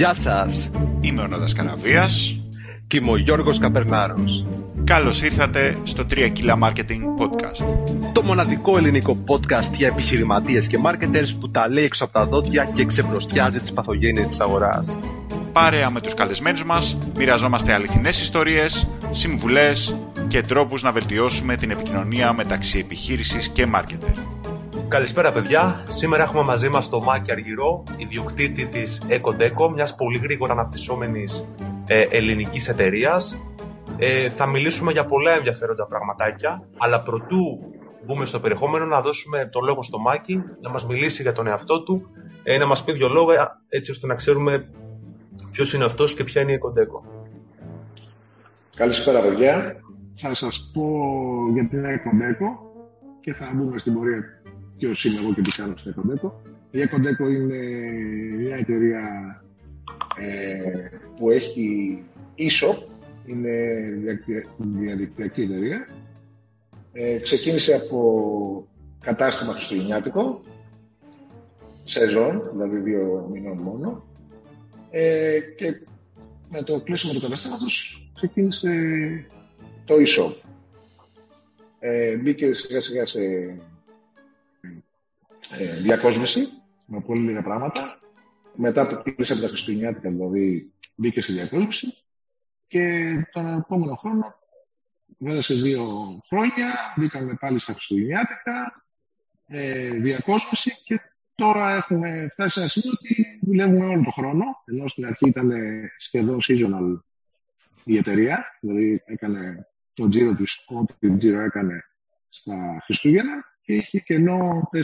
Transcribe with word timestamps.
Γεια 0.00 0.14
σας. 0.14 0.70
Είμαι 1.00 1.22
ο 1.22 1.26
Νόδας 1.26 1.52
Καραβίας. 1.52 2.40
Και 2.86 2.96
είμαι 2.96 3.10
ο 3.10 3.16
Γιώργος 3.16 3.58
Καπερνάρος. 3.58 4.46
Καλώς 4.84 5.22
ήρθατε 5.22 5.76
στο 5.82 6.04
3 6.04 6.32
Kila 6.32 6.58
Marketing 6.62 7.02
Podcast. 7.18 7.66
Το 8.12 8.22
μοναδικό 8.22 8.76
ελληνικό 8.76 9.24
podcast 9.26 9.72
για 9.76 9.86
επιχειρηματίες 9.86 10.66
και 10.66 10.78
marketers 10.84 11.28
που 11.40 11.50
τα 11.50 11.68
λέει 11.68 11.84
έξω 11.84 12.04
από 12.04 12.12
τα 12.12 12.26
δόντια 12.26 12.64
και 12.64 12.84
ξεπροστιάζει 12.84 13.60
τις 13.60 13.72
παθογένειες 13.72 14.28
της 14.28 14.40
αγοράς. 14.40 14.98
Παρέα 15.52 15.90
με 15.90 16.00
τους 16.00 16.14
καλεσμένους 16.14 16.64
μας, 16.64 16.98
μοιραζόμαστε 17.16 17.72
αληθινές 17.72 18.20
ιστορίες, 18.20 18.86
συμβουλές 19.10 19.96
και 20.28 20.40
τρόπους 20.40 20.82
να 20.82 20.92
βελτιώσουμε 20.92 21.56
την 21.56 21.70
επικοινωνία 21.70 22.32
μεταξύ 22.32 22.78
επιχείρησης 22.78 23.48
και 23.48 23.66
marketer. 23.74 24.14
Καλησπέρα 24.90 25.32
παιδιά. 25.32 25.84
Σήμερα 25.88 26.22
έχουμε 26.22 26.42
μαζί 26.42 26.68
μας 26.68 26.88
τον 26.88 27.02
Μάκη 27.02 27.32
Αργυρό, 27.32 27.82
ιδιοκτήτη 27.96 28.66
της 28.66 29.02
EcoDeco, 29.08 29.70
μιας 29.74 29.94
πολύ 29.94 30.18
γρήγορα 30.18 30.52
αναπτυσσόμενης 30.52 31.48
ε, 31.86 32.00
ελληνικής 32.00 32.68
εταιρείας. 32.68 33.40
Ε, 33.98 34.28
θα 34.28 34.46
μιλήσουμε 34.46 34.92
για 34.92 35.04
πολλά 35.04 35.30
ενδιαφέροντα 35.30 35.86
πραγματάκια, 35.86 36.68
αλλά 36.78 37.02
προτού 37.02 37.58
μπούμε 38.06 38.26
στο 38.26 38.40
περιεχόμενο 38.40 38.84
να 38.84 39.00
δώσουμε 39.00 39.48
το 39.52 39.60
λόγο 39.60 39.82
στο 39.82 39.98
Μάκη, 39.98 40.42
να 40.60 40.70
μας 40.70 40.86
μιλήσει 40.86 41.22
για 41.22 41.32
τον 41.32 41.46
εαυτό 41.46 41.82
του, 41.82 42.10
ε, 42.42 42.58
να 42.58 42.66
μας 42.66 42.84
πει 42.84 42.92
δύο 42.92 43.08
λόγια 43.08 43.60
έτσι 43.68 43.90
ώστε 43.90 44.06
να 44.06 44.14
ξέρουμε 44.14 44.70
ποιος 45.50 45.72
είναι 45.72 45.84
αυτός 45.84 46.14
και 46.14 46.24
ποια 46.24 46.42
είναι 46.42 46.52
η 46.52 46.58
EcoDeco. 46.62 47.00
Καλησπέρα 48.76 49.20
παιδιά. 49.20 49.76
Θα 50.14 50.34
σας 50.34 50.70
πω 50.72 50.82
για 51.52 51.68
την 51.68 51.84
EcoDeco 51.84 52.68
και 53.20 53.32
θα 53.32 53.50
μπούμε 53.54 53.78
στην 53.78 53.94
πορεία 53.94 54.39
ποιο 54.80 55.10
είμαι 55.10 55.20
εγώ 55.20 55.34
και 55.34 55.40
τι 55.40 55.50
κάνω 55.50 55.76
στην 55.76 55.94
Econdeco. 55.94 56.30
Η 56.70 56.78
Econdeco 56.82 57.30
είναι 57.30 57.58
μια 58.36 58.56
εταιρεία 58.56 59.04
ε, 60.16 60.88
που 61.16 61.30
έχει 61.30 62.02
e-shop, 62.38 62.76
είναι 63.26 63.58
διαδικτυακή 64.58 65.42
εταιρεία. 65.42 65.86
Ε, 66.92 67.18
ξεκίνησε 67.18 67.74
από 67.74 68.68
κατάστημα 69.00 69.52
χριστουγεννιάτικο, 69.52 70.40
σεζόν, 71.84 72.50
δηλαδή 72.52 72.78
δύο 72.78 73.28
μηνών 73.32 73.62
μόνο. 73.62 74.04
Ε, 74.90 75.40
και 75.56 75.80
με 76.48 76.62
το 76.62 76.80
κλείσιμο 76.80 77.12
του 77.12 77.20
καταστήματος 77.20 78.04
ξεκίνησε 78.14 78.70
το 79.84 79.94
e-shop. 79.94 80.34
Ε, 81.78 82.16
μπήκε 82.16 82.54
σιγά 82.54 82.80
σιγά 82.80 83.06
σε 83.06 83.20
ε, 85.58 85.80
διακόσμηση 85.80 86.48
με 86.86 87.00
πολύ 87.00 87.20
λίγα 87.20 87.42
πράγματα. 87.42 87.98
Μετά 88.54 88.86
που 88.86 89.12
κλείσαμε 89.14 89.40
τα 89.40 89.48
Χριστουγεννιάτικα, 89.48 90.10
δηλαδή 90.10 90.72
μπήκε 90.94 91.20
στη 91.20 91.32
διακόσμηση. 91.32 91.94
Και 92.66 93.10
τον 93.32 93.58
επόμενο 93.58 93.94
χρόνο, 93.94 94.34
βέβαια 95.18 95.42
σε 95.42 95.54
δύο 95.54 95.84
χρόνια, 96.26 96.94
μπήκαμε 96.96 97.36
πάλι 97.40 97.58
στα 97.58 97.72
Χριστουγεννιάτικα, 97.72 98.84
ε, 99.46 99.90
διακόσμηση. 99.90 100.70
Και 100.84 101.00
τώρα 101.34 101.74
έχουμε 101.74 102.28
φτάσει 102.30 102.52
σε 102.52 102.60
ένα 102.60 102.68
σημείο 102.68 102.92
ότι 102.92 103.40
δουλεύουμε 103.42 103.84
όλο 103.84 104.02
τον 104.02 104.12
χρόνο, 104.12 104.44
ενώ 104.64 104.88
στην 104.88 105.06
αρχή 105.06 105.28
ήταν 105.28 105.52
σχεδόν 105.98 106.38
seasonal 106.48 107.00
η 107.84 107.96
εταιρεία, 107.96 108.44
δηλαδή 108.60 109.02
έκανε 109.04 109.66
το 109.94 110.08
τζίρο 110.08 110.34
της, 110.34 110.64
ό,τι 110.66 111.16
τζίρο 111.16 111.40
έκανε 111.40 111.84
στα 112.28 112.82
Χριστούγεννα 112.84 113.49
και 113.70 113.76
είχε 113.76 114.00
κενό 114.00 114.68
4, 114.72 114.78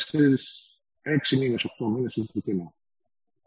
6 1.03 1.37
μήνες, 1.39 1.65
8 1.79 1.87
μήνες 1.87 2.15
είχε 2.15 2.41
κενό. 2.41 2.75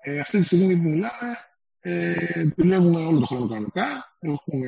Ε, 0.02 0.20
αυτή 0.20 0.40
τη 0.40 0.44
στιγμή 0.44 0.76
που 0.76 0.90
μιλάμε, 0.90 1.38
ε, 1.80 2.44
δουλεύουμε 2.56 3.06
όλο 3.06 3.20
το 3.20 3.26
χρόνο 3.26 3.48
κανονικά. 3.48 4.16
Έχουμε, 4.20 4.68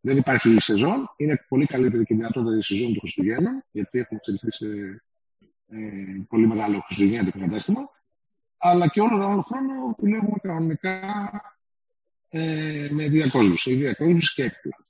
δεν 0.00 0.16
υπάρχει 0.16 0.60
σεζόν. 0.60 1.10
Είναι 1.16 1.44
πολύ 1.48 1.66
καλύτερη 1.66 2.04
και 2.04 2.14
δυνατότερη 2.14 2.58
η 2.58 2.62
σεζόν 2.62 2.92
του 2.92 3.00
Χριστουγέννου, 3.00 3.50
γιατί 3.70 3.98
έχουμε 3.98 4.20
εξελιχθεί 4.22 4.52
σε 4.52 4.66
ε, 5.68 6.22
πολύ 6.28 6.46
μεγάλο 6.46 6.80
Χριστουγεννιάτικο 6.80 7.38
κατάστημα. 7.38 7.90
Αλλά 8.56 8.88
και 8.88 9.00
όλο 9.00 9.10
τον 9.10 9.30
άλλο 9.30 9.42
χρόνο 9.42 9.94
δουλεύουμε 9.98 10.38
κανονικά 10.42 11.00
ε, 12.28 12.88
με 12.90 13.08
διακόσμηση, 13.08 13.74
διακόσμηση 13.74 14.34
και 14.34 14.42
έκπλα. 14.42 14.86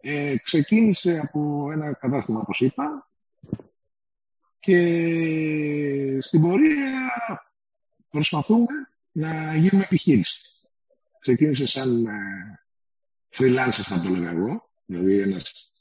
Ε, 0.00 0.36
ξεκίνησε 0.42 1.20
από 1.22 1.70
ένα 1.72 1.92
κατάστημα, 1.92 2.40
όπως 2.40 2.60
είπα, 2.60 3.09
και 4.60 6.18
στην 6.20 6.40
πορεία 6.40 7.10
προσπαθούμε 8.10 8.90
να 9.12 9.54
γίνουμε 9.54 9.84
επιχείρηση. 9.84 10.40
Ξεκίνησε 11.20 11.66
σαν 11.66 12.06
ε, 12.06 12.60
freelancer, 13.36 13.82
θα 13.82 14.00
το 14.00 14.08
λέγα 14.08 14.30
εγώ, 14.30 14.70
δηλαδή 14.86 15.20
ένας, 15.20 15.72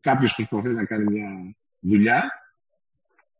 κάποιος 0.00 0.34
που 0.34 0.46
προσπαθεί 0.48 0.74
να 0.74 0.84
κάνει 0.84 1.04
μια 1.04 1.56
δουλειά 1.78 2.30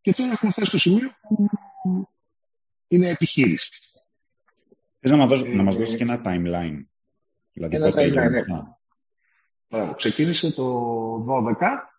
και 0.01 0.13
τώρα 0.13 0.31
έχουμε 0.31 0.53
φτάσει 0.53 0.69
στο 0.69 0.79
σημείο 0.79 1.11
που 1.29 2.09
είναι 2.89 3.09
επιχείρηση. 3.09 3.71
Θες 5.01 5.11
να 5.11 5.17
μας 5.17 5.29
δώσεις, 5.29 5.55
να 5.55 5.63
μας 5.63 5.77
δώσεις 5.77 5.97
και 5.97 6.03
ένα 6.03 6.21
timeline; 6.25 6.85
Δηλαδή, 7.53 7.77
ένα 7.77 7.91
timeline, 7.95 8.31
ναι. 8.31 8.63
Μπράβο. 9.69 9.95
Ξεκίνησε 9.95 10.53
το 10.53 10.65
12 11.29 11.92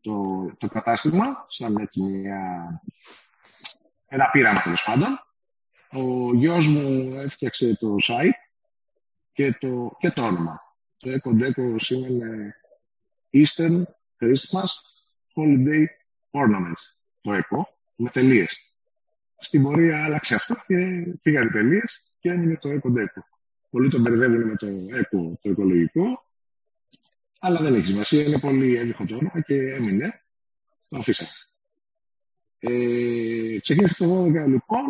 το, 0.00 0.46
το 0.58 0.68
κατάστημα, 0.68 1.46
σαν 1.48 1.76
έτσι 1.76 2.02
μια, 2.02 2.82
ένα 4.06 4.30
πείραμα 4.30 4.62
τέλος 4.62 4.84
πάντων. 4.84 5.22
Ο 5.90 6.34
γιος 6.34 6.66
μου 6.66 7.14
έφτιαξε 7.14 7.76
το 7.80 7.96
site 8.08 8.38
και 9.32 9.52
το, 9.52 9.96
και 9.98 10.10
το 10.10 10.22
όνομα. 10.22 10.60
Το 10.98 11.10
Eco 11.10 11.42
Deco 11.42 11.74
σήμαινε 11.76 12.54
Eastern 13.32 13.82
Christmas 14.20 14.70
Holiday 15.34 15.84
Ornaments. 16.30 16.82
Το 17.20 17.34
Eco, 17.34 17.62
με 17.96 18.10
τελείες. 18.10 18.72
Στην 19.38 19.62
πορεία 19.62 20.04
άλλαξε 20.04 20.34
αυτό 20.34 20.54
και 20.66 21.06
πήγαν 21.22 21.50
τελείες 21.50 22.12
και 22.18 22.30
έμεινε 22.30 22.56
το 22.56 22.68
Eco 22.70 22.88
Deco. 22.88 23.22
Πολλοί 23.70 23.88
το 23.88 23.98
μπερδεύουν 23.98 24.46
με 24.46 24.56
το 24.56 24.66
Eco 24.66 25.32
το 25.40 25.50
οικολογικό 25.50 26.27
αλλά 27.38 27.60
δεν 27.60 27.74
έχει 27.74 27.86
σημασία, 27.86 28.22
είναι 28.22 28.38
πολύ 28.38 28.76
εύκολο 28.76 29.08
το 29.08 29.14
όνομα 29.14 29.40
και 29.40 29.54
έμεινε. 29.54 30.22
Το 30.88 30.98
αφήσαμε. 30.98 31.30
Ε, 32.58 33.58
ξεκίνησε 33.60 33.94
το 33.98 34.24
12 34.24 34.26
λοιπόν 34.46 34.84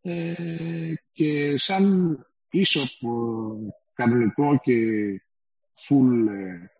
ε, 0.00 0.92
και 1.12 1.58
σαν 1.58 2.16
ίσο 2.50 2.80
κανονικό 3.94 4.58
και 4.62 4.74
full 5.88 6.28
ε, 6.28 6.70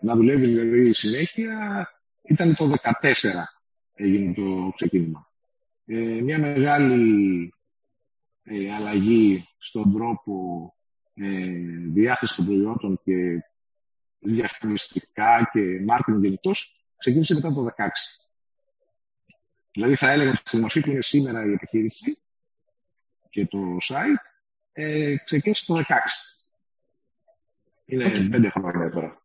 να 0.00 0.14
δουλεύει 0.14 0.46
δηλαδή 0.46 0.92
συνέχεια 0.92 1.88
ήταν 2.22 2.54
το 2.54 2.74
14 3.02 3.12
έγινε 3.98 4.32
το 4.34 4.72
ξεκίνημα. 4.74 5.30
Ε, 5.86 6.20
μια 6.22 6.38
μεγάλη 6.38 7.52
ε, 8.42 8.74
αλλαγή 8.74 9.44
στον 9.58 9.92
τρόπο 9.92 10.74
ε, 11.14 11.26
διάθεση 11.92 12.36
των 12.36 12.44
προϊόντων 12.44 13.00
και 13.04 13.44
διαφημιστικά 14.18 15.50
και 15.52 15.60
marketing 15.88 16.20
γενικώς 16.20 16.84
ξεκίνησε 16.96 17.34
μετά 17.34 17.52
το 17.52 17.64
2016. 17.64 17.88
Δηλαδή 19.72 19.94
θα 19.94 20.10
έλεγα 20.10 20.30
ότι 20.30 20.42
στη 20.44 20.56
μορφή 20.56 20.80
που 20.80 20.90
είναι 20.90 21.02
σήμερα 21.02 21.44
η 21.44 21.52
επιχείρηση 21.52 22.18
και 23.30 23.46
το 23.46 23.58
site 23.88 24.22
ε, 24.72 25.16
ξεκίνησε 25.24 25.64
το 25.66 25.76
2016. 25.76 25.82
Είναι 27.84 28.06
okay. 28.06 28.28
πέντε 28.30 28.48
χρόνια 28.48 28.90
τώρα. 28.90 29.22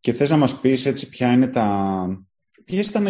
Και 0.00 0.12
θες 0.12 0.30
να 0.30 0.36
μας 0.36 0.60
πεις 0.60 0.86
έτσι 0.86 1.08
ποια 1.08 1.32
είναι 1.32 1.48
τα... 1.48 2.26
Ποιες 2.64 2.88
ήταν 2.88 3.06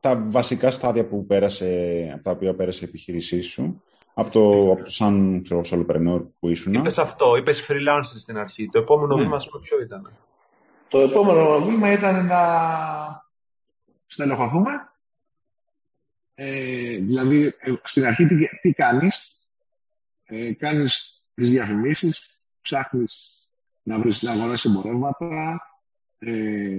τα 0.00 0.16
βασικά 0.16 0.70
στάδια 0.70 1.06
που 1.06 1.26
πέρασε, 1.26 2.10
από 2.14 2.22
τα 2.22 2.30
οποία 2.30 2.54
πέρασε 2.54 2.84
η 2.84 2.88
επιχείρησή 2.88 3.40
σου; 3.40 3.82
Από 4.18 4.30
το, 4.30 4.72
από 4.72 4.84
το 4.84 4.90
σαν 4.90 5.42
ξέρω, 5.42 5.60
solopreneur 5.64 6.22
που 6.38 6.48
ήσουν. 6.48 6.74
Είπες 6.74 6.98
αυτό, 6.98 7.36
είπες 7.36 7.66
freelancer 7.68 8.02
στην 8.02 8.38
αρχή. 8.38 8.68
Το 8.68 8.78
επόμενο 8.78 9.16
ναι. 9.16 9.22
βήμα, 9.22 9.36
ας 9.36 9.48
πούμε, 9.48 9.62
ποιο 9.62 9.80
ήταν; 9.80 10.12
Το 10.88 10.98
επόμενο 10.98 11.64
βήμα 11.64 11.92
ήταν 11.92 12.26
να 12.26 12.42
στελεχωθούμε. 14.06 14.70
Ε, 16.34 16.96
δηλαδή, 16.96 17.44
ε, 17.58 17.72
στην 17.82 18.06
αρχή 18.06 18.26
τι, 18.26 18.48
τι 18.60 18.72
κάνεις; 18.72 19.40
Ε, 20.24 20.52
κάνεις 20.52 21.24
τις 21.34 21.50
διαφημίσεις, 21.50 22.42
ψάχνεις 22.62 23.32
να 23.82 23.98
βρεις 23.98 24.22
να 24.22 24.32
αγοράσεις 24.32 24.70
εμπορεύματα, 24.70 25.60
ε, 26.18 26.70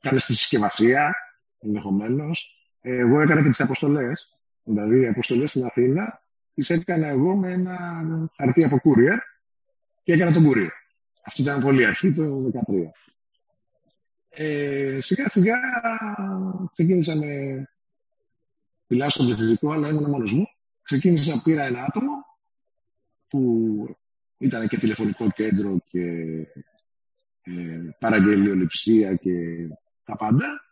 κάνεις 0.00 0.24
τη 0.24 0.34
συσκευασία, 0.34 1.14
ενδεχομένως. 1.58 2.50
Ε, 2.80 2.96
εγώ 2.96 3.20
έκανα 3.20 3.42
και 3.42 3.48
τις 3.48 3.60
αποστολές. 3.60 4.38
Δηλαδή, 4.62 5.00
οι 5.00 5.06
αποστολές 5.06 5.50
στην 5.50 5.64
Αθήνα 5.64 6.24
τι 6.56 6.74
έκανα 6.74 7.06
εγώ 7.06 7.36
με 7.36 7.52
ένα 7.52 7.78
χαρτί 8.36 8.64
από 8.64 8.76
courier 8.84 9.18
και 10.02 10.12
έκανα 10.12 10.32
τον 10.32 10.46
courier. 10.46 10.68
Αυτό 11.26 11.42
ήταν 11.42 11.60
πολύ 11.60 11.86
αρχή, 11.86 12.12
το 12.12 12.50
2013. 12.52 12.58
Ε, 14.28 14.98
σιγά 15.00 15.28
σιγά 15.28 15.56
ξεκίνησα 16.72 17.16
με... 17.16 17.62
Μιλάω 18.86 19.10
στο 19.10 19.24
πληθυντικό, 19.24 19.72
αλλά 19.72 19.88
ήμουν 19.88 20.10
μόνος 20.10 20.32
μου. 20.32 20.46
ξεκίνησα, 20.82 21.40
πήρα 21.44 21.64
ένα 21.64 21.84
άτομο 21.84 22.12
που 23.28 23.96
ήταν 24.38 24.68
και 24.68 24.78
τηλεφωνικό 24.78 25.30
κέντρο 25.30 25.78
και 25.88 26.00
ε, 27.42 27.96
παραγγελιοληψία 27.98 29.14
και 29.14 29.32
τα 30.04 30.16
πάντα. 30.16 30.64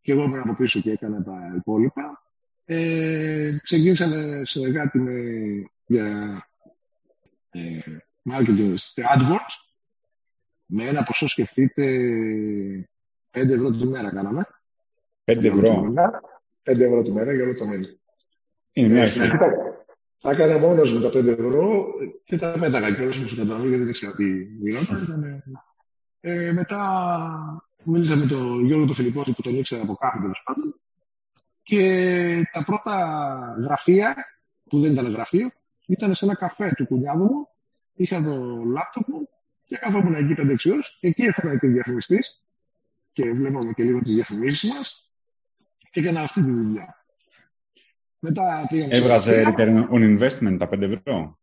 Και 0.00 0.12
εγώ 0.12 0.22
ήμουν 0.22 0.40
από 0.40 0.54
πίσω 0.54 0.80
και 0.80 0.90
έκανα 0.90 1.22
τα 1.22 1.52
υπόλοιπα. 1.56 2.27
Ε, 2.70 3.56
ξεκίνησα 3.62 4.08
συνεργάτη 4.44 4.98
με, 4.98 5.12
για 5.86 6.06
ε, 7.50 7.78
marketing 8.30 8.74
AdWords 8.94 9.54
με 10.66 10.84
ένα 10.84 11.02
ποσό 11.02 11.28
σκεφτείτε 11.28 11.84
5 13.30 13.48
ευρώ 13.48 13.70
τη 13.70 13.86
μέρα 13.86 14.10
κάναμε. 14.10 14.46
5 15.24 15.44
ευρώ. 15.44 15.92
5 16.62 16.78
ευρώ 16.78 17.02
τη 17.02 17.12
μέρα 17.12 17.32
για 17.32 17.44
όλο 17.44 17.54
το 17.54 17.66
μήνα. 17.66 17.88
Είναι 18.72 18.88
μια 18.88 19.02
ε, 19.02 19.08
θα 20.18 20.30
έκανα 20.30 20.58
μόνος 20.58 20.92
μου 20.92 21.00
τα 21.00 21.08
5 21.08 21.26
ευρώ 21.26 21.84
και 22.24 22.38
τα 22.38 22.56
πέταγα 22.60 22.94
και 22.94 23.02
όλες 23.02 23.16
μου 23.16 23.28
καταλαβαίνω 23.28 23.68
γιατί 23.68 23.84
δεν 23.84 23.92
ξέρω 23.92 24.12
τι 24.12 24.42
γινόταν. 24.42 25.42
Ε, 26.20 26.52
μετά 26.52 26.82
μίλησα 27.84 28.16
με 28.16 28.26
τον 28.26 28.64
Γιώργο 28.64 28.86
τον 28.86 28.94
Φιλιππότη 28.94 29.32
που 29.32 29.42
τον 29.42 29.58
ήξερα 29.58 29.82
από 29.82 29.94
κάπου 29.94 30.20
τέλος 30.20 30.42
πάντων. 30.44 30.80
Και 31.68 32.48
τα 32.52 32.64
πρώτα 32.64 32.94
γραφεία, 33.60 34.16
που 34.68 34.80
δεν 34.80 34.92
ήταν 34.92 35.12
γραφείο, 35.12 35.52
ήταν 35.86 36.14
σε 36.14 36.24
ένα 36.24 36.36
καφέ 36.36 36.72
του 36.76 36.86
κουνιάδου 36.86 37.24
μου. 37.24 37.48
Είχα 37.94 38.22
το 38.22 38.62
λάπτοπ 38.64 39.08
μου 39.08 39.28
και 39.64 39.76
καθόμουν 39.76 40.14
εκεί 40.14 40.34
πέντε 40.34 40.70
ώρες. 40.70 40.98
Εκεί 41.00 41.22
έφερα 41.22 41.58
και 41.58 41.66
διαφημιστής 41.66 42.42
και 43.12 43.32
βλέπαμε 43.32 43.72
και 43.72 43.82
λίγο 43.82 44.02
τις 44.02 44.14
διαφημίσεις 44.14 44.70
μας 44.70 45.10
και 45.90 46.00
έκανα 46.00 46.20
αυτή 46.20 46.42
τη 46.42 46.50
δουλειά. 46.50 47.04
Μετά 48.18 48.68
Έβγαζε 48.70 49.54
return 49.56 49.88
on 49.88 50.18
investment 50.18 50.56
τα 50.58 50.68
5 50.70 50.80
ευρώ; 50.80 51.38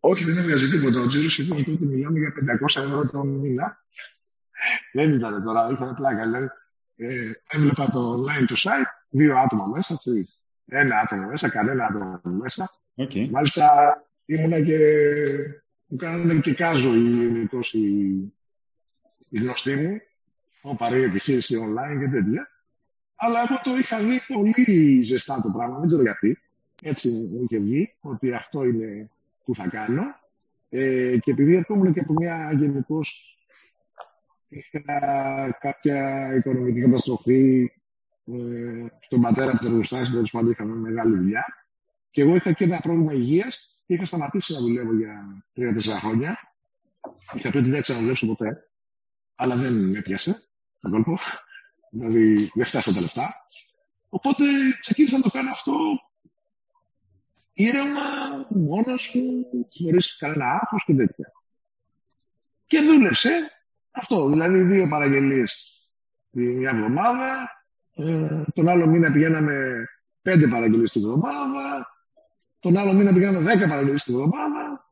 Όχι, 0.00 0.24
δεν 0.24 0.36
έβγαζε 0.36 0.68
τίποτα. 0.68 1.00
Ο 1.00 1.06
τζίρος 1.06 1.38
ήταν 1.38 1.64
τότε 1.64 1.84
μιλάμε 1.84 2.18
για 2.18 2.32
500 2.76 2.82
ευρώ 2.82 3.10
το 3.10 3.24
μήνα. 3.24 3.84
δεν 4.92 5.12
ήταν 5.12 5.44
τώρα, 5.44 5.70
είχα 5.72 5.94
πλάκα. 5.94 6.24
Δηλαδή, 6.24 6.48
ε, 6.96 7.30
έβλεπα 7.48 7.90
το 7.90 8.14
online 8.14 8.44
του 8.46 8.56
site, 8.58 9.03
δύο 9.14 9.38
άτομα 9.38 9.66
μέσα, 9.66 10.00
ένα 10.66 10.98
άτομο 10.98 11.26
μέσα, 11.26 11.48
κανένα 11.48 11.84
άτομο 11.84 12.20
μέσα. 12.22 12.70
Okay. 12.96 13.28
Μάλιστα 13.30 13.66
ήμουνα 14.24 14.60
και 14.60 14.78
μου 15.86 15.96
κάνανε 15.96 16.40
και 16.40 16.54
κάζο 16.54 16.94
η, 16.94 17.48
η, 17.72 18.32
η 19.28 19.38
γνωστή 19.38 19.74
μου, 19.74 20.00
ο 20.62 20.74
παρή 20.74 21.02
επιχείρηση 21.02 21.56
online 21.60 21.98
και 22.00 22.08
τέτοια. 22.08 22.48
Αλλά 23.14 23.40
εγώ 23.40 23.60
το 23.62 23.76
είχα 23.76 23.98
δει 23.98 24.20
πολύ 24.34 25.02
ζεστά 25.02 25.40
το 25.40 25.48
πράγμα, 25.48 25.78
δεν 25.78 25.86
ξέρω 25.86 26.02
γιατί. 26.02 26.38
Έτσι 26.82 27.08
μου 27.08 27.42
είχε 27.42 27.58
βγει 27.58 27.94
ότι 28.00 28.32
αυτό 28.32 28.64
είναι 28.64 29.10
που 29.44 29.54
θα 29.54 29.68
κάνω. 29.68 30.02
Ε, 30.68 31.16
και 31.18 31.30
επειδή 31.30 31.54
ερχόμουν 31.56 31.92
και 31.92 32.00
από 32.00 32.12
μια 32.12 32.52
γενικώς 32.52 33.38
είχα 34.48 35.58
κάποια 35.60 36.30
οικονομική 36.34 36.80
καταστροφή 36.80 37.72
ε, 38.26 38.86
στον 39.00 39.20
πατέρα 39.20 39.50
από 39.50 39.60
το 39.60 39.66
εργοστάσιο, 39.66 40.14
τέλος 40.14 40.30
πάντων 40.30 40.50
είχαμε 40.50 40.74
μεγάλη 40.74 41.16
δουλειά. 41.16 41.44
Και 42.10 42.20
εγώ 42.20 42.34
είχα 42.34 42.52
και 42.52 42.64
ένα 42.64 42.80
πρόβλημα 42.80 43.12
υγείας 43.12 43.80
και 43.86 43.94
είχα 43.94 44.04
σταματήσει 44.04 44.52
να 44.52 44.60
δουλεύω 44.60 44.94
για 44.94 45.44
τρία-τέσσερα 45.52 46.00
χρόνια. 46.00 46.38
Είχα 47.34 47.50
πει 47.50 47.56
ότι 47.56 47.70
δεν 47.70 47.82
ξαναδουλέψω 47.82 48.26
ποτέ. 48.26 48.68
Αλλά 49.34 49.56
δεν 49.56 49.72
με 49.72 49.98
έπιασε 49.98 50.48
τον 50.80 50.90
κόλπο. 50.90 51.18
Δηλαδή 51.90 52.50
δεν 52.54 52.66
φτάσα 52.66 52.92
τα 52.92 53.00
λεφτά. 53.00 53.34
Οπότε 54.08 54.44
ξεκίνησα 54.80 55.16
να 55.16 55.22
το 55.22 55.30
κάνω 55.30 55.50
αυτό 55.50 55.74
ήρεμα, 57.52 58.00
μόνος 58.48 59.14
μου, 59.14 59.46
χωρίς 59.78 60.16
κανένα 60.16 60.50
άγχος 60.50 60.84
και 60.84 60.94
τέτοια. 60.94 61.32
Και 62.66 62.80
δούλεψε 62.80 63.50
αυτό, 63.90 64.28
δηλαδή 64.28 64.62
δύο 64.62 64.88
παραγγελίες 64.88 65.74
μια 66.30 66.70
εβδομάδα, 66.70 67.50
ε, 67.94 68.42
τον 68.54 68.68
άλλο 68.68 68.86
μήνα 68.86 69.10
πηγαίναμε 69.10 69.84
πέντε 70.22 70.46
παραγγελίες 70.46 70.92
την 70.92 71.02
εβδομάδα, 71.02 71.88
τον 72.60 72.76
άλλο 72.76 72.92
μήνα 72.92 73.12
πηγαίναμε 73.12 73.40
δέκα 73.40 73.68
παραγγελίες 73.68 74.04
την 74.04 74.14
εβδομάδα 74.14 74.84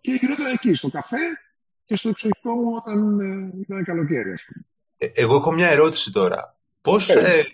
και 0.00 0.12
γινόταν 0.12 0.46
εκεί, 0.46 0.74
στο 0.74 0.90
καφέ 0.90 1.16
και 1.84 1.96
στο 1.96 2.08
εξωτερικό 2.08 2.54
μου 2.54 2.74
όταν 2.76 3.20
ε, 3.20 3.60
ήταν 3.60 3.84
καλοκαίρι, 3.84 4.32
ας 4.32 4.44
πούμε. 4.46 4.64
Ε, 4.96 5.22
εγώ 5.22 5.36
έχω 5.36 5.52
μια 5.52 5.68
ερώτηση 5.68 6.12
τώρα. 6.12 6.56
Πώς 6.80 7.08
ε, 7.08 7.44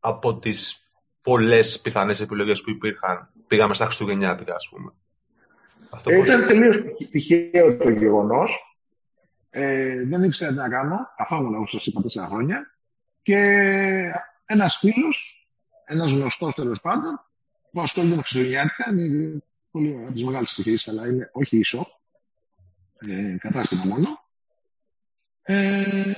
από 0.00 0.38
τις 0.38 0.88
πολλές 1.22 1.80
πιθανές 1.80 2.20
επιλογές 2.20 2.60
που 2.62 2.70
υπήρχαν 2.70 3.28
πήγαμε 3.46 3.74
στα 3.74 3.84
Χριστουγεννιάτικα, 3.84 4.54
ας 4.54 4.68
πούμε; 4.68 4.92
Αυτό 5.90 6.10
ε, 6.10 6.16
Ήταν 6.16 6.46
τελείως 6.46 6.76
τυχαίο 7.10 7.76
το 7.76 7.90
γεγονός. 7.90 8.78
Ε, 9.50 10.04
δεν 10.06 10.22
ήξερα 10.22 10.50
τι 10.50 10.56
να 10.56 10.68
κάνω. 10.68 10.96
Καθόμουν, 11.16 11.54
όπως 11.54 11.70
σας 11.70 11.86
είπα, 11.86 12.02
τέσσερα 12.02 12.26
χρόνια. 12.26 12.75
Και 13.26 14.12
ένας 14.46 14.76
φίλος, 14.76 15.48
ένας 15.84 16.10
γνωστός 16.10 16.54
τέλος 16.54 16.80
πάντων, 16.80 17.20
που 17.72 17.80
ασχολείται 17.80 18.14
με 18.16 18.22
Χριστουγεννιάτικα, 18.22 18.90
είναι 18.90 19.42
πολύ 19.70 19.98
από 20.02 20.12
τις 20.12 20.24
μεγάλες 20.24 20.52
επιχειρήσεις, 20.52 20.88
αλλά 20.88 21.06
είναι 21.06 21.30
όχι 21.32 21.58
ίσο, 21.58 21.86
ε, 22.98 23.36
κατάστημα 23.38 23.84
μόνο. 23.84 24.24
Ε, 25.42 26.14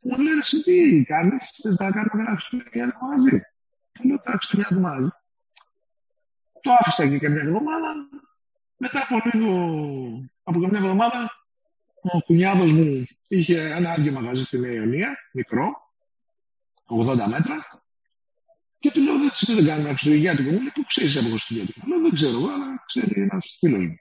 μου 0.00 0.18
λέει, 0.18 0.38
εσύ 0.40 0.62
τι 0.62 1.04
κάνεις, 1.06 1.60
δεν 1.62 1.76
θα 1.76 1.90
κάνουμε 1.90 2.30
ένα 2.30 2.36
Χριστουγεννιάτικο 2.38 3.06
μαζί. 3.06 3.42
Του 3.92 4.06
λέω, 4.06 4.20
τα 4.20 4.30
Χριστουγεννιάτικο 4.30 4.80
μαζί. 4.80 5.08
Το 6.60 6.72
άφησα 6.78 7.08
και 7.08 7.18
καμιά 7.18 7.42
εβδομάδα. 7.42 8.08
Μετά 8.76 9.06
από 9.08 9.30
λίγο, 9.32 9.54
από 10.42 10.60
καμιά 10.60 10.78
εβδομάδα, 10.78 11.46
ο 12.02 12.20
κουνιάδος 12.20 12.72
μου 12.72 13.06
είχε 13.28 13.60
ένα 13.60 13.90
άδειο 13.90 14.12
μαγαζί 14.12 14.44
στη 14.44 14.58
Νέα 14.58 14.72
Ιωνία, 14.72 15.16
μικρό, 15.32 15.83
80 17.02 17.16
μέτρα. 17.16 17.82
Και 18.78 18.90
του 18.90 19.00
λέω, 19.00 19.18
δεν, 19.18 19.56
δεν 19.56 19.66
κάνουμε 19.66 19.88
Χριστουγεννιάτικο. 19.88 20.50
Μου 20.50 20.60
λέει, 20.60 20.72
πού 20.74 20.84
ξέρεις 20.86 21.16
από 21.16 21.28
Χριστουγεννιάτικο. 21.28 21.86
Λέω, 21.88 22.00
δεν 22.00 22.14
ξέρω 22.14 22.32
εγώ, 22.32 22.48
αλλά 22.48 22.84
ξέρει 22.86 23.20
ένας 23.20 23.56
φίλος 23.58 23.84
μου. 23.84 23.96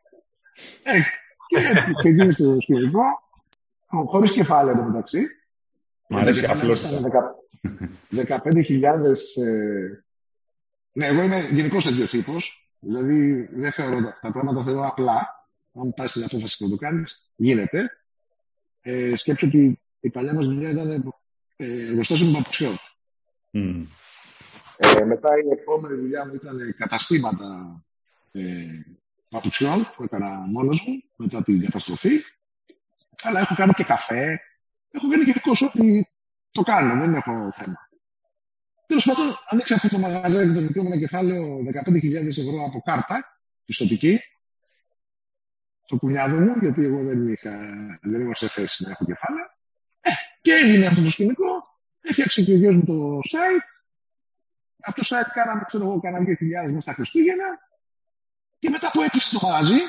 Ε, 0.83 1.01
και 1.47 1.57
έτσι 1.57 1.93
ξεκίνησε 1.93 2.43
το 2.43 2.57
σκηνικό, 2.61 3.03
χωρίς 4.05 4.31
κεφάλαιο 4.31 4.75
το 4.75 4.81
μεταξύ. 4.83 5.27
Μ' 6.09 6.15
αρέσει 6.17 6.45
απλώς. 6.45 6.83
15.000 8.15 9.13
ναι, 10.93 11.05
εγώ 11.05 11.21
είμαι 11.21 11.49
γενικώ 11.51 11.81
τέτοιο 11.81 12.07
τύπο. 12.07 12.35
Δηλαδή 12.79 13.49
δεν 13.51 13.71
θεωρώ 13.71 14.01
τα 14.21 14.31
πράγματα 14.31 14.63
θεωρώ 14.63 14.88
απλά. 14.88 15.47
Αν 15.73 15.93
πας 15.93 16.09
στην 16.09 16.23
απόφαση 16.23 16.57
και 16.57 16.69
το 16.69 16.75
κάνεις, 16.75 17.31
γίνεται. 17.35 17.91
Ε, 18.81 19.15
σκέψω 19.15 19.47
ότι 19.47 19.81
η 20.00 20.09
παλιά 20.09 20.33
μας 20.33 20.45
δουλειά 20.45 20.69
ήταν 20.69 21.13
ε, 21.63 21.88
εργοστάσιο 21.88 22.25
με 22.25 22.32
παπουτσιών. 22.32 22.77
Mm. 23.53 23.86
Ε, 24.77 25.03
μετά 25.03 25.29
η 25.38 25.50
επόμενη 25.51 25.96
δουλειά 25.96 26.25
μου 26.25 26.34
ήταν 26.34 26.75
καταστήματα 26.77 27.82
ε, 28.32 28.41
παπουτσιών 29.29 29.91
που 29.96 30.03
έκανα 30.03 30.29
μόνος 30.29 30.84
μου 30.88 31.03
μετά 31.15 31.43
την 31.43 31.62
καταστροφή. 31.63 32.22
Αλλά 33.22 33.39
έχω 33.39 33.55
κάνει 33.55 33.74
και 33.74 33.84
καφέ. 33.84 34.39
Έχω 34.91 35.10
κάνει 35.10 35.24
γενικώ 35.24 35.51
ό,τι 35.65 36.03
το 36.51 36.62
κάνω, 36.62 37.00
δεν 37.00 37.15
έχω 37.15 37.51
θέμα. 37.51 37.89
Τέλος 38.86 39.05
πάντων, 39.05 39.36
ανοίξα 39.48 39.75
αυτό 39.75 39.89
το 39.89 39.98
μαγαζάκι 39.98 40.53
το 40.53 40.62
μικρό 40.62 40.84
με 40.84 40.89
ένα 40.89 40.98
κεφάλαιο 40.98 41.58
15.000 41.86 42.13
ευρώ 42.13 42.65
από 42.67 42.82
κάρτα 42.86 43.39
πιστοτική. 43.65 44.20
Το 45.88 45.98
κουνιάδο 45.98 46.39
μου, 46.39 46.55
γιατί 46.60 46.84
εγώ 46.84 47.03
δεν, 47.03 47.27
είχα, 47.27 47.58
δεν 48.01 48.22
ήμουν 48.22 48.36
σε 48.36 48.48
θέση 48.48 48.84
να 48.84 48.91
έχω 48.91 49.05
κεφάλαιο. 49.05 49.42
Ε, 50.03 50.12
και 50.41 50.53
έγινε 50.53 50.86
αυτό 50.86 51.01
το 51.01 51.10
σκηνικό. 51.10 51.51
Έφτιαξε 52.01 52.41
και 52.41 52.53
ο 52.53 52.55
γιος 52.55 52.75
μου 52.75 52.86
το 52.86 53.19
site. 53.31 53.65
Από 54.79 54.95
το 54.95 55.07
site 55.10 55.29
κάναμε, 55.33 55.63
ξέρω 55.67 55.83
εγώ, 55.83 56.00
κάναμε 56.00 56.25
2.000 56.27 56.67
μέσα 56.67 56.81
στα 56.81 56.93
Χριστούγεννα. 56.93 57.45
Και 58.60 58.69
μετά 58.69 58.91
που 58.91 59.01
έκλεισε 59.01 59.39
το 59.39 59.48
μαγαζί, 59.48 59.79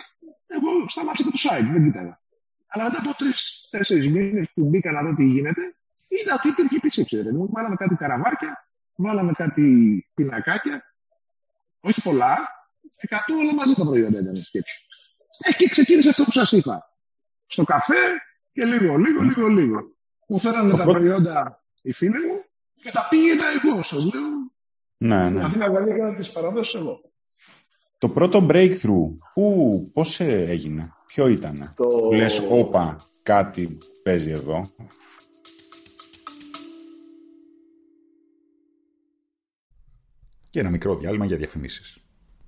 εγώ 0.46 0.88
σταμάτησα 0.88 1.30
το 1.30 1.38
site, 1.48 1.68
δεν 1.72 1.84
κοίταγα. 1.84 2.20
Αλλά 2.66 2.84
μετά 2.84 2.98
από 2.98 3.14
τρει-τέσσερι 3.14 4.10
μήνες 4.10 4.46
που 4.54 4.64
μπήκα 4.64 4.92
να 4.92 5.02
δω 5.02 5.14
τι 5.14 5.24
γίνεται, 5.24 5.76
είδα 6.08 6.34
ότι 6.34 6.48
υπήρχε 6.48 6.78
πίσω, 6.80 7.04
ξέρετε. 7.04 7.30
Βάλαμε 7.32 7.74
κάτι 7.76 7.94
καραβάκια, 7.94 8.68
βάλαμε 8.94 9.32
κάτι 9.32 9.66
πινακάκια, 10.14 10.94
όχι 11.80 12.02
πολλά, 12.02 12.48
εκατό 12.96 13.36
όλα 13.36 13.54
μαζί 13.54 13.74
τα 13.74 13.84
προϊόντα 13.84 14.18
ήταν 14.18 14.36
σκέψη. 14.36 14.86
Ε, 15.38 15.52
και 15.52 15.68
ξεκίνησε 15.68 16.08
αυτό 16.08 16.24
που 16.24 16.32
σας 16.32 16.52
είπα. 16.52 16.94
Στο 17.46 17.64
καφέ 17.64 18.22
και 18.52 18.64
λίγο, 18.64 18.96
λίγο, 18.96 19.22
λίγο, 19.22 19.46
λίγο. 19.46 19.96
Μου 20.26 20.38
φέρανε 20.38 20.76
τα 20.76 20.84
προϊόντα 20.84 21.64
οι 21.82 21.92
φίλοι 21.92 22.26
μου 22.26 22.44
και 22.82 22.90
τα 22.90 23.06
πήγαινα 23.10 23.44
εγώ, 23.64 23.82
σας 23.82 24.04
λέω. 24.04 24.22
Ναι, 24.96 25.30
ναι. 25.30 25.42
Αυτή 25.44 25.58
Γαλλία 25.58 25.94
για 25.94 26.04
να 26.04 26.14
τις 26.14 26.32
παραδώσω 26.32 26.78
εγώ. 26.78 27.00
Το 27.98 28.08
πρώτο 28.08 28.46
breakthrough, 28.50 29.16
πού, 29.34 29.82
πώς 29.92 30.20
έγινε, 30.20 30.92
ποιο 31.06 31.28
ήταν. 31.28 31.72
Το... 31.76 32.10
Λες, 32.12 32.42
όπα, 32.50 33.00
κάτι 33.22 33.78
παίζει 34.02 34.30
εδώ. 34.30 34.64
και 40.54 40.60
ένα 40.60 40.70
μικρό 40.70 40.94
διάλειμμα 40.94 41.26
για 41.26 41.36
διαφημίσεις. 41.36 41.98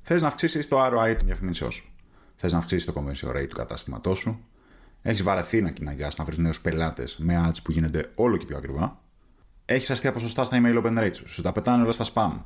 Θες 0.03 0.23
να 0.23 0.29
αυξήσεις 0.29 0.69
το 0.69 0.85
ROI 0.85 1.15
των 1.17 1.27
διαφημίσεών 1.27 1.71
σου. 1.71 1.95
Θες 2.35 2.53
να 2.53 2.59
αυξήσεις 2.59 2.85
το 2.85 2.93
conversion 2.97 3.37
rate 3.37 3.49
του 3.49 3.57
κατάστηματό 3.57 4.15
σου. 4.15 4.47
Έχεις 5.03 5.23
βαρεθεί 5.23 5.63
να 5.63 5.71
κοιναγιά 5.71 6.11
να 6.19 6.25
βρεις 6.25 6.39
νέους 6.39 6.61
πελάτες 6.61 7.17
με 7.19 7.49
ads 7.49 7.57
που 7.63 7.73
γίνονται 7.73 8.11
όλο 8.15 8.37
και 8.37 8.47
πιο 8.47 8.57
ακριβά. 8.57 9.01
Έχεις 9.65 9.91
αστεία 9.91 10.13
ποσοστά 10.13 10.45
στα 10.45 10.61
email 10.63 10.83
open 10.83 10.99
rates 10.99 11.15
σου. 11.15 11.29
Σου 11.29 11.43
τα 11.43 11.53
πετάνε 11.53 11.83
όλα 11.83 11.93
στα 11.93 12.05
spam. 12.15 12.43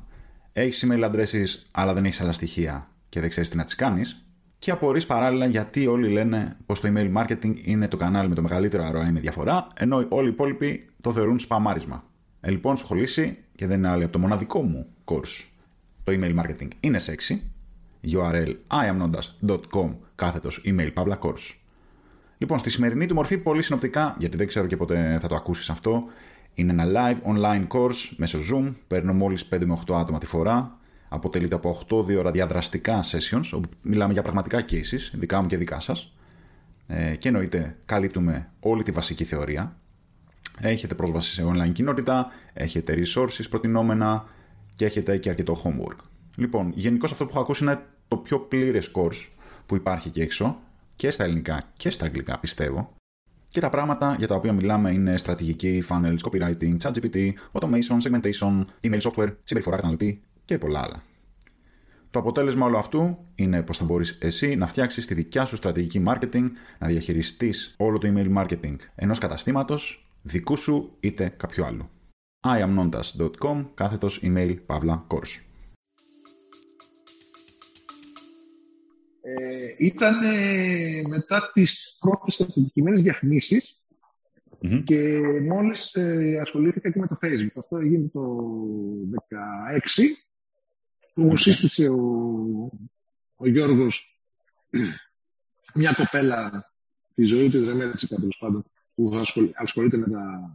Έχεις 0.53 0.85
email 0.87 1.03
addresses, 1.03 1.47
αλλά 1.71 1.93
δεν 1.93 2.05
έχεις 2.05 2.21
άλλα 2.21 2.31
στοιχεία 2.31 2.87
και 3.09 3.19
δεν 3.19 3.29
ξέρεις 3.29 3.49
τι 3.49 3.57
να 3.57 3.63
τις 3.63 3.75
κάνεις. 3.75 4.25
Και 4.59 4.71
απορρεί 4.71 5.05
παράλληλα 5.05 5.45
γιατί 5.45 5.87
όλοι 5.87 6.09
λένε 6.09 6.57
πως 6.65 6.79
το 6.79 6.93
email 6.93 7.13
marketing 7.13 7.55
είναι 7.63 7.87
το 7.87 7.97
κανάλι 7.97 8.29
με 8.29 8.35
το 8.35 8.41
μεγαλύτερο 8.41 8.89
ROI 8.89 9.09
με 9.11 9.19
διαφορά, 9.19 9.67
ενώ 9.75 10.05
όλοι 10.09 10.27
οι 10.27 10.31
υπόλοιποι 10.31 10.89
το 11.01 11.11
θεωρούν 11.11 11.39
σπαμάρισμα. 11.39 12.03
Ε, 12.41 12.51
λοιπόν, 12.51 12.77
σχολήσει 12.77 13.37
και 13.55 13.67
δεν 13.67 13.77
είναι 13.77 13.87
άλλο 13.87 14.03
από 14.03 14.11
το 14.11 14.19
μοναδικό 14.19 14.61
μου 14.61 14.87
course. 15.05 15.45
Το 16.03 16.11
email 16.11 16.39
marketing 16.39 16.67
είναι 16.79 16.99
sexy. 17.05 17.39
URL 18.11 18.55
iamnondas.com 18.67 19.95
κάθετος 20.15 20.61
email 20.65 20.93
pavla 20.93 21.19
course. 21.19 21.55
Λοιπόν, 22.41 22.59
στη 22.59 22.69
σημερινή 22.69 23.05
του 23.05 23.13
μορφή, 23.13 23.37
πολύ 23.37 23.61
συνοπτικά, 23.61 24.15
γιατί 24.19 24.37
δεν 24.37 24.47
ξέρω 24.47 24.67
και 24.67 24.77
πότε 24.77 25.17
θα 25.21 25.27
το 25.27 25.35
ακούσεις 25.35 25.69
αυτό, 25.69 26.03
είναι 26.53 26.71
ένα 26.71 26.85
live 26.87 27.31
online 27.33 27.67
course 27.67 28.09
μέσω 28.15 28.39
Zoom. 28.51 28.73
Παίρνω 28.87 29.13
μόλις 29.13 29.47
5 29.49 29.65
με 29.65 29.77
8 29.87 29.95
άτομα 29.95 30.19
τη 30.19 30.25
φορά. 30.25 30.77
Αποτελείται 31.09 31.55
από 31.55 31.79
8-2 31.89 32.17
ώρα 32.17 32.31
διαδραστικά 32.31 33.03
sessions, 33.03 33.49
όπου 33.51 33.69
μιλάμε 33.81 34.13
για 34.13 34.21
πραγματικά 34.21 34.65
cases, 34.69 35.09
δικά 35.13 35.41
μου 35.41 35.47
και 35.47 35.57
δικά 35.57 35.79
σας. 35.79 36.13
Ε, 36.87 37.15
και 37.15 37.27
εννοείται 37.27 37.77
καλύπτουμε 37.85 38.49
όλη 38.59 38.83
τη 38.83 38.91
βασική 38.91 39.23
θεωρία. 39.23 39.77
Έχετε 40.59 40.95
πρόσβαση 40.95 41.33
σε 41.33 41.43
online 41.47 41.71
κοινότητα, 41.71 42.27
έχετε 42.53 42.93
resources 42.97 43.45
προτινόμενα 43.49 44.25
και 44.73 44.85
έχετε 44.85 45.17
και 45.17 45.29
αρκετό 45.29 45.61
homework. 45.63 45.97
Λοιπόν, 46.37 46.71
γενικώς 46.75 47.11
αυτό 47.11 47.25
που 47.25 47.31
έχω 47.31 47.41
ακούσει 47.41 47.63
είναι 47.63 47.85
το 48.07 48.17
πιο 48.17 48.39
πλήρες 48.39 48.91
course 48.95 49.27
που 49.65 49.75
υπάρχει 49.75 50.07
εκεί 50.07 50.21
έξω 50.21 50.59
και 50.95 51.11
στα 51.11 51.23
ελληνικά 51.23 51.61
και 51.77 51.89
στα 51.89 52.05
αγγλικά 52.05 52.39
πιστεύω. 52.39 52.93
Και 53.49 53.59
τα 53.59 53.69
πράγματα 53.69 54.15
για 54.17 54.27
τα 54.27 54.35
οποία 54.35 54.53
μιλάμε 54.53 54.91
είναι 54.91 55.17
στρατηγική, 55.17 55.83
funnels, 55.89 56.17
copywriting, 56.29 56.77
chat 56.77 56.91
GPT, 56.91 57.31
automation, 57.51 57.97
segmentation, 58.01 58.65
email 58.81 59.01
software, 59.01 59.35
συμπεριφορά 59.43 59.75
καταναλωτή 59.75 60.21
και 60.45 60.57
πολλά 60.57 60.81
άλλα. 60.81 61.03
Το 62.11 62.19
αποτέλεσμα 62.19 62.65
όλου 62.65 62.77
αυτού 62.77 63.17
είναι 63.35 63.61
πως 63.61 63.77
θα 63.77 63.85
μπορείς 63.85 64.17
εσύ 64.21 64.55
να 64.55 64.67
φτιάξεις 64.67 65.05
τη 65.07 65.13
δικιά 65.13 65.45
σου 65.45 65.55
στρατηγική 65.55 66.03
marketing, 66.07 66.45
να 66.79 66.87
διαχειριστείς 66.87 67.75
όλο 67.77 67.97
το 67.97 68.13
email 68.13 68.37
marketing 68.37 68.75
ενός 68.95 69.19
καταστήματος, 69.19 70.09
δικού 70.21 70.57
σου 70.57 70.95
είτε 70.99 71.33
κάποιου 71.37 71.65
άλλου. 71.65 71.89
iamnondas.com 72.47 73.65
κάθετος 73.73 74.19
email 74.23 74.55
παύλα 74.65 75.05
course. 75.07 75.50
Ε, 79.21 79.75
ήταν 79.77 80.15
μετά 81.07 81.51
τις 81.53 81.97
πρώτες 81.99 82.33
στρατηγικημένες 82.33 83.03
διαφημίσεις 83.03 83.81
mm-hmm. 84.61 84.83
και 84.85 85.19
μόλις 85.41 85.93
ε, 85.93 86.39
ασχολήθηκα 86.41 86.91
και 86.91 86.99
με 86.99 87.07
το 87.07 87.17
Facebook. 87.21 87.51
Αυτό 87.55 87.77
έγινε 87.77 88.07
το 88.13 88.47
2016 89.95 90.01
που 91.13 91.21
μου 91.21 91.37
σύστησε 91.37 91.87
ο, 91.87 91.99
ο 93.35 93.47
Γιώργος 93.47 94.19
μια 95.73 95.93
κοπέλα 95.93 96.71
τη 97.15 97.23
ζωή 97.23 97.49
του 97.49 97.63
Δρεμέτσι 97.63 98.07
τέλος 98.07 98.37
πάντων 98.37 98.65
που 98.95 99.23
ασχολείται 99.55 99.97
με 99.97 100.09
τα 100.09 100.51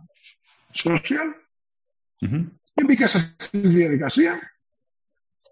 social 0.72 1.28
mm-hmm. 2.20 2.46
και 2.74 2.84
μπήκα 2.84 3.08
σε 3.08 3.16
αυτή 3.16 3.60
τη 3.60 3.68
διαδικασία 3.68 4.38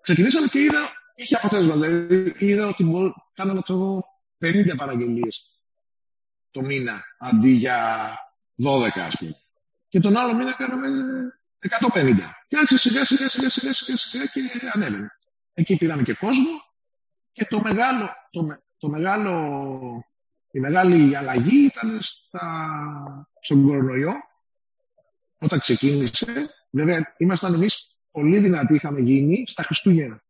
ξεκινήσαμε 0.00 0.46
και 0.46 0.60
είδα 0.60 0.92
είχε 1.14 1.36
αποτέλεσμα 1.36 1.74
δηλαδή 1.74 2.34
είδα 2.38 2.66
ότι 2.66 2.84
μπορώ, 2.84 3.14
κάναμε 3.34 3.60
το 3.60 4.02
50 4.44 4.74
παραγγελίες 4.76 5.60
το 6.50 6.62
μήνα 6.62 7.02
αντί 7.18 7.50
για 7.50 8.08
12 8.64 8.88
ας 8.98 9.16
πούμε 9.18 9.36
και 9.88 10.00
τον 10.00 10.16
άλλο 10.16 10.34
μήνα 10.34 10.52
κάναμε 10.52 10.88
150. 11.94 12.16
Και 12.48 12.56
άρχισε 12.56 12.88
σιγά 12.88 13.04
σιγά 13.04 13.28
σιγά 13.28 13.48
σιγά 13.48 13.72
σιγά, 13.72 13.96
σιγά 13.96 14.24
και 14.26 14.40
ανέβαινε. 14.72 15.10
Εκεί 15.54 15.76
πήραμε 15.76 16.02
και 16.02 16.14
κόσμο 16.14 16.50
και 17.32 17.44
το 17.44 17.60
μεγάλο, 17.60 18.10
το, 18.30 18.46
το 18.78 18.88
μεγάλο, 18.88 20.04
η 20.50 20.60
μεγάλη 20.60 21.16
αλλαγή 21.16 21.64
ήταν 21.64 21.98
στα, 22.02 23.28
στον 23.40 23.66
κορονοϊό 23.66 24.12
όταν 25.38 25.60
ξεκίνησε. 25.60 26.54
Βέβαια, 26.70 27.14
ήμασταν 27.16 27.54
εμείς 27.54 27.98
πολύ 28.10 28.38
δυνατοί, 28.38 28.74
είχαμε 28.74 29.00
γίνει 29.00 29.44
στα 29.46 29.62
Χριστούγεννα. 29.62 30.23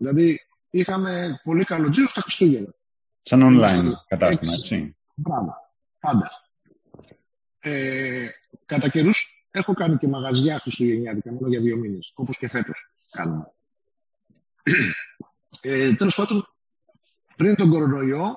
Δηλαδή, 0.00 0.40
είχαμε 0.70 1.40
πολύ 1.44 1.64
καλό 1.64 1.88
τζίρο 1.88 2.08
στα 2.08 2.20
Χριστούγεννα. 2.20 2.74
Σαν 3.22 3.40
online 3.42 3.92
κατάστημα, 4.08 4.52
έτσι. 4.52 4.96
Μπράβο, 5.14 5.54
πάντα. 6.00 6.30
Ε, 7.60 8.26
κατά 8.66 8.88
καιρούς 8.88 9.40
Έχω 9.50 9.74
κάνει 9.74 9.96
και 9.96 10.08
μαγαζιά 10.08 10.58
Χριστουγεννιάτικα, 10.58 11.32
μόνο 11.32 11.48
για 11.48 11.60
δύο 11.60 11.76
μήνες, 11.76 12.12
όπως 12.14 12.38
και 12.38 12.48
φέτος 12.48 12.90
κάνουμε. 13.10 13.52
Ε, 15.62 15.94
Τέλος 15.94 16.14
πάντων, 16.14 16.48
πριν 17.36 17.54
τον 17.56 17.70
κορονοϊό, 17.70 18.36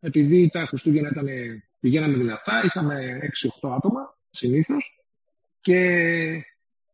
επειδή 0.00 0.48
τα 0.48 0.64
Χριστούγεννα 0.64 1.08
ήταν, 1.08 1.26
πηγαίναμε 1.80 2.16
δυνατά, 2.16 2.64
είχαμε 2.64 3.18
6-8 3.62 3.70
άτομα 3.76 4.16
συνήθως 4.30 5.04
και 5.60 5.80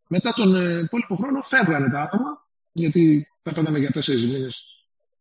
μετά 0.07 0.33
τον 0.33 0.55
ε, 0.55 0.79
υπόλοιπο 0.79 1.17
χρόνο 1.17 1.43
φεύγανε 1.43 1.91
τα 1.91 2.01
άτομα, 2.01 2.47
γιατί 2.73 3.29
τα 3.47 3.61
πέταμε 3.61 3.79
για 3.79 3.91
τέσσερις 3.91 4.27
μήνες 4.27 4.65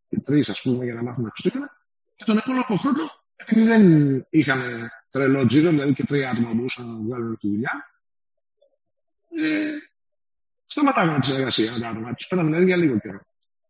και 0.09 0.19
τρεις, 0.19 0.49
ας 0.49 0.61
πούμε, 0.61 0.83
για 0.85 0.93
να 0.93 1.03
μάθουμε 1.03 1.29
Χριστούγεννα. 1.29 1.77
Και 2.15 2.23
τον 2.23 2.37
υπόλοιπο 2.37 2.75
χρόνο, 2.75 3.03
επειδή 3.35 3.63
δεν 3.63 4.25
είχαμε 4.29 4.89
τρελό 5.09 5.45
τζίρο, 5.45 5.69
δηλαδή 5.69 5.93
και 5.93 6.03
τρία 6.03 6.29
άτομα 6.29 6.53
μπορούσαν 6.53 6.87
να 6.87 6.99
βγάλουν 7.01 7.37
τη 7.37 7.47
δουλειά, 7.47 7.71
ε, 9.29 9.71
σταματάγαμε 10.65 11.19
τη 11.19 11.25
συνεργασία 11.25 11.71
με 11.71 11.79
τα 11.79 11.87
άτομα. 11.87 12.13
Τους 12.13 12.27
παίρναμε 12.27 12.49
δηλαδή 12.49 12.67
για 12.67 12.77
λίγο 12.77 12.99
καιρό. 12.99 13.19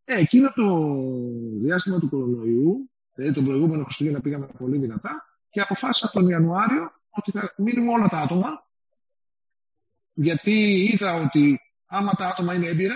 Ε, 0.06 0.20
εκείνο 0.20 0.52
το 0.56 0.98
διάστημα 1.62 2.00
του 2.00 2.10
κορονοϊού, 2.10 2.90
δηλαδή 3.16 3.34
τον 3.34 3.46
προηγούμενο 3.46 3.84
Χριστούγεννα 3.84 4.22
πήγαμε 4.22 4.48
πολύ 4.58 4.78
δυνατά 4.78 5.40
και 5.50 5.62
αποφάσισα 5.62 6.10
τον 6.14 6.30
Ιανουάριο 6.30 6.92
ότι 7.10 7.32
θα 7.32 7.54
μείνουμε 7.58 7.92
όλα 7.92 8.08
τα 8.08 8.18
άτομα 8.18 8.68
γιατί 10.14 10.84
είδα 10.92 11.14
ότι 11.14 11.60
άμα 11.86 12.14
τα 12.14 12.28
άτομα 12.28 12.54
είναι 12.54 12.68
έμπειρα, 12.68 12.96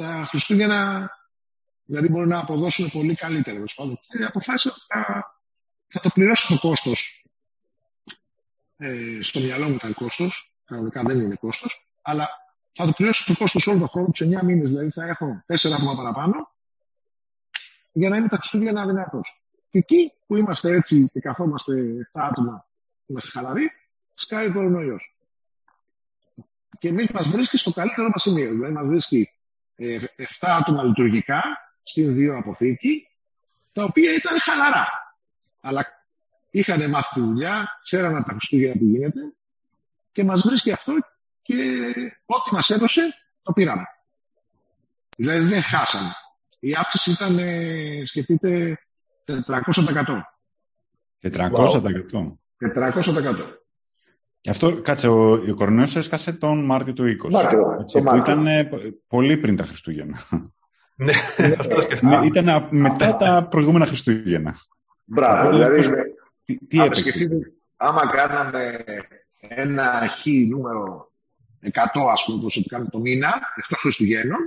τα 0.00 0.26
Χριστούγεννα 0.28 1.10
δηλαδή 1.84 2.08
μπορούν 2.08 2.28
να 2.28 2.38
αποδώσουν 2.38 2.90
πολύ 2.90 3.14
καλύτερα. 3.14 3.64
Και 3.64 4.24
αποφάσισα 4.24 4.70
ότι 4.70 4.80
θα, 4.86 5.34
θα 5.86 6.00
το 6.00 6.10
πληρώσω 6.14 6.54
το 6.54 6.60
κόστος. 6.68 7.24
Ε, 8.76 9.18
στο 9.22 9.40
μυαλό 9.40 9.68
μου 9.68 9.74
ήταν 9.74 9.94
κόστος, 9.94 10.54
κανονικά 10.64 11.02
δεν 11.02 11.20
είναι 11.20 11.34
κόστος, 11.34 11.88
αλλά 12.02 12.28
θα 12.70 12.84
το 12.84 12.92
πληρώσω 12.92 13.24
το 13.32 13.38
κόστος 13.38 13.66
όλο 13.66 13.78
τον 13.78 13.88
χρόνο, 13.88 14.06
τους 14.06 14.26
9 14.26 14.42
μήνες 14.42 14.68
δηλαδή 14.68 14.90
θα 14.90 15.04
έχω 15.04 15.44
4 15.46 15.72
άτομα 15.72 15.96
παραπάνω, 15.96 16.50
για 17.92 18.08
να 18.08 18.16
είναι 18.16 18.28
τα 18.28 18.36
Χριστούγεννα 18.36 18.86
δυνατός. 18.86 19.42
Και 19.70 19.78
εκεί 19.78 20.12
που 20.26 20.36
είμαστε 20.36 20.72
έτσι 20.72 21.08
και 21.12 21.20
καθόμαστε 21.20 21.72
7 22.12 22.20
άτομα, 22.20 22.66
είμαστε 23.06 23.30
χαλαροί, 23.30 23.70
σκάει 24.14 24.46
ο 24.46 24.52
κορονοϊός. 24.52 25.16
Και 26.78 26.88
εμείς 26.88 27.10
μας 27.10 27.28
βρίσκει 27.28 27.56
στο 27.56 27.72
καλύτερο 27.72 28.08
μας 28.08 28.22
σημείο. 28.22 28.50
Δηλαδή, 28.50 28.72
μας 28.72 28.86
βρίσκει 28.86 29.30
7 29.80 30.04
ε, 30.16 30.26
άτομα 30.40 30.82
λειτουργικά 30.82 31.42
στην 31.82 32.14
δύο 32.14 32.36
αποθήκη, 32.36 33.08
τα 33.72 33.84
οποία 33.84 34.14
ήταν 34.14 34.40
χαλαρά. 34.40 34.88
Αλλά 35.60 35.86
είχαν 36.50 36.90
μάθει 36.90 37.14
τη 37.14 37.20
δουλειά, 37.20 37.80
ξέραν 37.84 38.16
από 38.16 38.24
τα 38.24 38.30
Χριστούγεννα 38.30 38.76
τι 38.78 38.84
γίνεται 38.84 39.20
και 40.12 40.24
μας 40.24 40.40
βρίσκει 40.40 40.72
αυτό 40.72 40.92
και 41.42 41.54
ό,τι 42.26 42.54
μας 42.54 42.70
έδωσε 42.70 43.02
το 43.42 43.52
πήραμε. 43.52 43.84
Δηλαδή 45.16 45.46
δεν 45.46 45.62
χάσαμε. 45.62 46.12
Η 46.58 46.74
αύξηση 46.74 47.10
ήταν, 47.10 47.38
ε, 47.38 48.02
σκεφτείτε, 48.04 48.78
400%. 49.24 50.22
400%. 51.20 52.38
400%. 52.58 53.60
Και 54.40 54.50
αυτό, 54.50 54.80
κάτσε, 54.82 55.08
ο, 55.08 55.32
ο 55.32 55.54
κορονοϊός 55.54 55.96
έσκασε 55.96 56.32
τον 56.32 56.64
Μάρτιο 56.64 56.92
του 56.92 57.04
20. 57.24 57.30
Μάρτιο, 57.30 57.84
και 57.86 58.00
που 58.00 58.16
ήταν 58.16 58.46
πολύ 59.08 59.36
πριν 59.36 59.56
τα 59.56 59.64
Χριστούγεννα. 59.64 60.18
Ναι, 60.94 61.12
αυτό 61.58 61.80
σκεφτείτε. 61.80 62.26
Ήταν 62.26 62.68
μετά 62.70 63.16
τα 63.16 63.46
προηγούμενα 63.50 63.86
Χριστούγεννα. 63.86 64.54
Μπράβο, 65.04 65.50
δηλαδή, 65.50 65.88
τι, 66.44 66.58
τι 66.66 66.80
έπαιξε; 66.82 67.28
Άμα 67.76 68.10
κάναμε 68.10 68.84
ένα 69.38 70.06
χ 70.08 70.26
νούμερο 70.48 71.12
100, 71.62 71.68
ας 72.12 72.24
πούμε, 72.24 72.38
όπως 72.38 72.66
κάνουμε 72.68 72.90
το 72.90 72.98
μήνα, 72.98 73.40
εκτός 73.56 73.80
Χριστουγέννων, 73.80 74.38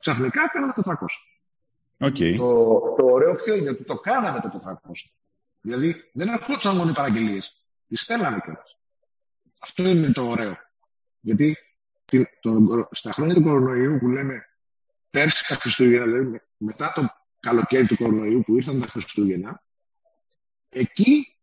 ξαφνικά 0.00 0.48
κάναμε 0.52 0.72
το 0.72 0.82
400. 1.98 2.08
Okay. 2.08 2.36
Το, 2.36 2.80
το 2.96 3.04
ωραίο 3.04 3.34
ποιο 3.34 3.54
είναι 3.54 3.70
ότι 3.70 3.84
το 3.84 3.94
κάναμε 3.94 4.40
το 4.40 4.60
400. 4.64 4.76
Δηλαδή 5.60 5.94
δεν 6.12 6.28
ερχόντουσαν 6.28 6.76
μόνο 6.76 6.90
οι 6.90 6.92
παραγγελίες. 6.92 7.64
Τις 7.88 8.00
στέλναμε 8.00 8.40
κιόλας. 8.40 8.78
Αυτό 9.64 9.88
είναι 9.88 10.12
το 10.12 10.26
ωραίο. 10.26 10.56
Γιατί 11.20 11.56
το, 12.40 12.88
στα 12.90 13.12
χρόνια 13.12 13.34
του 13.34 13.42
κορονοϊού 13.42 13.98
που 13.98 14.08
λέμε 14.08 14.46
πέρσι 15.10 15.48
τα 15.48 15.54
Χριστούγεννα, 15.54 16.04
δηλαδή 16.04 16.40
μετά 16.56 16.92
το 16.94 17.08
καλοκαίρι 17.40 17.86
του 17.86 17.96
κορονοϊού 17.96 18.42
που 18.46 18.56
ήρθαν 18.56 18.80
τα 18.80 18.86
Χριστούγεννα, 18.86 19.62
εκεί 20.68 21.36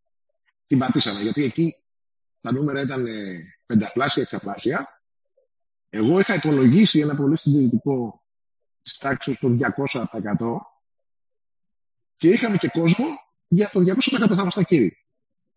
την 0.67 0.79
πατήσαμε. 0.79 1.21
Γιατί 1.21 1.43
εκεί 1.43 1.75
τα 2.41 2.51
νούμερα 2.51 2.81
ήταν 2.81 3.05
πενταπλάσια, 3.65 4.21
εξαπλάσια. 4.21 5.03
Εγώ 5.89 6.19
είχα 6.19 6.33
υπολογίσει 6.33 6.99
ένα 6.99 7.15
πολύ 7.15 7.37
συντηρητικό 7.37 8.23
της 8.81 8.97
τάξης 8.97 9.39
των 9.39 9.59
200% 9.77 10.05
και 12.17 12.29
είχαμε 12.29 12.57
και 12.57 12.67
κόσμο 12.67 13.05
για 13.47 13.69
το 13.69 13.79
200% 13.79 14.35
θα 14.35 14.49
στα 14.49 14.63
κύριοι. 14.63 14.97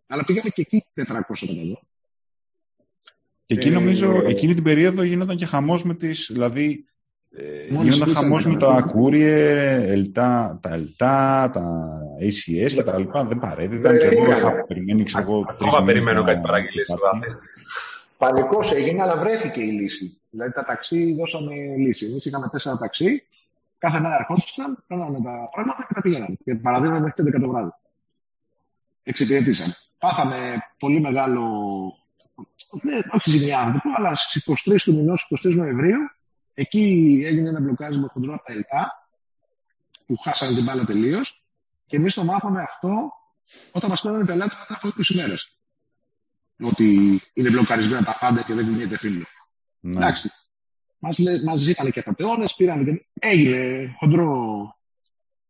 Αλλά 0.06 0.25
πήγαμε 0.25 0.49
και 0.49 0.61
εκεί 0.61 0.85
400%. 0.94 1.23
Και 3.46 3.54
εκεί 3.54 3.70
νομίζω, 3.70 4.12
ε, 4.12 4.28
εκείνη 4.28 4.54
την 4.54 4.62
περίοδο 4.62 5.02
γινόταν 5.02 5.36
και 5.36 5.46
χαμός 5.46 5.84
με 5.84 5.94
τις, 5.94 6.30
δηλαδή 6.32 6.84
ε, 7.30 7.82
γινόταν 7.82 8.14
χαμός 8.14 8.46
με 8.46 8.56
τα 8.56 8.92
courier, 8.94 9.82
ελτά, 9.86 10.58
τα 10.62 10.74
ΕΛΤΑ, 10.74 11.50
τα 11.52 11.88
ACS 12.20 12.72
και 12.72 12.82
τα 12.82 12.98
λοιπά. 12.98 13.24
Δεν 13.24 13.38
παρέδιδαν 13.38 13.98
και 13.98 14.06
εγώ 14.06 14.30
είχα 14.30 14.64
περιμένει, 14.66 15.02
ξέρω 15.04 15.22
εγώ, 15.22 15.44
Ακόμα 15.48 15.82
περιμένω 15.82 16.24
κάτι 16.24 16.40
παραγγελίες 16.40 16.94
Πανικός 18.18 18.72
έγινε, 18.72 19.02
αλλά 19.02 19.16
βρέθηκε 19.16 19.60
η 19.60 19.70
λύση. 19.70 20.20
Δηλαδή 20.30 20.52
τα 20.52 20.64
ταξί 20.64 21.14
δώσαμε 21.14 21.54
λύση. 21.76 22.06
Εμείς 22.06 22.24
είχαμε 22.24 22.48
τέσσερα 22.48 22.78
ταξί, 22.78 23.22
κάθε 23.78 24.00
μέρα 24.00 24.16
ερχόντουσαν, 24.18 24.84
κάναμε 24.88 25.20
τα 25.20 25.48
πράγματα 25.52 25.84
και 25.88 25.94
τα 25.94 26.00
πήγαιναν. 26.00 26.38
Και 26.44 26.54
παραδείγμα 26.54 26.98
μέχρι 26.98 27.24
11 27.26 27.40
το 27.40 27.48
βράδυ. 27.48 27.70
Εξυπηρετήσαμε. 29.02 29.76
Πάθαμε 29.98 30.36
πολύ 30.78 31.00
μεγάλο 31.00 31.42
ναι, 32.83 32.99
όχι 33.11 33.31
ζημιά, 33.31 33.81
θα 33.83 33.95
αλλά 33.97 34.14
στις 34.14 34.45
23 34.67 34.76
του 34.83 34.95
μηνός, 34.95 35.26
23 35.45 35.55
Νοεμβρίου, 35.55 35.99
εκεί 36.55 37.23
έγινε 37.26 37.49
ένα 37.49 37.61
μπλοκάρισμα 37.61 38.09
χοντρό 38.09 38.35
από 38.35 38.45
τα 38.45 38.53
ΕΛΤΑ, 38.53 39.09
που 40.07 40.17
χάσανε 40.17 40.55
την 40.55 40.64
μπάλα 40.64 40.85
τελείως. 40.85 41.45
Και 41.87 41.97
εμείς 41.97 42.14
το 42.14 42.25
μάθαμε 42.25 42.62
αυτό 42.62 43.12
όταν 43.73 43.91
μας 43.91 44.00
πέραν 44.00 44.21
οι 44.21 44.25
πελάτες 44.25 44.57
μετά 44.59 44.75
από 44.75 44.88
20 44.88 45.14
μέρε. 45.14 45.35
Ότι 46.61 47.21
είναι 47.33 47.50
μπλοκαρισμένα 47.50 48.05
τα 48.05 48.17
πάντα 48.21 48.43
και 48.43 48.55
δεν 48.55 48.64
κινείται 48.64 48.99
φίλο. 48.99 49.25
Ναι. 49.81 49.97
Εντάξει. 49.97 50.31
Μας 51.45 51.61
ζήτανε 51.61 51.91
και 51.91 52.00
απαταιώνες, 52.00 52.55
πήραν 52.55 52.85
και. 52.85 53.07
Έγινε 53.14 53.95
χοντρό. 53.99 54.76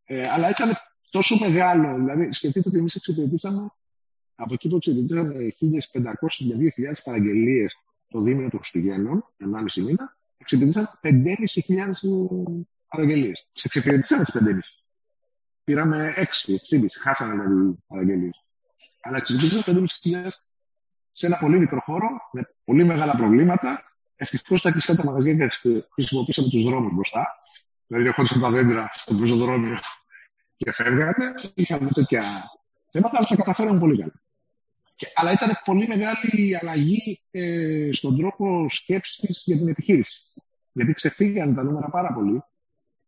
Ε, 0.05 0.29
αλλά 0.29 0.51
ήταν 0.51 0.77
τόσο 1.11 1.37
μεγάλο. 1.39 1.95
Δηλαδή, 1.95 2.33
σκεφτείτε 2.33 2.69
ότι 2.69 2.79
εμείς 2.79 2.95
εξυπηρετήσαμε 2.95 3.71
από 4.35 4.55
εκεί 4.55 4.69
που 4.69 4.77
εξυπηρετήσαμε 4.77 5.55
1.500 5.61 6.11
με 6.39 6.73
2.000 6.77 6.93
παραγγελίες 7.05 7.75
το 8.09 8.21
δίμηνο 8.21 8.49
των 8.49 8.59
Χριστουγέννων, 8.59 9.25
1,5 9.39 9.83
μήνα, 9.83 10.17
εξυπηρετήσαμε 10.39 10.89
5.500 11.03 12.65
παραγγελίες. 12.89 13.49
Τι 13.53 13.61
εξυπηρετήσαμε 13.65 14.25
τις 14.25 14.35
5.500. 14.35 14.41
Πήραμε 15.65 16.15
6, 16.17 16.21
6,5, 16.21 16.87
χάσαμε 17.03 17.33
δηλαδή 17.33 17.79
παραγγελίες. 17.87 18.45
Αλλά 19.03 19.17
εξυπηρετήσαμε 19.17 19.87
5.500 20.03 20.29
σε 21.13 21.27
ένα 21.27 21.37
πολύ 21.37 21.59
μικρό 21.59 21.81
χώρο, 21.81 22.09
με 22.33 22.55
πολύ 22.65 22.85
μεγάλα 22.85 23.17
προβλήματα. 23.17 23.83
Ευτυχώς 24.17 24.63
τα 24.63 24.71
κλειστά 24.71 24.97
τα 24.97 25.05
μαγαζιά 25.05 25.47
και 25.47 25.85
χρησιμοποίησαμε 25.93 26.49
τους 26.49 26.65
δρόμους 26.65 26.93
μπροστά. 26.93 27.27
Δηλαδή, 27.87 28.07
ερχόντουσαν 28.07 28.41
τα 28.41 28.51
δέντρα 28.51 28.91
στο 28.95 29.15
πεζοδρόμιο 29.15 29.79
και 30.57 30.73
φεύγανε. 30.73 31.35
Είχαμε 31.55 31.91
τέτοια 31.91 32.23
θέματα, 32.91 33.17
αλλά 33.19 33.27
τα 33.27 33.37
καταφέραμε 33.37 33.79
πολύ 33.79 33.99
καλά. 33.99 34.24
Και, 35.05 35.13
αλλά 35.15 35.33
ήταν 35.33 35.61
πολύ 35.65 35.87
μεγάλη 35.87 36.49
η 36.49 36.55
αλλαγή 36.55 37.21
ε, 37.31 37.89
στον 37.93 38.17
τρόπο 38.17 38.67
σκέψης 38.69 39.43
για 39.45 39.57
την 39.57 39.69
επιχείρηση. 39.69 40.23
Γιατί 40.73 40.93
ξεφύγανε 40.93 41.55
τα 41.55 41.63
νούμερα 41.63 41.91
πάρα 41.91 42.13
πολύ 42.13 42.43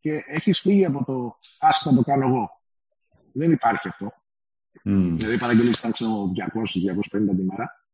και 0.01 0.23
έχεις 0.27 0.61
φύγει 0.61 0.85
από 0.85 1.05
το 1.05 1.39
άσχημα 1.59 1.95
το 1.95 2.03
κάνω 2.03 2.27
εγώ. 2.27 2.51
Δεν 3.33 3.53
υπάρχει 3.53 3.89
αυτό. 3.89 4.13
Mm. 4.75 5.13
Δηλαδή, 5.17 5.35
οι 5.35 5.39
παραγγελίες 5.39 5.79
ήταν 5.79 5.93
200-250 5.93 7.37
τη 7.37 7.43
μέρα. 7.43 7.87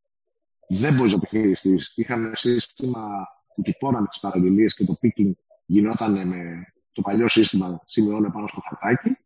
Δεν 0.68 0.94
μπορείς 0.94 1.12
να 1.12 1.18
επιχειρηστεί. 1.18 1.78
Είχαμε 1.94 2.30
σύστημα 2.34 3.28
που 3.54 3.62
τυπώναμε 3.62 4.06
τις 4.06 4.20
παραγγελίες 4.20 4.74
και 4.74 4.84
το 4.84 4.98
picking 5.02 5.32
γινόταν 5.66 6.28
με 6.28 6.72
το 6.92 7.02
παλιό 7.02 7.28
σύστημα, 7.28 7.82
σημειώνε 7.84 8.30
πάνω 8.30 8.46
στο 8.46 8.60
χαρτάκι. 8.60 9.16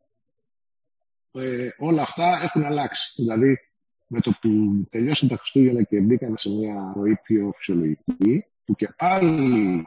Ε, 1.33 1.68
όλα 1.79 2.03
αυτά 2.03 2.40
έχουν 2.42 2.64
αλλάξει. 2.64 3.12
Δηλαδή, 3.22 3.59
με 4.07 4.21
το 4.21 4.38
που 4.40 4.49
τελειώσαν 4.90 5.29
τα 5.29 5.37
Χριστούγεννα 5.37 5.83
και 5.83 6.01
μπήκαμε 6.01 6.38
σε 6.38 6.51
μια 6.51 6.92
ροή 6.97 7.16
πιο 7.16 7.53
φυσιολογική, 7.55 8.45
που 8.64 8.75
και 8.75 8.88
πάλι 8.97 9.85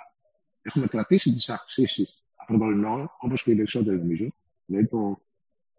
έχουμε 0.61 0.87
κρατήσει 0.87 1.33
τις 1.33 1.49
αυξήσεις 1.49 2.23
πρωτορεινών, 2.45 3.11
όπως 3.19 3.43
και 3.43 3.51
οι 3.51 3.55
περισσότεροι 3.55 3.97
νομίζω, 3.97 4.33
δηλαδή 4.65 4.87
το, 4.87 5.21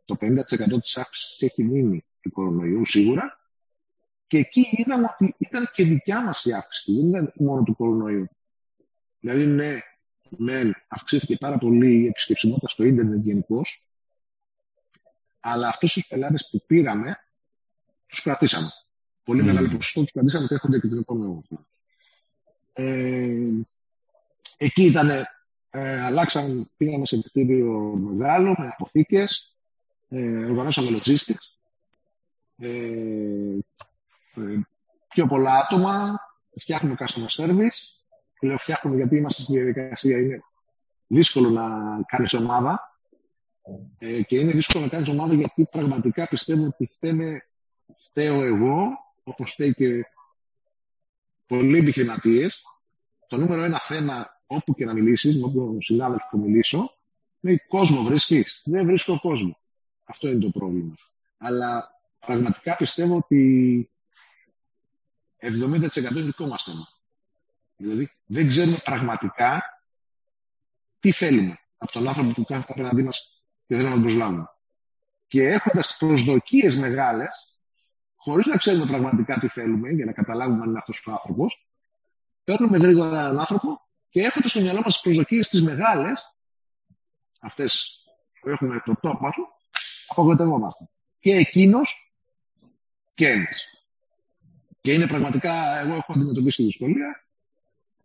το 0.05 0.17
50% 0.21 0.81
της 0.81 0.97
αύξησης 0.97 1.43
έχει 1.43 1.65
μείνει 1.65 2.05
του 2.21 2.31
κορονοϊού 2.31 2.87
σίγουρα, 2.87 3.39
και 4.27 4.39
εκεί 4.39 4.67
είδαμε 4.71 5.07
ότι 5.13 5.35
ήταν 5.39 5.71
και 5.73 5.85
δικιά 5.85 6.25
μας 6.25 6.45
η 6.45 6.53
αύξηση, 6.53 6.93
δεν 6.93 7.09
ήταν 7.09 7.33
μόνο 7.37 7.63
του 7.63 7.77
κορονοϊού. 7.77 8.29
Δηλαδή, 9.21 9.47
ναι, 9.47 9.79
μεν 10.29 10.75
αυξήθηκε 10.89 11.37
πάρα 11.37 11.59
πολύ 11.59 11.95
η 11.95 12.07
επισκεψιμότητα 12.07 12.69
στο 12.69 12.85
ίντερνετ 12.85 13.25
γενικώς, 13.25 13.85
αλλά 15.41 15.69
αυτούς 15.69 15.93
τους 15.93 16.07
πελάτες 16.07 16.49
που 16.51 16.63
πήραμε 16.67 17.19
τους 18.11 18.23
κρατήσαμε. 18.23 18.71
Πολύ 19.25 19.43
mm. 19.43 19.45
μεγάλο 19.45 19.69
ποσοστό 19.69 20.01
τους 20.01 20.13
κρατήσαμε 20.13 20.47
και 20.47 20.55
έρχονται 20.55 20.79
και 20.79 20.89
την 20.89 20.99
επόμενη 20.99 21.47
ε, 22.73 23.37
Εκεί 24.57 24.83
ήταν, 24.83 25.11
ε, 25.71 26.05
αλλάξαμε, 26.05 26.71
πήγαμε 26.77 27.07
σε 27.07 27.21
κτίριο 27.21 27.79
μεγάλο 27.95 28.55
με 28.59 28.69
αποθήκες, 28.69 29.57
ε, 30.09 30.45
οργανώσαμε 30.45 31.01
logistics, 31.03 31.51
ε, 32.59 32.69
ε, 34.35 34.61
πιο 35.09 35.27
πολλά 35.27 35.53
άτομα, 35.53 36.21
φτιάχνουμε 36.59 36.97
customer 36.99 37.45
service. 37.45 37.79
Λέω 38.43 38.57
φτιάχνουμε 38.57 38.97
γιατί 38.97 39.17
είμαστε 39.17 39.43
στη 39.43 39.53
διαδικασία, 39.53 40.19
είναι 40.19 40.41
δύσκολο 41.07 41.51
να 41.51 41.69
κάνεις 42.07 42.35
ομάδα. 42.35 42.99
Ε, 43.99 44.23
και 44.23 44.39
είναι 44.39 44.53
δύσκολο 44.53 44.85
να 44.85 44.91
κάνεις 44.91 45.09
ομάδα 45.09 45.35
γιατί 45.35 45.69
πραγματικά 45.71 46.29
πιστεύω 46.29 46.67
ότι 46.67 46.91
φταίνε 46.93 47.45
φταίω 47.99 48.43
εγώ, 48.43 48.89
όπως 49.23 49.53
φταίει 49.53 49.75
και 49.75 50.05
πολλοί 51.47 51.79
επιχειρηματίες, 51.79 52.63
το 53.27 53.37
νούμερο 53.37 53.63
ένα 53.63 53.81
θέμα 53.81 54.41
όπου 54.47 54.75
και 54.75 54.85
να 54.85 54.93
μιλήσεις, 54.93 55.37
με 55.37 55.45
όποιον 55.45 55.83
συνάδελφο 55.83 56.27
που 56.31 56.39
μιλήσω, 56.39 56.97
είναι 57.41 57.65
κόσμο 57.69 58.03
βρίσκεις. 58.03 58.63
Δεν 58.65 58.87
βρίσκω 58.87 59.21
κόσμο. 59.21 59.59
Αυτό 60.05 60.29
είναι 60.29 60.41
το 60.41 60.51
πρόβλημα. 60.51 60.95
Αλλά 61.39 61.91
πραγματικά 62.19 62.77
πιστεύω 62.77 63.17
ότι 63.17 63.91
70% 65.41 66.11
είναι 66.11 66.21
δικό 66.21 66.47
μας 66.47 66.63
θέμα. 66.63 66.89
Δηλαδή 67.77 68.11
δεν 68.27 68.49
ξέρουμε 68.49 68.81
πραγματικά 68.85 69.63
τι 71.01 71.13
θέλουμε 71.13 71.59
από 71.77 71.93
τον 71.93 72.09
άνθρωπο 72.09 72.33
που 72.33 72.45
κάθεται 72.45 72.73
απέναντί 72.73 73.03
μας 73.03 73.45
και 73.67 73.77
δεν 73.77 73.85
να 73.85 74.01
προσλάβουμε. 74.01 74.49
Και 75.27 75.43
έχοντας 75.43 75.97
προσδοκίες 75.99 76.77
μεγάλες, 76.77 77.50
χωρίς 78.23 78.47
να 78.47 78.57
ξέρουμε 78.57 78.87
πραγματικά 78.87 79.39
τι 79.39 79.49
θέλουμε 79.49 79.91
για 79.91 80.05
να 80.05 80.13
καταλάβουμε 80.13 80.63
αν 80.63 80.69
είναι 80.69 80.79
αυτός 80.79 81.07
ο 81.07 81.13
άνθρωπος, 81.13 81.67
παίρνουμε 82.45 82.79
γρήγορα 82.79 83.21
έναν 83.21 83.39
άνθρωπο 83.39 83.81
και 84.09 84.23
έχοντας 84.23 84.51
στο 84.51 84.61
μυαλό 84.61 84.81
μας 84.85 84.93
τις 84.93 85.03
προσδοκίες 85.03 85.49
τις 85.49 85.63
μεγάλες, 85.63 86.35
αυτές 87.41 87.99
που 88.41 88.49
έχουμε 88.49 88.83
το 88.85 88.97
τόπο 89.01 89.19
μα, 89.21 89.31
απογοητευόμαστε. 90.07 90.89
Και 91.19 91.31
εκείνος 91.31 92.15
και 93.15 93.29
εμεί. 93.29 93.47
Και 94.81 94.93
είναι 94.93 95.07
πραγματικά, 95.07 95.79
εγώ 95.79 95.95
έχω 95.95 96.13
αντιμετωπίσει 96.13 96.63
δυσκολία. 96.63 97.25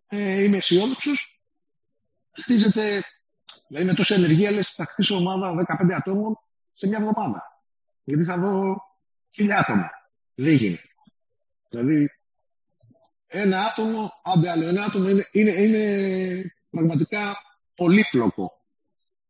Ε, 0.08 0.44
είμαι 0.44 0.58
αισιόδοξος. 0.58 1.42
Χτίζεται, 2.42 3.04
δηλαδή 3.68 3.86
με 3.86 3.94
τόση 3.94 4.14
ενεργεία, 4.14 4.52
λες, 4.52 4.70
θα 4.70 4.86
χτίσω 4.86 5.16
ομάδα 5.16 5.66
15 5.68 5.92
ατόμων 5.96 6.40
σε 6.74 6.88
μια 6.88 6.98
εβδομάδα. 6.98 7.62
Γιατί 8.04 8.24
θα 8.24 8.38
δω 8.38 8.82
χιλιά 9.32 9.60
άτομα. 9.60 9.90
Δεν 10.36 10.54
γίνεται. 10.54 10.90
Δηλαδή, 11.70 12.10
ένα 13.28 13.62
άτομο, 13.62 14.12
άντε 14.24 14.50
άλλο, 14.50 14.68
ένα 14.68 14.84
άτομο 14.84 15.10
είναι, 15.10 15.28
είναι, 15.32 15.52
είναι 15.52 16.56
πραγματικά 16.70 17.36
πολύπλοκο. 17.76 18.52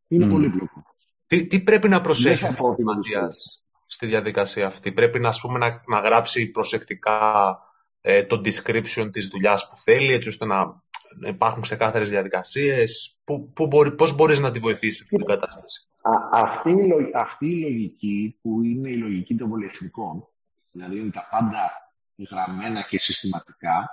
Είναι 0.07 0.25
mm. 0.25 0.29
πολύπλοκο. 0.29 0.83
Τι, 1.27 1.47
τι 1.47 1.59
πρέπει 1.59 1.89
να 1.89 2.01
προσέχει 2.01 2.45
ο 2.45 2.75
Ματίας 2.83 3.63
στη 3.85 4.05
διαδικασία 4.05 4.67
αυτή; 4.67 4.91
Πρέπει 4.91 5.19
να, 5.19 5.29
ας 5.29 5.39
πούμε, 5.39 5.57
να, 5.57 5.83
να 5.87 5.99
γράψει 5.99 6.45
προσεκτικά 6.45 7.59
ε, 8.01 8.23
το 8.23 8.41
description 8.45 9.09
της 9.11 9.27
δουλειάς 9.27 9.69
που 9.69 9.77
θέλει, 9.77 10.13
έτσι 10.13 10.27
ώστε 10.27 10.45
να 10.45 10.83
υπάρχουν 11.27 11.61
ξεκάθαρες 11.61 12.09
διαδικασίες. 12.09 13.17
Που, 13.23 13.51
που 13.53 13.67
μπορεί, 13.67 13.95
πώς 13.95 14.15
μπορείς 14.15 14.39
να 14.39 14.51
τη 14.51 14.59
βοηθήσεις 14.59 15.01
αυτή 15.01 15.15
την 15.15 15.25
κατάσταση; 15.25 15.87
Α, 16.01 16.11
αυτή, 16.31 16.75
αυτή 17.15 17.47
η 17.47 17.61
λογική 17.61 18.37
που 18.41 18.63
είναι 18.63 18.89
η 18.89 18.97
λογική 18.97 19.35
των 19.35 19.49
πολυεθνικών 19.49 20.27
δηλαδή 20.75 20.99
είναι 20.99 21.11
τα 21.11 21.27
πάντα 21.31 21.93
γραμμένα 22.29 22.81
και 22.81 22.99
συστηματικά, 22.99 23.89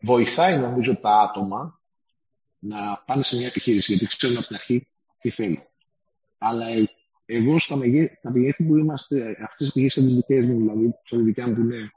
βοηθάει 0.00 0.58
νομίζω 0.58 0.96
τα 0.96 1.18
άτομα 1.18 1.80
να 2.58 3.02
πάνε 3.06 3.22
σε 3.22 3.36
μια 3.36 3.46
επιχείρηση, 3.46 3.94
γιατί 3.94 4.16
ξέρουν 4.16 4.36
από 4.36 4.46
την 4.46 4.56
αρχή 4.56 4.88
τι 5.18 5.30
θέλουν. 5.30 5.62
Αλλά 6.38 6.66
ε, 6.66 6.86
εγώ 7.26 7.58
στα, 7.58 7.76
μεγέ, 7.76 8.18
τα 8.22 8.30
μεγέθη 8.30 8.64
που 8.64 8.76
είμαστε, 8.76 9.30
αυτές 9.30 9.56
τις 9.56 9.72
πηγές 9.72 9.96
είναι 9.96 10.14
δικέ 10.14 10.40
μου, 10.40 10.58
δηλαδή, 10.58 10.94
στα 11.04 11.18
δικιά 11.18 11.46
μου 11.46 11.54
που 11.54 11.60
είναι 11.60 11.90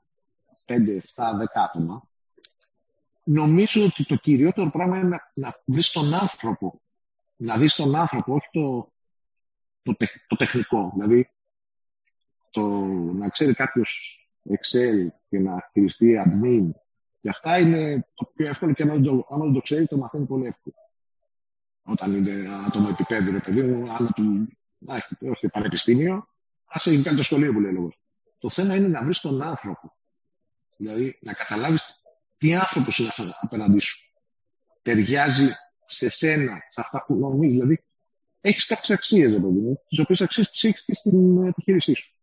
5, 0.65 0.71
7, 0.71 0.75
10 0.75 1.45
άτομα, 1.53 2.07
νομίζω 3.23 3.83
ότι 3.83 4.05
το 4.05 4.15
κυριότερο 4.15 4.69
πράγμα 4.69 4.97
είναι 4.97 5.07
να, 5.07 5.31
να 5.33 5.61
βρεις 5.65 5.91
τον 5.91 6.13
άνθρωπο. 6.13 6.81
Να 7.35 7.57
δεις 7.57 7.75
τον 7.75 7.95
άνθρωπο, 7.95 8.33
όχι 8.33 8.47
το, 8.51 8.91
το, 9.83 9.95
το 10.27 10.35
τεχνικό. 10.35 10.91
Δηλαδή, 10.95 11.29
το, 12.49 12.61
να 12.93 13.29
ξέρει 13.29 13.53
κάποιος 13.53 14.19
Excel 14.49 15.07
και 15.29 15.39
να 15.39 15.69
χειριστεί 15.71 16.23
admin. 16.25 16.69
Και 17.21 17.29
αυτά 17.29 17.59
είναι 17.59 18.07
το 18.13 18.31
πιο 18.35 18.47
εύκολο 18.47 18.73
και 18.73 18.83
αν 18.83 19.03
το, 19.03 19.27
δεν 19.29 19.53
το 19.53 19.59
ξέρει, 19.59 19.87
το 19.87 19.97
μαθαίνει 19.97 20.25
πολύ 20.25 20.45
εύκολα. 20.45 20.75
Όταν 21.83 22.13
είναι 22.13 22.47
άτομο 22.67 22.87
επίπεδο, 22.91 23.31
ρε 23.31 23.39
παιδί 23.39 23.61
μου, 23.61 23.91
άλλο 23.91 24.09
του, 24.15 24.47
να 24.77 24.95
έχει, 24.95 25.29
όχι 25.29 25.47
πανεπιστήμιο, 25.47 26.15
α 26.65 26.75
έχει 26.85 27.01
κάνει 27.01 27.17
το 27.17 27.23
σχολείο 27.23 27.53
που 27.53 27.59
λέει 27.59 27.71
λόγος. 27.71 27.99
Το 28.37 28.49
θέμα 28.49 28.75
είναι 28.75 28.87
να 28.87 29.03
βρεις 29.03 29.19
τον 29.19 29.41
άνθρωπο. 29.41 29.93
Δηλαδή 30.77 31.17
να 31.21 31.33
καταλάβεις 31.33 31.83
τι 32.37 32.55
άνθρωπος 32.55 32.97
είναι 32.97 33.07
αυτό 33.07 33.23
απέναντί 33.41 33.79
σου. 33.79 33.99
Ταιριάζει 34.81 35.49
σε 35.85 36.09
σένα, 36.09 36.61
σε 36.71 36.81
αυτά 36.81 37.03
που 37.05 37.15
νομίζεις. 37.15 37.55
Δηλαδή, 37.55 37.83
έχεις 38.41 38.65
κάποιες 38.65 38.89
αξίες, 38.97 39.31
ρε 39.31 39.39
παιδί 39.39 39.59
μου, 39.59 39.81
τις 39.87 39.99
οποίες 39.99 40.21
αξίες 40.21 40.49
τις 40.49 40.63
έχεις 40.63 40.83
και 40.85 40.93
στην 40.93 41.47
επιχείρησή 41.47 41.93
σου. 41.93 42.13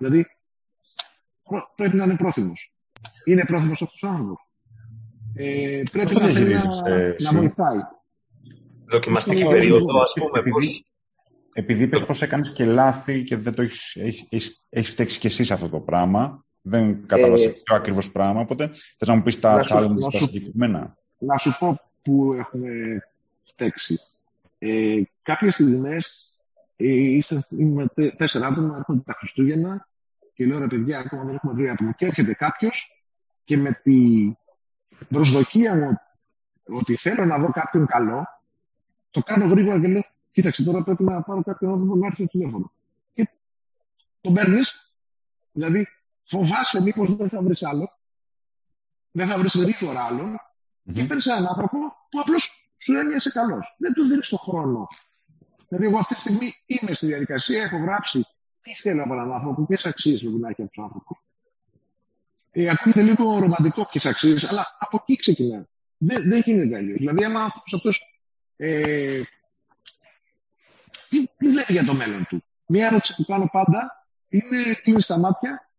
Δηλαδή, 0.00 0.26
πρέπει 1.74 1.96
να 1.96 2.04
είναι 2.04 2.16
πρόθυμος. 2.16 2.72
Είναι 3.24 3.44
πρόθυμος 3.44 3.82
αυτός 3.82 4.02
ο 4.02 4.06
άνθρωπος. 4.08 4.48
Ε, 5.34 5.82
πρέπει 5.92 6.14
να, 6.14 6.32
να, 6.32 6.90
ε, 6.90 7.16
να 7.18 7.32
βοηθάει. 7.32 7.78
Δοκιμαστική 8.84 9.44
περίοδο, 9.44 10.00
ας 10.00 10.12
πούμε. 10.12 10.38
Επειδή, 10.38 10.84
επειδή 11.52 11.82
είπες 11.82 12.04
πως 12.04 12.22
έκανες 12.22 12.52
και 12.52 12.64
λάθη 12.64 13.24
και 13.24 13.36
δεν 13.36 13.54
το 13.54 13.62
έχεις, 13.62 13.96
έχεις, 13.96 14.64
έχεις 14.68 14.90
φταίξει 14.90 15.18
και 15.18 15.26
εσύ 15.26 15.52
αυτό 15.52 15.68
το 15.68 15.80
πράγμα, 15.80 16.44
δεν 16.60 17.06
κατάλαβα 17.06 17.42
ε, 17.42 17.48
ποιο 17.48 17.76
ακριβώς 17.76 18.10
πράγμα, 18.10 18.40
οπότε 18.40 18.70
θες 18.98 19.08
να 19.08 19.14
μου 19.14 19.22
πεις 19.22 19.40
τα 19.40 19.62
challenges 19.68 20.10
τα 20.12 20.18
συγκεκριμένα. 20.18 20.96
Να 21.18 21.36
σου 21.38 21.56
πω 21.58 21.80
που 22.02 22.32
έχουμε 22.32 22.70
φταίξει. 23.42 23.98
Ε, 24.58 25.02
κάποιες 25.22 25.54
στιγμές 25.54 26.30
ε, 26.76 27.18
είμαι 27.48 27.86
τέσσερα 28.16 28.46
άτομα, 28.46 28.76
έρχονται 28.76 29.02
τα 29.04 29.14
Χριστούγεννα 29.18 29.88
και 30.40 30.46
λέω 30.46 30.58
ρε 30.58 30.66
παιδιά, 30.66 30.98
ακόμα 30.98 31.24
δεν 31.24 31.34
έχουμε 31.34 31.52
βρει 31.52 31.68
άτομο. 31.68 31.92
Και 31.92 32.06
έρχεται 32.06 32.34
κάποιος 32.34 33.04
και 33.44 33.56
με 33.56 33.72
τη 33.82 34.30
προσδοκία 35.08 35.74
μου 35.74 35.96
ότι 36.76 36.96
θέλω 36.96 37.24
να 37.24 37.38
δω 37.38 37.50
κάποιον 37.50 37.86
καλό, 37.86 38.26
το 39.10 39.20
κάνω 39.20 39.46
γρήγορα 39.46 39.80
και 39.80 39.88
λέω, 39.88 40.04
κοίταξε 40.32 40.64
τώρα 40.64 40.82
πρέπει 40.82 41.02
να 41.02 41.22
πάρω 41.22 41.42
κάποιον 41.42 41.72
άνθρωπο 41.72 41.96
να 41.96 42.06
έρθει 42.06 42.22
στο 42.22 42.38
τηλέφωνο. 42.38 42.72
Και 43.12 43.28
τον 44.20 44.34
παίρνεις, 44.34 44.94
δηλαδή 45.52 45.86
φοβάσαι 46.24 46.82
μήπως 46.82 47.16
δεν 47.16 47.28
θα 47.28 47.42
βρεις 47.42 47.62
άλλο, 47.62 47.98
δεν 49.10 49.26
θα 49.26 49.38
βρεις 49.38 49.54
γρήγορα 49.54 50.04
άλλο, 50.04 50.24
mm-hmm. 50.24 50.92
και 50.92 51.04
παίρνεις 51.04 51.26
έναν 51.26 51.46
άνθρωπο 51.46 51.78
που 52.10 52.20
απλώς 52.20 52.72
σου 52.78 52.92
λένε 52.92 53.14
είσαι 53.14 53.30
καλός. 53.30 53.74
Δεν 53.78 53.92
του 53.92 54.06
δίνεις 54.06 54.28
τον 54.28 54.38
χρόνο. 54.38 54.86
Δηλαδή, 55.68 55.86
εγώ 55.86 55.98
αυτή 55.98 56.14
τη 56.14 56.20
στιγμή 56.20 56.52
είμαι 56.66 56.94
στη 56.94 57.06
διαδικασία, 57.06 57.62
έχω 57.62 57.76
γράψει 57.76 58.26
τι 58.62 58.74
θέλω 58.74 59.02
από 59.02 59.12
έναν 59.12 59.32
άνθρωπο, 59.32 59.66
ποιε 59.66 59.76
αξίες 59.82 60.20
πρέπει 60.20 60.36
να 60.36 60.48
έχει 60.48 60.62
από 60.62 60.72
τον 60.72 60.84
άνθρωπο. 60.84 61.18
Ε, 62.50 62.68
ακούγεται 62.68 63.02
λίγο 63.02 63.38
ρομαντικό 63.38 63.86
ποιε 63.86 64.10
αξίες, 64.10 64.50
αλλά 64.50 64.76
από 64.78 64.98
εκεί 65.00 65.16
ξεκινάει. 65.16 65.64
Δεν, 65.96 66.28
δεν 66.28 66.42
γίνεται 66.44 66.76
αλλιώς. 66.76 66.98
Δηλαδή, 66.98 67.22
ένα 67.22 67.40
άνθρωπος 67.40 67.74
αυτός 67.74 68.02
ε, 68.56 69.22
τι, 71.08 71.26
τι 71.36 71.48
βλέπει 71.48 71.72
για 71.72 71.84
το 71.84 71.94
μέλλον 71.94 72.26
του; 72.26 72.44
Μία 72.66 72.86
ερώτηση 72.86 73.14
που 73.14 73.24
κάνω 73.24 73.48
πάντα 73.52 74.06
είναι 74.28 74.74
κλείνει 74.74 75.02
στα 75.02 75.18
μάτια 75.18 75.70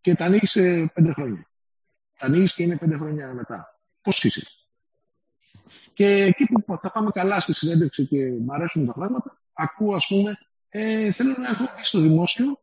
και 0.00 0.14
τα 0.14 0.24
ανοίγεις 0.24 0.50
σε 0.50 0.86
πέντε 0.86 1.12
χρόνια. 1.12 1.50
Τα 2.18 2.26
ανοίγεις 2.26 2.54
και 2.54 2.62
είναι 2.62 2.76
πέντε 2.76 2.96
χρόνια 2.96 3.34
μετά. 3.34 3.80
Πώς 4.02 4.24
είσαι; 4.24 4.42
Και 5.94 6.06
εκεί 6.06 6.44
που 6.44 6.78
θα 6.82 6.90
πάμε 6.90 7.10
καλά 7.10 7.40
στη 7.40 7.54
συνέντευξη 7.54 8.06
και 8.06 8.30
μου 8.30 8.52
αρέσουν 8.52 8.86
τα 8.86 8.92
πράγματα, 8.92 9.40
ακούω, 9.52 9.94
ας 9.94 10.06
πούμε, 10.06 10.38
ε, 10.70 11.12
θέλω 11.12 11.36
να 11.38 11.48
έχω 11.48 11.64
πει 11.64 11.82
στο 11.82 12.00
δημόσιο 12.00 12.60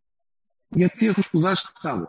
γιατί 0.67 1.07
έχω 1.07 1.21
σπουδάσει 1.21 1.67
χάδε. 1.79 2.05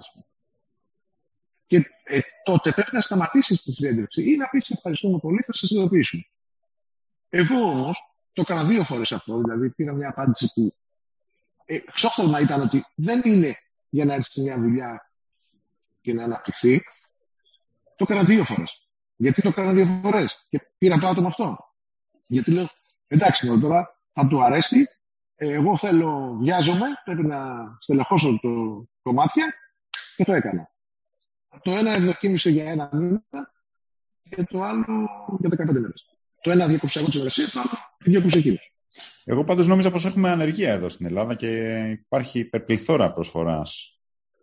Και 1.66 1.76
ε, 2.02 2.20
τότε 2.44 2.72
πρέπει 2.72 2.94
να 2.94 3.00
σταματήσεις 3.00 3.62
τη 3.62 3.72
συνέντευξη 3.72 4.22
ή 4.22 4.36
να 4.36 4.48
πεις 4.48 4.70
ευχαριστούμε 4.70 5.18
πολύ, 5.18 5.42
θα 5.42 5.52
σας 5.52 5.70
ειδοποιήσουμε. 5.70 6.22
Εγώ 7.28 7.56
όμως 7.56 7.98
το 8.32 8.42
έκανα 8.42 8.64
δύο 8.64 8.84
φορές 8.84 9.12
αυτό, 9.12 9.38
δηλαδή 9.38 9.70
πήρα 9.70 9.92
μια 9.92 10.08
απάντηση 10.08 10.52
που 10.54 10.74
ε, 11.64 11.78
ξόφθαλμα 11.78 12.40
ήταν 12.40 12.60
ότι 12.60 12.84
δεν 12.94 13.22
είναι 13.24 13.56
για 13.88 14.04
να 14.04 14.14
έρθει 14.14 14.40
μια 14.40 14.58
δουλειά 14.58 15.10
και 16.00 16.12
να 16.12 16.24
αναπτυχθεί. 16.24 16.82
Το 17.96 18.06
έκανα 18.08 18.24
δύο 18.24 18.44
φορές. 18.44 18.88
Γιατί 19.16 19.42
το 19.42 19.48
έκανα 19.48 19.72
δύο 19.72 20.00
φορές 20.02 20.46
και 20.48 20.60
πήρα 20.78 20.98
το 20.98 21.06
άτομο 21.08 21.26
αυτό. 21.26 21.58
Γιατί 22.26 22.50
λέω, 22.50 22.68
εντάξει, 23.06 23.58
τώρα 23.60 24.00
θα 24.12 24.26
του 24.26 24.42
αρέσει, 24.42 24.76
ε, 24.78 24.86
εγώ 25.38 25.76
θέλω, 25.76 26.36
βιάζομαι, 26.40 26.86
πρέπει 27.04 27.26
να 27.26 27.38
στελεχώσω 27.80 28.38
το 28.42 28.84
κομμάτια 29.02 29.54
και 30.16 30.24
το 30.24 30.32
έκανα. 30.32 30.70
Το 31.62 31.70
ένα 31.70 31.92
ευδοκίμησε 31.92 32.50
για 32.50 32.70
ένα 32.70 32.88
μήνα 32.92 33.52
και 34.28 34.42
το 34.42 34.62
άλλο 34.62 35.08
για 35.38 35.50
15 35.50 35.72
μέρες. 35.72 36.16
Το 36.40 36.50
ένα 36.50 36.66
διέκοψε 36.66 36.98
εγώ 36.98 37.08
τη 37.08 37.18
εργασία, 37.18 37.50
το 37.50 37.60
άλλο 37.60 37.70
διέκοψε 37.98 38.38
εκείνος. 38.38 38.72
Εγώ 39.24 39.44
πάντως 39.44 39.66
νόμιζα 39.66 39.90
πως 39.90 40.04
έχουμε 40.06 40.30
ανεργία 40.30 40.72
εδώ 40.72 40.88
στην 40.88 41.06
Ελλάδα 41.06 41.34
και 41.34 41.80
υπάρχει 41.90 42.38
υπερπληθώρα 42.38 43.12
προσφοράς. 43.12 44.00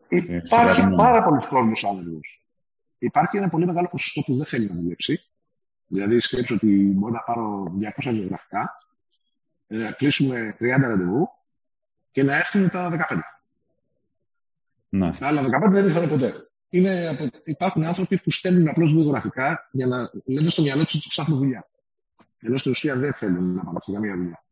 Υπάρχει 0.09 0.89
πάρα 0.95 1.23
πολλοί 1.23 1.45
κόσμος 1.47 1.83
άνεργος. 1.83 2.45
Υπάρχει 2.97 3.37
ένα 3.37 3.49
πολύ 3.49 3.65
μεγάλο 3.65 3.87
ποσοστό 3.91 4.21
που 4.21 4.35
δεν 4.37 4.45
θέλει 4.45 4.67
να 4.67 4.75
δουλέψει. 4.75 5.19
Δηλαδή, 5.87 6.19
σκέψω 6.19 6.55
ότι 6.55 6.91
μπορεί 6.95 7.13
να 7.13 7.19
πάρω 7.19 7.63
200 8.03 8.11
βιογραφικά 8.11 8.75
να 9.67 9.91
κλείσουμε 9.91 10.55
30 10.59 10.65
ραντεβού 10.81 11.29
και 12.11 12.23
να 12.23 12.35
έρθουν 12.35 12.69
τα 12.69 13.07
15. 13.09 13.17
Ναι. 14.89 15.11
Τα 15.19 15.27
άλλα 15.27 15.41
15 15.41 15.71
δεν 15.71 15.85
ήρθαν 15.85 16.09
ποτέ. 16.09 16.49
Είναι, 16.69 17.17
υπάρχουν 17.43 17.85
άνθρωποι 17.85 18.17
που 18.17 18.31
στέλνουν 18.31 18.67
απλώς 18.67 18.93
βιογραφικά 18.93 19.69
για 19.71 19.87
να 19.87 20.11
λένε 20.25 20.49
στο 20.49 20.61
μυαλό 20.61 20.83
τους 20.83 20.95
ότι 20.95 21.07
ψάχνουν 21.09 21.37
δουλειά. 21.37 21.69
Ενώ 22.39 22.57
στην 22.57 22.71
ουσία 22.71 22.95
δεν 22.95 23.13
θέλουν 23.13 23.53
να 23.53 23.63
πάνε 23.63 23.79
σε 23.83 23.91
καμία 23.91 24.15
δουλειά. 24.15 24.43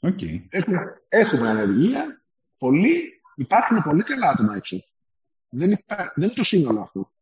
Okay. 0.00 0.46
Έχουμε, 0.48 1.02
έχουμε 1.08 1.48
ανεργία, 1.48 2.22
πολύ, 2.58 3.20
υπάρχουν 3.36 3.82
πολύ 3.82 4.02
καλά 4.02 4.28
άτομα 4.28 4.56
έξω. 4.56 4.84
Δεν, 5.48 5.70
υπά, 5.70 6.12
δεν 6.14 6.24
είναι 6.24 6.34
το 6.36 6.44
σύνολο 6.44 6.80
αυτό. 6.80 7.12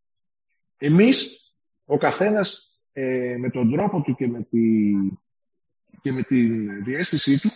Εμείς, 0.77 1.29
ο 1.85 1.97
καθένας 1.97 2.79
ε, 2.93 3.37
με 3.39 3.51
τον 3.51 3.71
τρόπο 3.71 4.01
του 4.01 4.15
και 4.15 4.29
με 4.29 4.43
τη 4.43 4.93
και 6.07 6.13
με 6.13 6.23
τη 6.23 6.47
διέστησή 6.83 7.41
του 7.41 7.51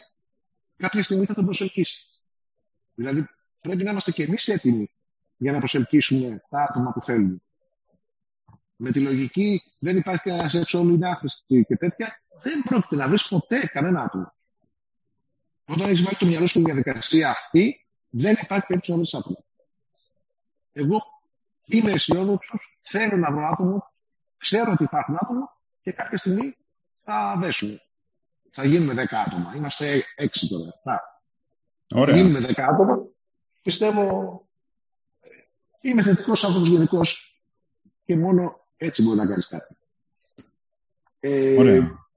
κάποια 0.76 1.02
στιγμή 1.02 1.24
θα 1.24 1.34
τον 1.34 1.44
προσελκύσει. 1.44 1.98
Δηλαδή 2.94 3.26
πρέπει 3.60 3.82
να 3.82 3.90
είμαστε 3.90 4.10
και 4.10 4.22
εμείς 4.22 4.48
έτοιμοι 4.48 4.90
για 5.36 5.52
να 5.52 5.58
προσελκύσουμε 5.58 6.42
τα 6.48 6.62
άτομα 6.62 6.92
που 6.92 7.02
θέλουμε. 7.02 7.42
Με 8.76 8.90
τη 8.90 9.00
λογική 9.00 9.62
δεν 9.78 9.96
υπάρχει 9.96 10.22
κανένας 10.22 10.54
έξω 10.54 10.78
όλου 10.78 10.94
είναι 10.94 11.08
άχρηστη 11.08 11.64
και 11.68 11.76
τέτοια, 11.76 12.22
δεν 12.42 12.62
πρόκειται 12.62 12.96
να 12.96 13.08
βρεις 13.08 13.28
ποτέ 13.28 13.66
κανένα 13.66 14.02
άτομο. 14.02 14.32
Όταν 15.64 15.88
έχεις 15.88 16.02
βάλει 16.02 16.16
το 16.16 16.26
μυαλό 16.26 16.46
στη 16.46 16.60
διαδικασία 16.60 17.30
αυτή, 17.30 17.86
δεν 18.08 18.36
υπάρχει 18.42 18.66
περίπτωση 18.66 18.90
να 18.90 18.96
βρεις 18.96 19.14
άτομο. 19.14 19.44
Εγώ 20.72 21.02
είμαι 21.64 21.92
αισιόδοξο, 21.92 22.58
θέλω 22.78 23.16
να 23.16 23.30
βρω 23.32 23.46
άτομο, 23.46 23.92
ξέρω 24.36 24.72
ότι 24.72 24.82
υπάρχουν 24.82 25.16
άτομα 25.20 25.56
και 25.82 25.92
κάποια 25.92 26.18
στιγμή 26.18 26.56
θα 26.98 27.36
δέσουμε 27.38 27.80
θα 28.50 28.64
γίνουμε 28.64 28.92
10 28.92 29.04
άτομα. 29.26 29.52
Είμαστε 29.56 30.04
6 30.16 30.26
τώρα. 30.48 31.22
Ωραία. 31.94 32.16
Γίνουμε 32.16 32.38
10 32.48 32.52
άτομα. 32.56 33.06
Πιστεύω 33.62 34.48
είμαι 35.80 36.02
θετικός 36.02 36.44
άνθρωπος 36.44 36.68
γενικώς 36.68 37.40
και 38.04 38.16
μόνο 38.16 38.66
έτσι 38.76 39.02
μπορεί 39.02 39.16
να 39.16 39.26
κάνεις 39.26 39.48
κάτι. 39.48 39.76
Ε, 41.20 41.56
Ωραία. 41.56 42.08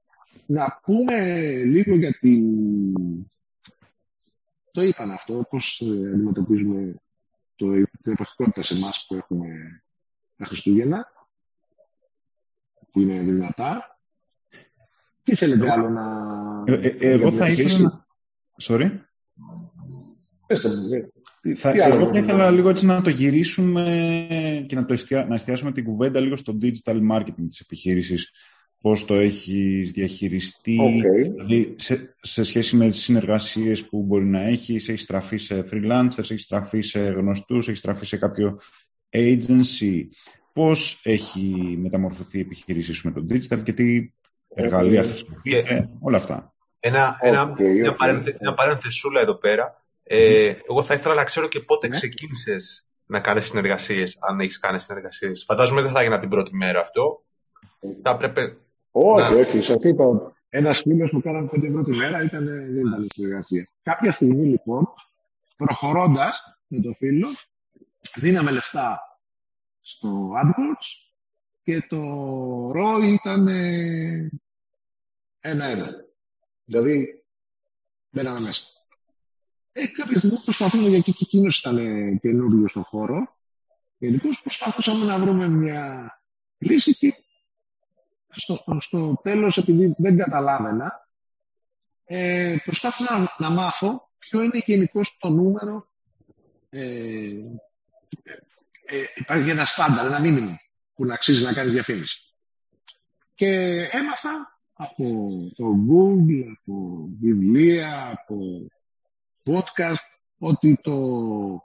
Να 0.45 0.79
πούμε 0.83 1.43
λίγο 1.63 1.95
για 1.95 2.17
την. 2.19 2.43
Το 4.71 4.81
είπαν 4.81 5.11
αυτό, 5.11 5.45
πώς 5.49 5.81
ε, 5.81 5.85
αντιμετωπίζουμε 5.85 6.95
το, 7.55 7.71
την 8.01 8.11
εποχικότητα 8.11 8.61
σε 8.61 8.73
εμάς 8.73 9.05
που 9.07 9.15
έχουμε 9.15 9.47
τα 10.37 10.45
Χριστούγεννα, 10.45 11.07
που 12.91 12.99
είναι 12.99 13.19
δυνατά. 13.19 13.92
Τι 15.23 15.35
θέλετε 15.35 15.71
άλλο 15.71 15.89
να... 15.89 16.03
Ε, 16.65 16.73
ε, 16.73 17.11
εγώ 17.11 17.31
θα 17.31 17.49
ήθελα 17.49 17.79
να... 17.79 18.05
Sorry. 18.63 18.89
Πεςτε 20.47 20.69
μου. 20.69 20.89
Τι, 21.41 21.55
θα, 21.55 21.71
τι 21.71 21.79
εγώ 21.79 22.07
θα 22.07 22.17
ήθελα 22.17 22.51
λίγο 22.51 22.69
έτσι 22.69 22.85
να 22.85 23.01
το 23.01 23.09
γυρίσουμε 23.09 23.85
και 24.67 24.75
να, 24.75 24.85
το 24.85 24.93
εστια, 24.93 25.25
να 25.25 25.33
εστιάσουμε 25.33 25.71
την 25.71 25.83
κουβέντα 25.83 26.19
λίγο 26.19 26.35
στο 26.35 26.57
digital 26.61 26.99
marketing 27.11 27.45
της 27.47 27.59
επιχείρησης. 27.59 28.31
πώς 28.81 29.05
το 29.05 29.13
έχεις 29.13 29.91
διαχειριστεί, 29.91 30.77
Okay. 30.81 31.31
δηλαδή 31.35 31.75
σε, 31.77 32.15
σε 32.21 32.43
σχέση 32.43 32.75
με 32.75 32.87
τις 32.87 33.01
συνεργασίες 33.01 33.87
που 33.87 34.03
μπορεί 34.03 34.25
να 34.25 34.41
έχεις, 34.41 34.89
έχεις 34.89 35.01
στραφεί 35.01 35.37
σε 35.37 35.65
freelancers, 35.71 36.17
έχεις 36.17 36.43
στραφεί 36.43 36.81
σε 36.81 36.99
γνωστούς, 36.99 37.67
έχεις 37.67 37.79
στραφεί 37.79 38.05
σε 38.05 38.17
κάποιο 38.17 38.59
agency. 39.09 40.01
Πώς 40.53 41.01
έχει 41.03 41.77
μεταμορφωθεί 41.81 42.37
η 42.37 42.41
επιχείρησή 42.41 42.93
σου 42.93 43.07
με 43.07 43.13
το 43.13 43.25
digital 43.29 43.63
και 43.63 43.73
τι 43.73 44.11
εργαλεία 44.53 45.01
Okay. 45.01 45.05
χρησιμοποιείτε, 45.05 45.89
όλα 45.99 46.17
αυτά. 46.17 46.53
Ένα, 46.79 47.17
ένα, 47.21 47.41
Οκ, 47.41 47.59
μια, 47.59 47.89
οκ, 47.89 47.95
παρένθε- 47.97 48.35
οκ. 48.35 48.41
μια 48.41 48.53
παρένθεσούλα 48.53 49.21
εδώ 49.21 49.35
πέρα. 49.35 49.81
Ε, 50.03 50.53
εγώ 50.69 50.83
θα 50.83 50.93
ήθελα 50.93 51.13
να 51.15 51.23
ξέρω 51.23 51.47
και 51.47 51.59
πότε 51.59 51.87
Ναι. 51.87 51.95
ξεκίνησες 51.95 52.87
να 53.05 53.19
κάνεις 53.19 53.45
συνεργασίες, 53.45 54.17
αν 54.21 54.39
έχεις 54.39 54.59
κάνει 54.59 54.79
συνεργασίες. 54.79 55.43
Φαντάζομαι 55.47 55.81
δεν 55.81 55.91
θα 55.91 55.99
έγινε 55.99 56.13
από 56.15 56.23
την 56.23 56.31
πρώτη 56.31 56.55
μέρα 56.55 56.79
αυτό. 56.79 57.23
Θα 58.01 58.09
έπρεπε... 58.09 58.57
Όχι, 58.91 59.33
Να. 59.33 59.39
όχι. 59.39 59.61
Σας 59.61 59.83
είπα, 59.83 60.33
ένας 60.49 60.81
φίλος 60.81 61.09
που 61.09 61.21
κάναμε 61.21 61.47
πέντε 61.47 61.67
ευρώ 61.67 61.83
τη 61.83 61.91
μέρα 61.91 62.23
ήταν, 62.23 62.45
δεν 62.45 62.87
ήταν 62.87 63.07
συνεργασία. 63.13 63.67
Κάποια 63.83 64.11
στιγμή 64.11 64.45
λοιπόν, 64.45 64.87
προχωρώντας 65.57 66.41
με 66.67 66.79
το 66.81 66.93
φίλο, 66.93 67.27
δίναμε 68.15 68.51
λεφτά 68.51 68.99
στο 69.81 70.31
AdWords 70.43 71.11
και 71.63 71.85
το 71.89 71.99
ROI 72.75 73.03
ήταν 73.03 73.47
ε, 73.47 74.29
ένα-ένα. 75.43 75.91
Δηλαδή, 76.65 77.23
μπαίναμε 78.09 78.39
μέσα. 78.39 78.63
Ε, 79.71 79.87
κάποια 79.87 80.17
στιγμή 80.17 80.39
προσπαθούμε, 80.43 80.89
γιατί 80.89 81.11
και 81.11 81.23
εκείνος 81.23 81.59
ήταν 81.59 81.77
καινούριο 82.19 82.67
στον 82.67 82.83
χώρο, 82.83 83.37
γενικώ 83.97 84.29
προσπαθούσαμε 84.43 85.05
να 85.05 85.17
βρούμε 85.17 85.47
μια 85.47 86.11
λύση 86.57 86.95
και 86.95 87.13
στο, 88.29 88.63
στο 88.79 89.19
τέλος, 89.23 89.57
επειδή 89.57 89.95
δεν 89.97 90.17
καταλάβαινα, 90.17 91.09
ε, 92.03 92.55
προσπάθησα 92.63 93.19
να, 93.19 93.35
να 93.37 93.49
μάθω 93.49 94.11
ποιο 94.17 94.41
είναι 94.41 94.61
γενικώ 94.65 95.01
το 95.19 95.29
νούμερο. 95.29 95.87
Ε, 96.69 97.29
ε, 98.85 99.03
υπάρχει 99.15 99.49
ένα 99.49 99.65
στάνταρ, 99.65 100.05
ένα 100.05 100.19
μήνυμα 100.19 100.59
που 100.93 101.05
να 101.05 101.13
αξίζει 101.13 101.43
να 101.43 101.53
κάνεις 101.53 101.73
διαφήμιση. 101.73 102.35
Και 103.35 103.49
έμαθα 103.91 104.52
από 104.83 105.29
το 105.55 105.65
Google, 105.89 106.45
από 106.61 107.07
βιβλία, 107.19 108.09
από 108.11 108.67
podcast, 109.45 110.05
ότι 110.39 110.79
το, 110.81 110.93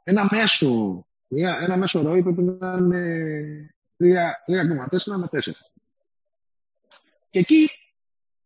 ένα 0.05 0.29
μέσο, 0.31 1.07
μια- 1.29 1.59
ένα 1.61 1.77
μέσο 1.77 2.03
ροή 2.03 2.23
πρέπει 2.23 2.43
να 2.43 2.77
είναι 2.79 3.75
3,4 3.97 5.17
με 5.17 5.29
4. 5.31 5.39
Και 7.31 7.39
εκεί, 7.39 7.69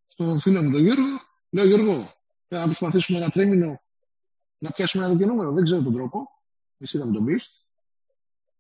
στον 0.09 0.41
φίλο 0.41 0.63
μου 0.63 0.71
τον 0.71 0.81
Γιώργο, 0.83 1.07
λέω 1.51 1.67
Γιώργο, 1.67 2.13
θα 2.49 2.59
να 2.59 2.65
προσπαθήσουμε 2.65 3.19
ένα 3.19 3.31
τρίμηνο 3.31 3.81
να 4.59 4.71
πιάσουμε 4.71 5.05
ένα 5.05 5.13
τέτοιο 5.13 5.27
νούμερο. 5.27 5.53
Δεν 5.53 5.65
ξέρω 5.65 5.83
τον 5.83 5.93
τρόπο. 5.93 6.29
Εσύ 6.79 6.99
θα 6.99 7.07
μου 7.07 7.13
τον 7.13 7.25
πεις. 7.25 7.67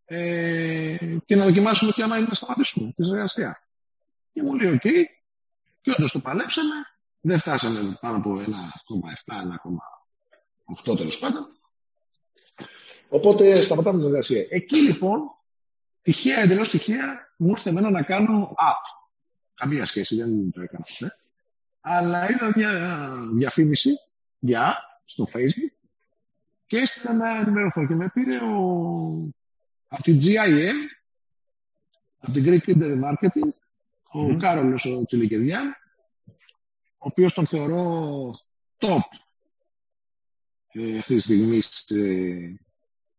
Ε, 0.05 0.97
και 1.25 1.37
να 1.37 1.45
δοκιμάσουμε 1.45 1.93
και 1.93 2.03
άμα 2.03 2.17
είναι 2.17 2.27
να 2.29 2.35
σταματήσουμε 2.35 2.93
τη 2.97 3.03
συνεργασία. 3.05 3.69
Και 4.33 4.43
μου 4.43 4.55
λέει: 4.55 4.73
Οκ. 4.73 4.83
Και 5.83 5.91
όντως 5.99 6.07
το 6.13 6.21
παλέψαμε. 6.21 6.75
Δεν 7.21 7.39
φτάσαμε 7.39 7.99
πάνω 8.01 8.17
από 8.17 8.39
1,7, 8.39 8.45
1,8 10.91 10.97
τέλος 10.97 11.19
πάντων. 11.19 11.47
Οπότε 13.09 13.63
σταματάμε 13.63 13.99
τη 13.99 14.05
συνεργασία. 14.05 14.47
Εκεί 14.51 14.77
λοιπόν, 14.77 15.21
τυχαία, 16.03 16.41
εντελώς 16.41 16.69
τυχαία, 16.69 17.35
μου 17.37 17.49
ήρθε 17.49 17.71
εμένα 17.71 17.91
να 17.91 18.03
κάνω 18.03 18.55
app. 18.59 19.07
Καμία 19.55 19.85
σχέση, 19.85 20.17
δεν 20.17 20.51
το 20.51 20.61
έκανα 20.61 20.85
ποτέ. 20.89 21.17
Αλλά 21.81 22.31
είδα 22.31 22.53
μια 22.55 23.15
διαφήμιση 23.33 23.91
για 24.39 24.77
στο 25.05 25.27
Facebook 25.35 25.83
και 26.67 26.79
έστειλα 26.79 27.13
να 27.13 27.37
ενημερωθώ 27.37 27.87
και 27.87 27.95
με 27.95 28.09
πήρε 28.09 28.37
ο... 28.37 28.59
από 29.89 30.03
την 30.03 30.21
GIM, 30.23 30.75
από 32.19 32.33
την 32.33 32.45
Greek 32.47 32.71
Internet 32.71 33.01
Marketing, 33.05 33.49
ο 34.13 34.21
Μμμ. 34.21 34.39
Κάρολος 34.39 34.85
ο 34.85 35.05
Τσιλικεδιάν, 35.05 35.69
ο 36.99 37.07
οποίος 37.09 37.35
τον 37.35 37.47
θεωρώ 37.47 38.31
top 38.79 39.01
ε, 40.73 40.99
αυτή 40.99 41.15
τη 41.15 41.21
στιγμή 41.21 41.61
σε, 41.61 41.95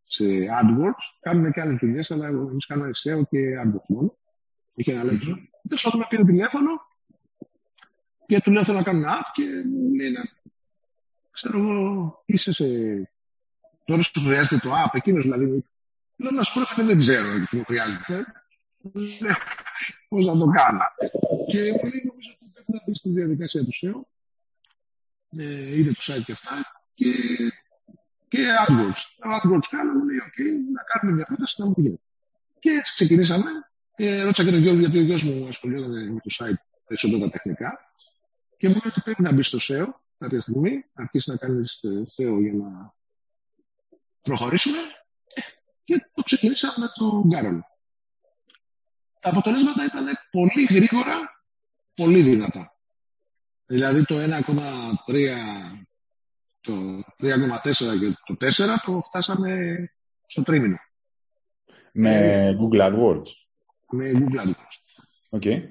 σε 0.04 0.26
AdWords. 0.26 1.06
Κάνουμε 1.20 1.52
και 1.52 1.62
άλλες 1.62 1.78
δουλειές, 1.80 2.12
αλλά 2.12 2.28
εμείς 2.28 2.66
κάνουμε 2.66 2.90
SEO 3.04 3.22
και 3.30 3.40
AdWords 3.66 3.86
μόνο. 3.88 4.18
Είχε 4.76 4.92
ένα 4.92 5.04
λεπτό. 5.04 5.38
Τέλος 5.68 5.84
πάντων 5.84 6.00
με 6.00 6.06
πήρε 6.10 6.24
τηλέφωνο 6.24 6.70
και 8.26 8.42
του 8.42 8.52
λέω 8.52 8.64
θέλω 8.64 8.78
να 8.78 8.84
κάνω 8.84 8.98
ένα 8.98 9.18
app 9.18 9.30
και 9.34 9.44
μου 9.66 9.94
λέει 9.96 10.12
να 10.12 10.22
ξέρω 11.32 11.58
εγώ 11.60 12.24
είσαι 12.26 12.54
σε 12.54 12.66
τώρα 13.84 14.02
σου 14.02 14.20
χρειάζεται 14.20 14.68
το 14.68 14.74
app 14.86 14.90
εκείνος 14.92 15.24
δηλαδή 15.24 15.66
λέω 16.16 16.32
να 16.32 16.44
σου 16.44 16.54
πω 16.54 16.60
ότι 16.60 16.82
δεν 16.82 17.00
ξέρω 17.00 17.28
τι 17.50 17.56
μου 17.56 17.64
χρειάζεται 17.66 18.26
Λέω, 20.22 20.32
πώς 20.32 20.40
να 20.40 20.46
το 20.46 20.52
κάνω. 20.52 20.80
Και 21.52 21.60
μου 21.60 21.90
λέει 21.90 22.04
νομίζω 22.10 22.32
ότι 22.36 22.50
πρέπει 22.54 22.72
να 22.72 22.80
μπει 22.86 22.96
στη 22.96 23.10
διαδικασία 23.10 23.64
του 23.64 23.74
SEO 23.82 24.02
ε, 25.38 25.78
είδε 25.78 25.92
το 25.92 26.02
site 26.08 26.24
και 26.26 26.32
αυτά. 26.32 26.56
Και, 26.94 27.12
και 28.28 28.48
AdWords. 28.68 29.02
Το 29.20 29.30
AdWords 29.36 29.68
κάνω 29.70 29.92
μου 29.94 30.06
λέει 30.08 30.20
ok 30.28 30.40
να 30.74 30.82
κάνουμε 30.90 31.16
μια 31.16 31.26
πρόταση 31.26 31.56
να 31.62 31.66
μου 31.66 31.74
γίνει 31.78 32.00
και 32.64 32.70
έτσι 32.70 32.94
ξεκινήσαμε. 32.94 33.50
Ε, 33.96 34.22
ρώτησα 34.22 34.44
και 34.44 34.52
τον 34.52 34.60
Γιώργο 34.60 34.80
γιατί 34.80 34.98
ο 34.98 35.02
γιος 35.02 35.24
μου 35.24 35.48
ασχολιόταν 35.48 36.14
με 36.14 36.20
το 36.20 36.36
site 36.40 36.62
περισσότερο 36.88 37.20
τα 37.20 37.30
τεχνικά. 37.30 37.80
Και 38.58 38.68
μου 38.68 38.74
λέει 38.74 38.88
ότι 38.88 39.02
πρέπει 39.02 39.22
να 39.22 39.32
μπεις 39.32 39.48
στο 39.48 39.58
SEO 39.62 39.88
κάποια 40.18 40.42
στιγμή, 40.42 40.72
να 40.94 41.04
αρχίσεις 41.04 41.28
να 41.28 41.38
κάνεις 41.38 41.80
SEO 41.84 42.38
για 42.42 42.54
να 42.54 42.94
προχωρήσουμε. 44.22 44.78
Και 45.84 46.10
το 46.14 46.24
ξεκινήσαμε 46.24 46.74
με 46.78 46.88
τον 46.96 47.22
Γκάρολ. 47.28 47.60
Τα 49.24 49.30
αποτελέσματα 49.30 49.86
ήταν 49.86 50.06
πολύ 50.32 50.64
γρήγορα, 50.70 51.44
πολύ 51.96 52.22
δυνατά. 52.22 52.76
Δηλαδή 53.66 54.06
το 54.06 54.16
1,3, 54.20 54.30
το 56.62 57.04
3,4 57.20 57.62
και 58.00 58.18
το 58.26 58.36
4 58.40 58.76
το 58.86 59.02
φτάσαμε 59.02 59.76
στο 60.26 60.44
τρίμηνο 60.44 60.78
Με 61.92 62.58
Google 62.60 62.82
AdWords. 62.82 63.28
με 63.90 64.12
Google 64.14 64.40
AdWords. 64.40 65.04
OK. 65.30 65.46
Ε, 65.46 65.62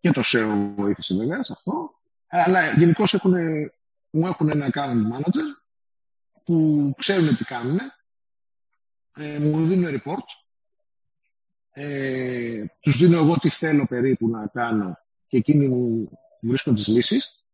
και 0.00 0.10
το 0.10 0.22
SEO 0.24 0.72
βοήθησε 0.76 1.14
βέβαια 1.14 1.44
σε 1.44 1.52
αυτό. 1.52 1.90
Αλλά 2.28 2.72
γενικώς 2.72 3.04
μου 4.10 4.26
έχουν 4.26 4.50
ένα 4.50 4.70
account 4.72 5.14
manager 5.14 5.62
που 6.44 6.92
ξέρουν 6.98 7.36
τι 7.36 7.44
κάνουν. 7.44 7.78
Ε, 9.16 9.38
μου 9.38 9.66
δίνουν 9.66 10.00
report. 10.00 10.45
Ε, 11.78 12.64
τους 12.80 12.96
δίνω 12.96 13.18
εγώ 13.18 13.38
τι 13.38 13.48
θέλω 13.48 13.86
περίπου 13.86 14.28
να 14.28 14.46
κάνω 14.46 14.98
και 15.26 15.36
εκείνοι 15.36 15.68
μου 15.68 16.10
βρίσκουν 16.40 16.74
τις 16.74 16.86
λύσεις. 16.86 17.44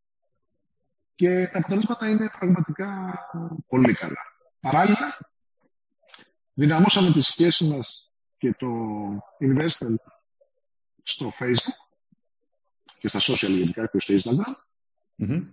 Και 1.15 1.49
τα 1.53 1.59
αποτελέσματα 1.59 2.09
είναι 2.09 2.31
πραγματικά 2.39 3.19
πολύ 3.67 3.95
καλά. 3.95 4.21
Παράλληλα, 4.61 5.19
δυναμώσαμε 6.53 7.11
τη 7.11 7.21
σχέση 7.21 7.65
μας 7.65 8.13
και 8.39 8.55
το 8.55 8.69
investment 9.41 9.95
στο 11.03 11.33
Facebook 11.41 12.01
και 12.99 13.09
στα 13.09 13.19
social 13.21 13.51
γενικά 13.51 13.87
και 13.87 14.01
στο 14.01 14.15
Instagram. 14.15 14.55
Μμμ. 15.15 15.47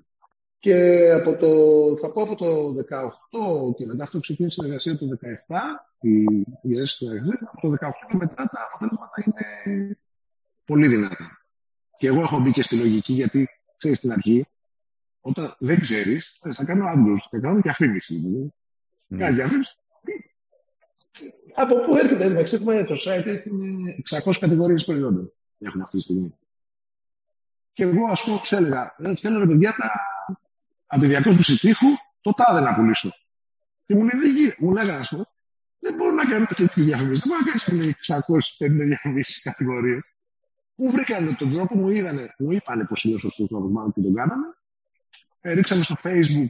Και 0.60 1.10
από 1.12 1.36
το, 1.38 1.50
θα 1.98 2.12
πω 2.12 2.22
από 2.22 2.36
το 2.36 2.69
18 3.69 3.76
και 3.76 3.86
μετά 3.86 4.04
αυτό 4.04 4.19
ξεκίνησε 4.19 4.56
η 4.62 4.63
συνεργασία 4.63 4.98
το 4.98 5.06
17, 5.48 5.56
η, 6.00 6.22
η 6.62 6.76
αίρεση 6.76 6.95
συνεργασία, 6.95 7.39
από 7.54 7.62
το 7.62 7.88
18 7.88 7.89
και 8.10 8.15
μετά 8.17 8.36
τα 8.36 8.67
αποτέλεσματα 8.67 9.24
είναι 9.26 9.98
πολύ 10.65 10.88
δυνατά. 10.88 11.43
Και 11.98 12.08
εγώ 12.08 12.22
έχω 12.22 12.39
μπει 12.39 12.52
και 12.52 12.63
στη 12.63 12.76
λογική 12.76 13.13
γιατί, 13.13 13.50
ξέρεις, 13.78 13.98
στην 13.98 14.12
αρχή, 14.12 14.45
όταν 15.22 15.56
δεν 15.60 15.80
ξέρεις, 15.80 16.39
ε, 16.43 16.54
θα 16.54 16.63
κάνω 16.63 16.86
AdWords, 16.86 17.28
θα 17.30 17.39
κάνω 17.39 17.60
διαφήμιση. 17.60 18.15
Δηλαδή. 18.15 18.54
Μμ. 19.08 19.17
Κάνεις 19.17 19.36
διαφήμιση. 19.36 19.76
Τι, 20.04 20.13
τι, 21.12 21.30
από 21.56 21.76
πού 21.80 21.95
έρχεται, 21.95 22.24
εντάξει, 22.24 22.56
έχουμε 22.56 22.84
το 22.84 22.95
site, 23.06 23.26
έχουμε 23.26 23.95
600 24.26 24.34
κατηγορίες 24.39 24.86
προϊόντων. 24.86 25.34
Έχουμε 25.60 25.84
αυτή 25.84 25.98
τη 25.98 26.04
στιγμή. 26.04 26.34
Και 27.74 27.84
εγώ, 27.84 28.06
ας 28.06 28.24
πούμε, 28.24 28.38
τους 28.38 28.52
έλεγα, 28.52 28.95
«Ε, 28.98 29.15
θέλω 29.15 29.39
ρε 29.39 29.45
παιδιά 29.45 29.76
τα 29.80 29.91
από 30.91 31.02
τη 31.02 31.08
διακόσμηση 31.08 31.60
τείχου 31.60 31.88
το 32.21 32.34
τάδε 32.34 32.60
να 32.60 32.73
πουλήσω. 32.73 33.12
Και 33.86 33.95
μου 33.95 34.02
λέει, 34.02 34.21
δεν 34.21 34.36
γίνεται. 34.36 34.56
Μου 34.60 34.71
λέγανε, 34.71 34.99
ας 34.99 35.10
πούμε, 35.10 35.23
δεν 35.80 35.95
μπορώ 35.95 36.12
να 36.12 36.25
κάνω 36.25 36.45
τέτοιες 36.45 36.86
διαφημίσεις. 36.86 37.28
Δεν 37.28 37.30
μπορώ 37.32 37.41
να 37.45 37.52
κάνεις 37.52 37.65
μου 37.67 37.78
λέει, 37.78 37.95
650 37.99 38.86
διαφημίσεις 38.86 39.43
κατηγορίες. 39.43 40.02
Μου 40.75 40.91
βρήκανε 40.91 41.34
τον 41.34 41.49
τρόπο, 41.52 41.75
μου 41.75 41.89
είδανε, 41.89 42.36
μου 42.38 42.52
είπανε 42.52 42.86
πως 42.86 43.04
είναι 43.04 43.15
ο 43.15 43.17
σωστός 43.17 43.47
τρόπος, 43.47 43.71
μάλλον 43.71 43.93
και 43.93 44.02
τον 44.02 44.13
κάναμε. 44.13 44.45
Ε, 45.41 45.54
ρίξαμε 45.54 45.84
στο 45.84 45.95
facebook 46.04 46.47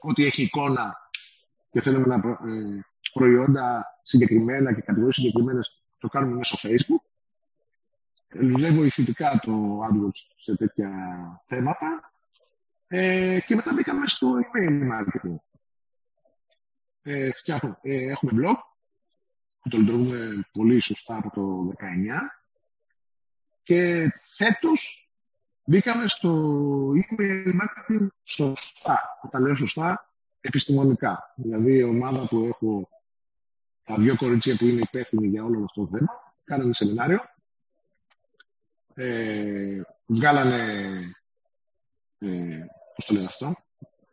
ότι 0.00 0.24
έχει 0.24 0.42
εικόνα 0.42 0.96
και 1.70 1.80
θέλουμε 1.80 2.06
να 2.06 2.20
προ- 2.20 2.40
ε, 2.46 2.80
προϊόντα 3.12 3.86
συγκεκριμένα 4.02 4.74
και 4.74 4.80
κατηγορίες 4.80 5.14
συγκεκριμένες 5.14 5.82
το 5.98 6.08
κάνουμε 6.08 6.36
μέσω 6.36 6.68
facebook. 6.68 7.02
λέει 8.58 8.70
βοηθητικά 8.70 9.40
το 9.42 9.80
AdWords 9.82 10.20
σε 10.36 10.56
τέτοια 10.56 10.90
θέματα. 11.44 12.09
Ε, 12.92 13.38
και 13.46 13.54
μετά 13.54 13.72
μπήκαμε 13.72 14.06
στο 14.06 14.34
email 14.36 14.90
marketing. 14.92 15.34
Ε, 17.02 17.30
φτιάχνω, 17.32 17.78
ε, 17.82 18.10
έχουμε 18.10 18.32
blog 18.34 18.56
που 19.60 19.68
το 19.68 19.78
λειτουργούμε 19.78 20.40
πολύ 20.52 20.80
σωστά 20.80 21.16
από 21.16 21.30
το 21.30 21.72
19 21.78 21.84
και 23.62 24.10
φέτος 24.20 25.10
μπήκαμε 25.64 26.08
στο 26.08 26.52
email 26.90 27.48
marketing 27.48 28.06
σωστά. 28.24 29.18
Όταν 29.22 29.42
λέω 29.42 29.56
σωστά, 29.56 30.12
επιστημονικά. 30.40 31.34
Δηλαδή 31.36 31.76
η 31.76 31.82
ομάδα 31.82 32.26
που 32.26 32.44
έχω 32.44 32.88
τα 33.84 33.96
δύο 33.96 34.16
κορίτσια 34.16 34.56
που 34.56 34.64
είναι 34.64 34.80
υπεύθυνοι 34.80 35.26
για 35.26 35.44
όλο 35.44 35.64
αυτό 35.64 35.84
το 35.84 35.96
θέμα, 35.96 36.34
κάνανε 36.44 36.74
σεμινάριο 36.74 37.20
ε, 38.94 39.80
βγάλανε, 40.06 40.92
ε, 42.18 42.64
πώς 43.00 43.08
το 43.08 43.14
λένε 43.14 43.26
αυτό, 43.26 43.56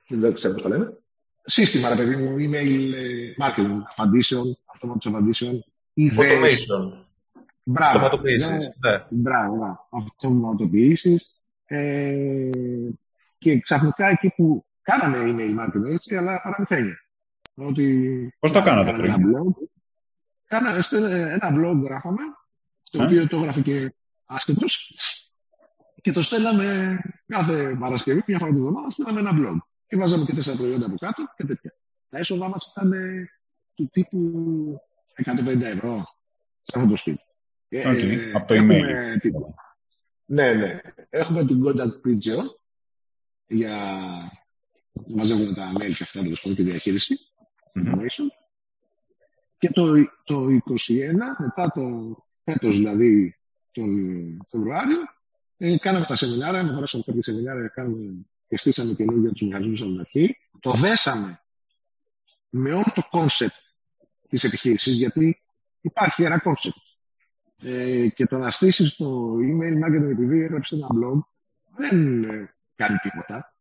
δεν 0.07 0.33
ξέρω 0.33 0.53
πώς 0.53 0.61
το 0.63 0.69
λένε, 0.69 0.97
σύστημα, 1.43 1.89
ρε 1.89 1.95
παιδί 1.95 2.15
μου, 2.15 2.35
email 2.35 2.93
ε, 2.93 3.33
marketing, 3.37 3.81
απαντήσεων, 3.89 4.57
αυτόματος 4.65 5.05
απαντήσεων, 5.05 5.65
Automation. 5.97 7.05
Μπράβο. 7.63 7.97
Αυτοματοποιήσεις, 7.97 8.49
ναι. 8.49 8.91
ναι. 8.91 9.05
Μπράβο, 9.09 9.87
αυτοματοποιήσεις. 9.91 11.41
Ε, 11.65 12.49
και 13.37 13.59
ξαφνικά 13.59 14.07
εκεί 14.07 14.29
που 14.35 14.65
κάναμε 14.81 15.17
email 15.21 15.59
marketing 15.59 15.93
έτσι, 15.93 16.15
αλλά 16.15 16.41
παραμυθένια. 16.41 16.95
Ότι 17.55 18.35
Πώς 18.39 18.51
το 18.51 18.61
κάνατε 18.61 18.91
πριν; 18.91 19.05
Ένα 19.05 19.17
blog, 19.17 19.51
κάνα, 20.45 20.83
ένα 21.31 21.49
blog 21.53 21.83
γράφαμε, 21.83 22.21
το 22.91 23.03
οποίο 23.03 23.27
το 23.27 23.37
έγραφε 23.37 23.61
και 23.61 23.93
άσχετος 24.25 24.95
και 26.07 26.13
το 26.13 26.21
στέλναμε 26.21 26.99
κάθε 27.25 27.77
Παρασκευή, 27.79 28.23
μια 28.27 28.37
φορά 28.37 28.51
την 28.51 28.59
εβδομάδα, 28.59 28.89
στέλναμε 28.89 29.19
ένα 29.19 29.31
blog. 29.33 29.57
Και 29.87 29.97
βάζαμε 29.97 30.25
και 30.25 30.33
τέσσερα 30.33 30.57
προϊόντα 30.57 30.85
από 30.85 30.95
κάτω 30.95 31.23
και 31.35 31.45
τέτοια. 31.45 31.73
Τα 32.09 32.17
έσοδά 32.17 32.49
μας 32.49 32.71
ήταν 32.71 32.93
του 33.73 33.89
τύπου 33.89 34.19
150 35.25 35.61
ευρώ 35.61 36.05
σε 36.57 36.77
αυτό 36.79 36.89
το 36.89 36.95
στυλ. 36.95 37.15
Okay. 37.71 38.17
Ε, 38.17 38.31
από 38.33 38.47
το 38.47 38.55
email. 38.57 38.83
Την... 39.21 39.33
Ναι, 40.25 40.53
ναι. 40.53 40.81
Έχουμε 41.09 41.45
την 41.45 41.63
contact 41.65 42.07
picture 42.07 42.45
για 43.47 43.97
μαζεύουμε 45.07 45.53
τα 45.53 45.71
mail 45.75 45.93
και 45.95 46.03
αυτά 46.03 46.21
τέλος 46.21 46.41
και 46.41 46.63
διαχείριση. 46.63 47.17
Mm-hmm. 47.75 48.05
Και 49.57 49.69
το, 49.69 49.93
το 50.23 50.45
21, 50.45 50.51
μετά 51.37 51.71
το 51.73 52.15
φέτος 52.43 52.75
δηλαδή 52.75 53.39
τον 53.71 53.89
Φεβρουάριο. 54.49 55.15
Ε, 55.57 55.77
κάναμε 55.77 56.05
τα 56.05 56.15
σεμινάρια, 56.15 56.63
προχωρήσαμε 56.63 57.03
κάποια 57.05 57.23
σεμινάρια, 57.23 57.67
κάναμε 57.67 58.25
και 58.47 58.57
στήσαμε 58.57 58.93
καινούργια 58.93 59.31
τους 59.31 59.41
μηχανισμούς 59.41 59.81
από 59.81 59.89
την 59.89 59.99
αρχή. 59.99 60.37
Το 60.59 60.71
δέσαμε 60.71 61.41
με 62.49 62.73
όλο 62.73 62.91
το 62.95 63.03
κόνσεπτ 63.09 63.55
της 64.29 64.43
επιχείρησης, 64.43 64.93
γιατί 64.93 65.41
υπάρχει 65.81 66.23
ένα 66.23 66.39
κόνσεπτ. 66.39 66.77
Ε, 67.63 68.07
και 68.07 68.25
το 68.25 68.37
να 68.37 68.51
στήσεις 68.51 68.95
το 68.95 69.33
email 69.33 69.85
marketing 69.85 70.09
επειδή 70.11 70.43
έγραψες 70.43 70.79
ένα 70.79 70.87
blog 70.87 71.19
δεν 71.77 72.23
ε, 72.23 72.53
κάνει 72.75 72.97
τίποτα. 72.97 73.53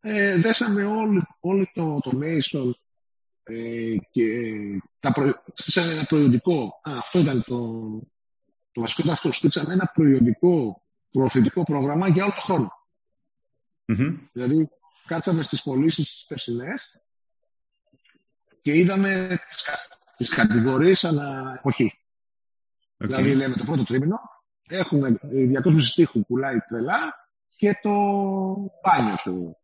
Ε, 0.00 0.36
δέσαμε 0.36 0.84
όλο, 0.84 1.70
το 1.74 2.00
automation 2.02 2.70
ε, 3.42 3.96
και 4.10 4.24
τα 5.00 5.12
προ... 5.12 5.42
στήσαμε 5.54 5.92
ένα 5.92 6.04
προϊόντικό. 6.04 6.80
Α, 6.82 6.92
αυτό 6.98 7.18
ήταν 7.18 7.44
το, 7.46 7.58
το 8.72 8.80
βασικό 8.80 9.02
ήταν 9.02 9.14
αυτό. 9.14 9.32
Στήξαμε 9.32 9.72
ένα 9.72 9.90
προϊόντικό, 9.94 10.82
προωθητικό 11.16 11.62
πρόγραμμα 11.62 12.08
για 12.08 12.24
όλο 12.24 12.32
τον 12.32 12.42
χρόνο. 12.42 12.72
Mm-hmm. 13.86 14.18
Δηλαδή, 14.32 14.68
κάτσαμε 15.06 15.42
στις 15.42 15.62
πωλήσεις 15.62 16.10
τις 16.10 16.24
περσινές 16.28 17.00
και 18.62 18.78
είδαμε 18.78 19.38
τις, 20.16 20.28
κατηγορίες 20.28 21.04
ανά 21.04 21.54
εποχή. 21.58 21.92
Okay. 22.98 23.06
Δηλαδή, 23.06 23.34
λέμε 23.34 23.54
το 23.54 23.64
πρώτο 23.64 23.84
τρίμηνο, 23.84 24.18
έχουμε 24.68 25.18
200 25.22 25.80
στίχου 25.80 26.12
που 26.12 26.26
πουλάει 26.26 26.58
τρελά 26.68 27.28
και 27.56 27.78
το 27.82 27.90
μπάνιο 28.82 29.16
σου. 29.16 29.56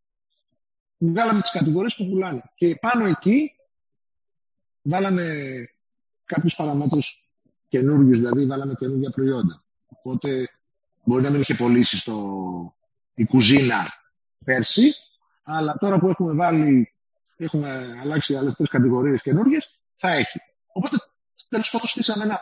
Βγάλαμε 0.98 1.40
τις 1.40 1.50
κατηγορίες 1.50 1.94
που 1.94 2.08
πουλάνε. 2.08 2.42
Και 2.54 2.76
πάνω 2.80 3.06
εκεί 3.06 3.52
βάλαμε 4.82 5.34
κάποιους 6.24 6.54
παραμέτρους 6.54 7.30
καινούργιου, 7.68 8.12
δηλαδή 8.12 8.46
βάλαμε 8.46 8.74
καινούργια 8.74 9.10
προϊόντα. 9.10 9.64
Οπότε 9.86 10.48
μπορεί 11.04 11.22
να 11.22 11.30
μην 11.30 11.40
είχε 11.40 11.54
πωλήσει 11.54 11.98
στο... 11.98 12.16
η 13.14 13.24
κουζίνα 13.24 13.92
πέρσι, 14.44 14.92
αλλά 15.42 15.76
τώρα 15.78 15.98
που 15.98 16.08
έχουμε 16.08 16.34
βάλει, 16.34 16.94
έχουμε 17.36 17.98
αλλάξει 18.00 18.36
άλλες 18.36 18.54
τρεις 18.54 18.68
κατηγορίες 18.68 19.22
καινούργιες, 19.22 19.80
θα 19.96 20.10
έχει. 20.10 20.40
Οπότε 20.72 20.96
τέλος 21.48 21.70
πάντων 21.70 21.88
στήσαμε 21.88 22.24
ένα 22.24 22.40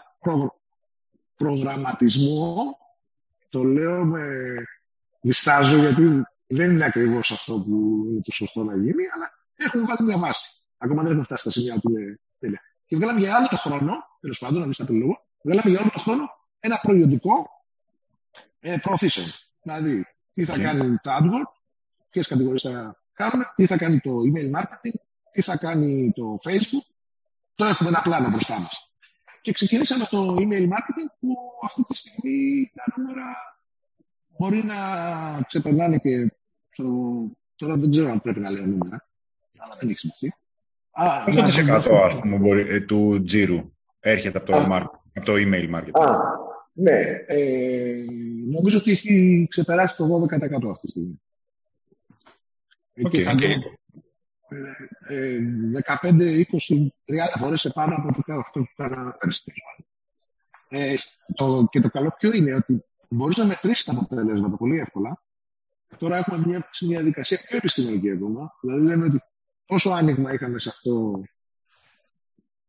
προγραμματισμό. 1.37 2.79
Το 3.49 3.65
λέω 3.65 4.05
με 4.05 4.25
διστάζω 5.21 5.77
γιατί 5.77 6.23
δεν 6.47 6.71
είναι 6.71 6.85
ακριβώς 6.85 7.31
αυτό 7.31 7.61
που 7.61 8.05
είναι 8.11 8.21
το 8.21 8.33
σωστό 8.33 8.65
να 8.65 8.77
γίνει, 8.77 9.03
αλλά 9.15 9.31
έχουμε 9.57 9.85
βάλει 9.85 10.03
μια 10.03 10.19
βάση. 10.19 10.63
Ακόμα 10.79 11.03
δεν 11.03 11.11
έχουμε 11.11 11.25
φτάσει 11.25 11.41
στα 11.41 11.51
σημεία 11.51 11.79
που 11.81 11.91
είναι 11.91 12.21
τέλεια. 12.39 12.61
Και 12.87 12.97
βγάλαμε 12.97 13.21
για 13.21 13.37
άλλο 13.37 13.49
το 13.49 13.57
χρόνο, 13.57 13.93
τέλος 14.21 14.39
πάντων, 14.39 14.59
να 14.59 14.65
μην 14.65 14.73
στα 14.75 14.87
λόγο, 14.89 15.27
βγάλαμε 15.43 15.71
για 15.71 15.81
όλο 15.81 15.91
το 15.91 15.99
χρόνο 15.99 16.25
ένα 16.61 16.79
προϊόντικό 16.83 17.49
ε, 18.61 18.77
προωθήσεων. 18.77 19.27
Δηλαδή, 19.63 20.07
τι 20.35 20.45
θα 20.45 20.59
κάνει 20.59 20.97
το 21.03 21.11
AdWords, 21.11 21.53
ποιες 22.11 22.27
κατηγορίες 22.27 22.63
θα 22.63 22.97
κάνουμε, 23.13 23.45
τι 23.57 23.67
θα 23.67 23.77
κάνει 23.77 24.01
το 24.01 24.11
email 24.11 24.61
marketing, 24.61 24.95
τι 25.33 25.43
θα 25.43 25.57
κάνει 25.57 26.13
το 26.15 26.39
Facebook. 26.45 26.87
Το 27.55 27.65
έχουμε 27.65 27.89
ένα 27.89 28.03
πλάνο 28.03 28.29
μπροστά 28.29 28.61
μας. 28.61 28.93
Και 29.41 29.53
ξεκινήσαμε 29.53 30.05
το 30.05 30.35
email 30.39 30.63
marketing 30.63 31.09
που 31.21 31.37
αυτή 31.65 31.85
τη 31.85 31.97
στιγμή 31.97 32.71
τα 32.75 32.85
νούμερα 32.97 33.37
μπορεί 34.39 34.65
να 34.65 34.77
ξεπερνάνε 35.49 35.99
και 35.99 36.33
στο... 36.71 36.85
τώρα 37.57 37.77
δεν 37.77 37.91
ξέρω 37.91 38.11
αν 38.11 38.21
πρέπει 38.21 38.41
να 38.41 38.51
λέω 38.51 38.67
νούμερα, 38.67 39.09
αλλά 39.59 39.77
δεν 39.81 39.89
έχει 39.89 39.99
σημασία. 39.99 40.39
Πόσο 41.25 41.45
της 41.45 41.59
εκατό, 41.59 41.95
ας 41.97 42.19
πούμε, 42.21 42.37
μπορεί, 42.37 42.69
ε, 42.69 42.81
του 42.81 43.23
τζίρου 43.25 43.73
έρχεται 44.01 44.39
από 44.39 44.47
το, 44.47 44.57
από 45.15 45.25
το 45.25 45.33
email 45.37 45.75
marketing. 45.75 46.01
Α, 46.01 46.17
ναι. 46.81 47.25
Ε, 47.27 48.05
νομίζω 48.51 48.79
ότι 48.79 48.91
έχει 48.91 49.47
ξεπεράσει 49.51 49.97
το 49.97 50.29
12% 50.31 50.71
αυτή 50.71 50.87
τη 50.87 50.91
στιγμή. 50.91 51.21
Okay, 53.03 53.11
και 53.11 53.23
θα 53.23 53.35
okay. 53.39 53.55
ε, 55.09 55.39
15, 56.03 56.03
20, 56.03 56.43
30 56.43 56.43
φορές 57.39 57.65
επάνω 57.65 57.95
από 57.95 58.23
το 58.23 58.33
αυτό 58.33 58.61
που 58.61 58.83
έκανα 58.83 59.11
πέρσι. 59.11 59.53
Ε, 60.69 60.95
το, 61.35 61.67
και 61.71 61.81
το 61.81 61.91
καλό 61.91 62.15
ποιο 62.19 62.33
είναι 62.33 62.55
ότι 62.55 62.85
μπορείς 63.09 63.37
να 63.37 63.45
μετρήσεις 63.45 63.85
τα 63.85 63.93
αποτελέσματα 63.93 64.57
πολύ 64.57 64.79
εύκολα. 64.79 65.23
Τώρα 65.99 66.17
έχουμε 66.17 66.47
μια, 66.47 66.71
μια 66.81 66.99
διαδικασία 66.99 67.45
πιο 67.47 67.57
επιστημονική 67.57 68.11
ακόμα. 68.11 68.55
Δηλαδή 68.61 68.87
λέμε 68.87 69.05
ότι 69.05 69.21
όσο 69.67 69.91
άνοιγμα 69.91 70.33
είχαμε 70.33 70.59
σε 70.59 70.69
αυτό 70.69 71.23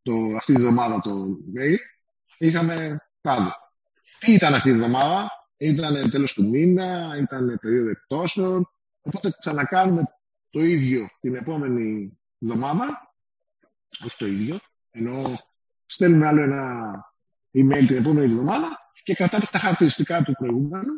το, 0.02 0.13
αυτή 0.36 0.54
τη 0.54 0.62
εβδομάδα 0.62 1.00
το 1.00 1.26
mail, 1.56 1.76
είχαμε 2.38 3.08
πάντα. 3.21 3.71
Τι 4.20 4.34
ήταν 4.34 4.54
αυτή 4.54 4.70
τη 4.70 4.76
εβδομάδα, 4.76 5.30
ήταν 5.58 6.10
τέλος 6.10 6.34
του 6.34 6.50
μήνα, 6.50 7.18
ήταν 7.22 7.58
περίοδο 7.62 7.90
εκτόσεων. 7.90 8.70
Οπότε 9.02 9.36
ξανακάνουμε 9.40 10.04
το 10.50 10.60
ίδιο 10.60 11.08
την 11.20 11.36
επόμενη 11.36 12.18
εβδομάδα. 12.40 13.14
Όχι 14.06 14.18
το 14.18 14.26
ίδιο, 14.26 14.60
ενώ 14.92 15.40
στέλνουμε 15.86 16.28
άλλο 16.28 16.42
ένα 16.42 16.94
email 17.54 17.86
την 17.88 17.96
επόμενη 17.96 18.32
εβδομάδα 18.32 18.80
και 19.04 19.15
κρατάμε 19.15 19.46
τα 19.52 19.60
χαρακτηριστικά 19.60 20.23
του 20.23 20.34
προηγούμενου 20.34 20.94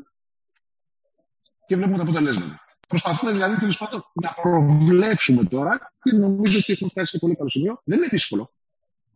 και 1.68 1.76
βλέπουμε 1.76 1.98
τα 1.98 2.04
αποτελέσματα. 2.04 2.66
Προσπαθούμε 2.88 3.32
δηλαδή 3.32 3.56
τέλος 3.56 3.78
πάντων 3.78 4.04
να 4.14 4.34
προβλέψουμε 4.34 5.44
τώρα 5.44 5.94
και 6.04 6.12
νομίζω 6.12 6.58
ότι 6.58 6.74
έχουμε 6.74 6.90
φτάσει 6.90 7.12
σε 7.12 7.20
πολύ 7.20 7.36
καλό 7.36 7.50
σημείο. 7.50 7.82
Δεν 7.84 7.98
είναι 7.98 8.08
δύσκολο. 8.08 8.54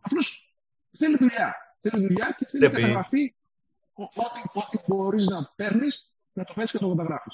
Απλώς 0.02 0.56
θέλει 0.98 1.18
δουλειά. 1.18 1.56
Θέλει 1.82 2.08
δουλειά 2.08 2.36
και 2.38 2.46
θέλει 2.46 2.70
Πρέπει... 2.70 2.82
καταγραφή. 2.82 3.36
Ό,τι, 3.98 4.42
ό,τι 4.54 4.78
μπορείς 4.86 5.26
να 5.26 5.52
παίρνεις, 5.56 6.12
να 6.34 6.44
το 6.44 6.54
παίρνει 6.54 6.70
και 6.70 6.78
να 6.82 6.88
το 6.88 6.96
καταγράφει. 6.96 7.30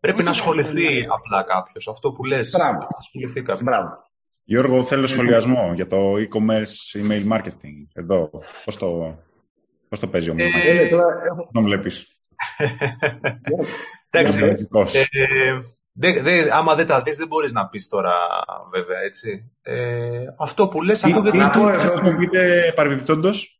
Πρέπει 0.00 0.22
να 0.22 0.30
ασχοληθεί 0.30 1.06
απλά 1.08 1.42
κάποιος. 1.42 1.88
Αυτό 1.88 2.12
που 2.12 2.24
λες. 2.24 2.50
Μπράβο. 2.50 2.78
Να 2.78 2.98
ασχοληθεί 2.98 3.42
κάποιος. 3.42 3.62
Μπράβο. 3.62 4.04
Γιώργο, 4.44 4.82
θέλω 4.82 5.06
σχολιασμό 5.06 5.72
για 5.74 5.86
το 5.86 6.12
e-commerce 6.14 7.00
email 7.00 7.32
marketing. 7.32 7.86
Εδώ. 7.92 8.30
Πώς 8.64 8.76
το, 8.76 9.18
πώς 9.88 9.98
το 9.98 10.08
παίζει 10.08 10.30
ο 10.30 10.34
Μίλμα. 10.34 10.58
Ε, 10.58 10.88
τον 11.52 11.64
βλέπεις. 11.64 12.06
Εντάξει. 14.10 14.68
Δε, 15.98 16.22
δε, 16.22 16.54
άμα 16.54 16.74
δεν 16.74 16.86
τα 16.86 17.02
δεις 17.02 17.16
δεν 17.16 17.26
μπορείς 17.26 17.52
να 17.52 17.68
πεις 17.68 17.88
τώρα 17.88 18.12
βέβαια 18.72 19.00
έτσι. 19.00 19.52
Ε, 19.62 20.24
αυτό 20.38 20.68
που 20.68 20.82
λες... 20.82 21.04
αυτό 21.04 21.22
τι, 21.22 21.30
τι, 21.30 21.58
χρησιμοποιείτε 21.58 22.72
παρεμπιπτόντως, 22.76 23.55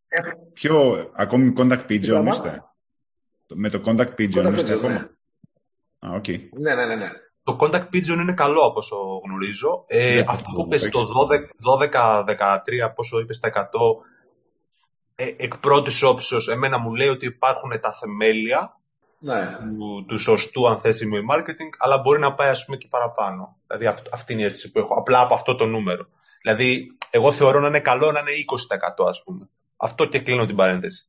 ποιο 0.52 1.08
ακόμη 1.14 1.52
Contact 1.56 1.86
Pigeon 1.88 2.26
είστε; 2.26 2.64
Με 3.54 3.68
το 3.70 3.82
Contact 3.84 4.14
Pigeon 4.18 4.52
είστε 4.54 4.72
ακόμα; 4.72 4.88
Ναι. 4.88 5.08
Α, 5.98 6.14
οκ. 6.14 6.24
Okay. 6.26 6.38
ναι, 6.50 6.74
ναι, 6.74 6.86
ναι, 6.86 6.94
ναι. 6.94 7.10
Το 7.42 7.56
Contact 7.60 7.88
Pigeon 7.92 8.18
είναι 8.20 8.32
καλό 8.32 8.60
από 8.60 8.78
όσο 8.78 8.96
γνωρίζω. 9.24 9.84
Ε, 9.86 10.14
Ναι, 10.14 10.24
αυτό 10.28 10.52
το 10.52 10.62
που 10.62 10.68
'πες 10.68 10.88
το 10.88 11.06
12-13, 11.90 12.92
πόσο 12.94 13.18
είπες 13.20 13.38
τα 13.38 13.48
100, 13.48 13.68
ε, 15.14 15.34
εκ 15.36 15.58
πρώτης 15.58 16.02
όψεως, 16.02 16.48
εμένα 16.48 16.78
μου 16.78 16.94
λέει 16.94 17.08
ότι 17.08 17.26
υπάρχουν 17.26 17.80
τα 17.80 17.92
θεμέλια 17.92 18.80
ναι. 19.18 19.58
του, 19.58 20.04
του 20.08 20.18
σωστού 20.18 20.68
αν 20.68 20.80
θες 20.80 21.02
email 21.04 21.36
marketing, 21.36 21.70
αλλά 21.78 21.98
μπορεί 21.98 22.20
να 22.20 22.34
πάει 22.34 22.48
ας 22.48 22.64
πούμε 22.64 22.76
και 22.76 22.86
παραπάνω. 22.90 23.56
Δηλαδή 23.66 23.86
αυ, 23.86 23.98
αυτή 24.12 24.32
είναι 24.32 24.42
η 24.42 24.44
αίσθηση 24.44 24.72
που 24.72 24.78
έχω, 24.78 24.94
απλά 24.94 25.20
από 25.20 25.34
αυτό 25.34 25.54
το 25.54 25.66
νούμερο. 25.66 26.06
Δηλαδή, 26.42 26.96
εγώ 27.10 27.32
θεωρώ 27.32 27.60
να 27.60 27.66
είναι 27.66 27.80
καλό 27.80 28.12
να 28.12 28.20
είναι 28.20 28.30
20% 28.30 29.08
ας 29.08 29.22
πούμε. 29.22 29.48
Αυτό 29.76 30.08
και 30.08 30.20
κλείνω 30.20 30.44
την 30.44 30.56
παρένθεση. 30.56 31.08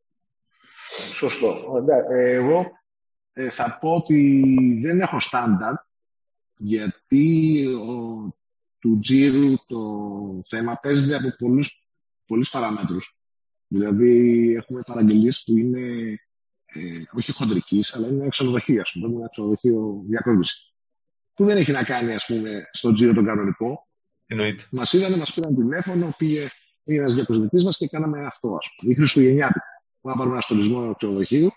Σωστό. 1.13 1.73
Εντά- 1.77 2.11
ε, 2.11 2.33
Εγώ 2.33 2.71
ε, 3.33 3.49
θα 3.49 3.77
πω 3.81 3.95
ότι 3.95 4.79
δεν 4.83 5.01
έχω 5.01 5.19
στάνταρ 5.19 5.73
γιατί 6.57 7.65
ο, 7.65 8.35
του 8.79 8.99
τζίρου 8.99 9.53
το 9.65 9.79
θέμα 10.47 10.79
παίζεται 10.81 11.15
από 11.15 11.35
πολλούς, 11.37 11.87
πολλούς 12.25 12.49
παραμέτρους. 12.49 13.17
Δηλαδή 13.67 14.53
έχουμε 14.53 14.81
παραγγελίες 14.85 15.43
που 15.45 15.57
είναι 15.57 15.81
ε, 16.65 17.01
όχι 17.11 17.31
χοντρικής, 17.31 17.93
αλλά 17.93 18.07
είναι 18.07 18.27
ξενοδοχεία, 18.27 18.81
ας 18.81 18.91
πούμε, 18.91 19.15
ένα 19.17 19.29
ξενοδοχείο 19.29 20.03
διακόσμηση. 20.07 20.73
Που 21.33 21.45
δεν 21.45 21.57
έχει 21.57 21.71
να 21.71 21.83
κάνει, 21.83 22.13
ας 22.13 22.25
πούμε, 22.25 22.69
στο 22.71 22.91
τζίρο 22.91 23.13
τον 23.13 23.25
κανονικό. 23.25 23.87
Εννοείται. 24.25 24.63
Μας 24.71 24.93
είδανε, 24.93 25.17
μας 25.17 25.33
πήραν 25.33 25.55
τηλέφωνο, 25.55 26.13
πήγε, 26.17 26.47
πήγε 26.87 26.99
ένας 26.99 27.13
διακοσμητής 27.13 27.63
μας 27.63 27.77
και 27.77 27.87
κάναμε 27.87 28.25
αυτό, 28.25 28.55
ας 28.55 28.75
πούμε. 28.75 28.91
Ή 28.91 28.95
Χριστουγεννιάτικα. 28.95 29.65
Να 30.01 30.15
πάρουμε 30.15 30.33
ένα 30.33 30.41
στολισμό 30.41 30.95
ξενοδοχείου, 30.95 31.51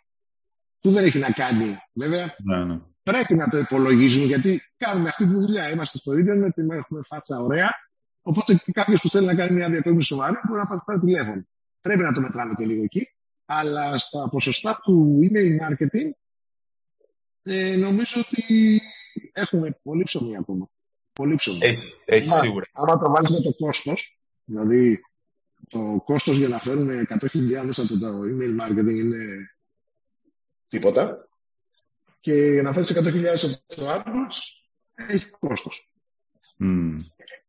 που 0.80 0.90
δεν 0.90 1.04
έχει 1.04 1.18
να 1.18 1.30
κάνει, 1.30 1.76
βέβαια, 1.92 2.34
Ναι, 2.44 2.64
ναι. 2.64 2.78
πρέπει 3.02 3.34
να 3.34 3.48
το 3.48 3.58
υπολογίζουμε 3.58 4.24
γιατί 4.24 4.62
κάνουμε 4.76 5.08
αυτή 5.08 5.26
τη 5.26 5.32
δουλειά. 5.32 5.70
Είμαστε 5.70 5.98
στο 5.98 6.16
ίντερνετ, 6.16 6.58
έχουμε 6.58 7.00
φάτσα 7.02 7.40
ωραία. 7.42 7.70
Οπότε 8.22 8.54
και 8.54 8.72
κάποιος 8.72 9.00
που 9.00 9.10
θέλει 9.10 9.26
να 9.26 9.34
κάνει 9.34 9.52
μια 9.52 9.70
διακόσμηση 9.70 10.06
σοβαρή 10.06 10.36
μπορεί 10.46 10.60
να 10.60 10.66
πάρει 10.66 10.80
πάρει 10.84 11.00
τηλέφωνο. 11.00 11.42
Πρέπει 11.80 12.02
να 12.02 12.12
το 12.12 12.20
μετράμε 12.20 12.54
και 12.54 12.64
λίγο 12.64 12.82
εκεί. 12.82 13.08
Αλλά 13.44 13.98
στα 13.98 14.28
ποσοστά 14.28 14.80
του 14.82 15.18
email 15.22 15.68
marketing 15.68 16.10
ε, 17.42 17.76
νομίζω 17.76 18.20
ότι 18.20 18.80
έχουμε 19.32 19.78
πολύ 19.82 20.02
ψωμί 20.02 20.36
ακόμα. 20.36 20.68
Πολύ 21.12 21.34
ψωμί. 21.34 21.58
Έχει, 21.60 21.94
έχει 22.04 22.28
Μα, 22.28 22.36
σίγουρα. 22.36 22.66
Άμα 22.72 22.98
το 22.98 23.10
βάλεις 23.10 23.30
με 23.30 23.40
το 23.40 23.54
κόστος, 23.54 24.18
δηλαδή 24.44 25.00
το 25.70 26.02
κόστος 26.04 26.36
για 26.36 26.48
να 26.48 26.58
φέρουμε 26.58 27.06
100.000 27.08 27.18
από 27.76 27.98
το 27.98 28.20
email 28.22 28.60
marketing 28.62 28.94
είναι 28.94 29.50
τίποτα 30.68 31.28
και 32.20 32.34
για 32.34 32.62
να 32.62 32.72
φέρεις 32.72 32.92
100.000 32.94 33.24
από 33.42 33.74
το 33.74 33.92
AdWords 33.92 34.38
έχει 35.08 35.26
κόστος. 35.38 35.90
Μμ. 36.56 36.98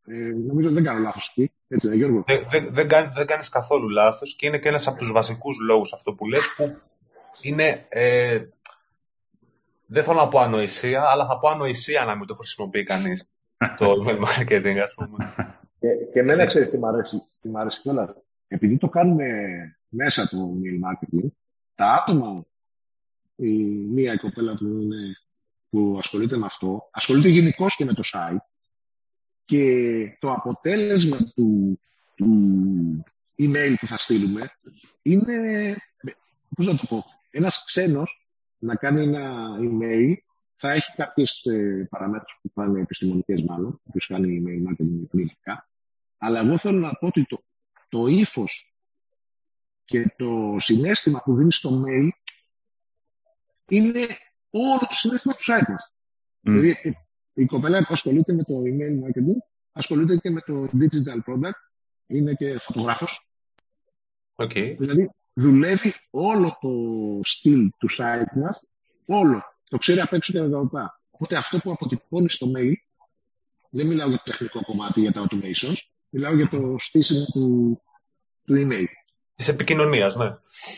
Ε, 0.04 0.14
νομίζω 0.46 0.66
ότι 0.66 0.74
δεν 0.74 0.84
κάνω 0.84 0.98
λάθος 0.98 1.28
εκεί. 1.28 1.52
Έτσι 1.68 1.86
είναι, 1.86 1.96
Γιώργο. 1.96 2.24
Δεν, 2.26 2.46
δεν, 2.50 2.68
δεν, 2.72 2.88
κάνει, 2.88 3.10
δεν 3.14 3.26
κάνεις 3.26 3.48
καθόλου 3.48 3.88
λάθος 3.88 4.36
και 4.36 4.46
είναι 4.46 4.58
και 4.58 4.68
ένας 4.68 4.86
από 4.86 4.98
τους 4.98 5.12
βασικούς 5.12 5.56
λόγους 5.66 5.92
αυτό 5.92 6.12
που 6.12 6.26
λες 6.26 6.52
που 6.56 6.78
είναι, 7.40 7.86
ε, 7.88 8.44
δεν 9.86 10.04
θέλω 10.04 10.18
να 10.18 10.28
πω 10.28 10.38
ανοησία, 10.38 11.02
αλλά 11.10 11.26
θα 11.26 11.38
πω 11.38 11.48
ανοησία 11.48 12.04
να 12.04 12.16
μην 12.16 12.26
το 12.26 12.34
χρησιμοποιεί 12.34 12.82
κανείς 12.82 13.30
το 13.78 13.92
email 14.00 14.18
marketing, 14.18 14.78
ας 14.82 14.94
πούμε. 14.94 15.34
Και, 15.80 15.88
και 16.12 16.18
εμένα 16.18 16.46
ξέρεις 16.46 16.70
τι 16.70 16.78
μ' 16.78 16.84
αρέσει, 16.84 17.22
τι 17.42 17.48
μ' 17.48 17.56
αρέσει 17.56 17.80
κιόλας. 17.80 18.10
Επειδή 18.48 18.78
το 18.78 18.88
κάνουμε 18.88 19.26
μέσα 19.88 20.28
το 20.28 20.52
email 20.56 20.88
marketing, 20.88 21.26
τα 21.74 21.92
άτομα, 21.92 22.44
η 23.36 23.52
μία 23.64 24.12
η 24.12 24.18
κοπέλα 24.18 24.54
που, 24.54 24.64
είναι, 24.64 25.16
που 25.70 25.96
ασχολείται 25.98 26.36
με 26.36 26.46
αυτό, 26.46 26.88
ασχολείται 26.90 27.28
γενικώς 27.28 27.76
και 27.76 27.84
με 27.84 27.94
το 27.94 28.02
site 28.12 28.36
και 29.44 30.16
το 30.20 30.32
αποτέλεσμα 30.32 31.18
του, 31.34 31.80
του 32.14 33.04
email 33.38 33.74
που 33.80 33.86
θα 33.86 33.98
στείλουμε 33.98 34.50
είναι, 35.02 35.76
πώς 36.56 36.66
να 36.66 36.76
το 36.76 36.86
πω, 36.88 37.04
ένας 37.30 37.64
ξένος 37.64 38.26
να 38.58 38.74
κάνει 38.74 39.02
ένα 39.02 39.56
email 39.60 40.14
θα 40.54 40.72
έχει 40.72 40.92
κάποιες 40.96 41.44
ε, 41.44 41.86
παραμέτρους 41.90 42.38
που 42.42 42.50
θα 42.54 42.64
είναι 42.64 42.80
επιστημονικές 42.80 43.42
μάλλον, 43.42 43.80
που 43.84 43.98
κάνει 44.08 44.42
email 44.42 44.70
marketing 44.70 45.06
κλινικά, 45.10 45.68
αλλά 46.24 46.40
εγώ 46.40 46.58
θέλω 46.58 46.78
να 46.78 46.94
πω 46.94 47.06
ότι 47.06 47.24
το, 47.26 47.44
το 47.88 48.06
ύφος 48.06 48.74
και 49.84 50.14
το 50.16 50.56
συνέστημα 50.58 51.22
που 51.24 51.34
δίνεις 51.34 51.56
στο 51.56 51.84
mail 51.86 52.08
είναι 53.68 54.06
όλο 54.50 54.78
το 54.78 54.94
συνέστημα 54.94 55.34
του 55.34 55.42
site 55.42 55.68
μας. 55.68 55.94
Μμ. 56.40 56.52
Δηλαδή, 56.52 56.80
ε, 56.82 56.90
η 57.32 57.44
κοπέλα 57.44 57.78
που 57.78 57.92
ασχολείται 57.92 58.32
με 58.32 58.42
το 58.42 58.54
email 58.54 59.04
marketing, 59.04 59.36
ασχολείται 59.72 60.16
και 60.16 60.30
με 60.30 60.40
το 60.40 60.64
digital 60.64 61.32
product, 61.32 61.60
είναι 62.06 62.34
και 62.34 62.58
φωτογράφος. 62.58 63.28
Οκ. 64.34 64.52
Δηλαδή, 64.52 65.10
δουλεύει 65.32 65.94
όλο 66.10 66.58
το 66.60 66.70
στυλ 67.22 67.70
του 67.78 67.88
site 67.98 68.36
μας, 68.36 68.60
όλο. 69.06 69.42
Το 69.68 69.78
ξέρει 69.78 70.00
απ' 70.00 70.12
έξω 70.12 70.32
και 70.32 70.38
τα 70.38 70.60
λοιπά. 70.60 71.00
Οπότε 71.10 71.36
αυτό 71.36 71.58
που 71.58 71.72
αποτυπώνει 71.72 72.28
στο 72.28 72.46
mail, 72.56 72.74
δεν 73.70 73.86
μιλάω 73.86 74.08
για 74.08 74.16
το 74.16 74.22
τεχνικό 74.24 74.62
κομμάτι, 74.62 75.00
για 75.00 75.12
τα 75.12 75.26
automations, 75.28 75.76
μιλάω 76.12 76.34
για 76.34 76.48
το 76.48 76.76
στήσιμο 76.78 77.24
του, 77.24 77.80
του 78.44 78.54
email. 78.56 78.86
Της 79.34 79.48
επικοινωνίας, 79.48 80.16
ναι. 80.16 80.30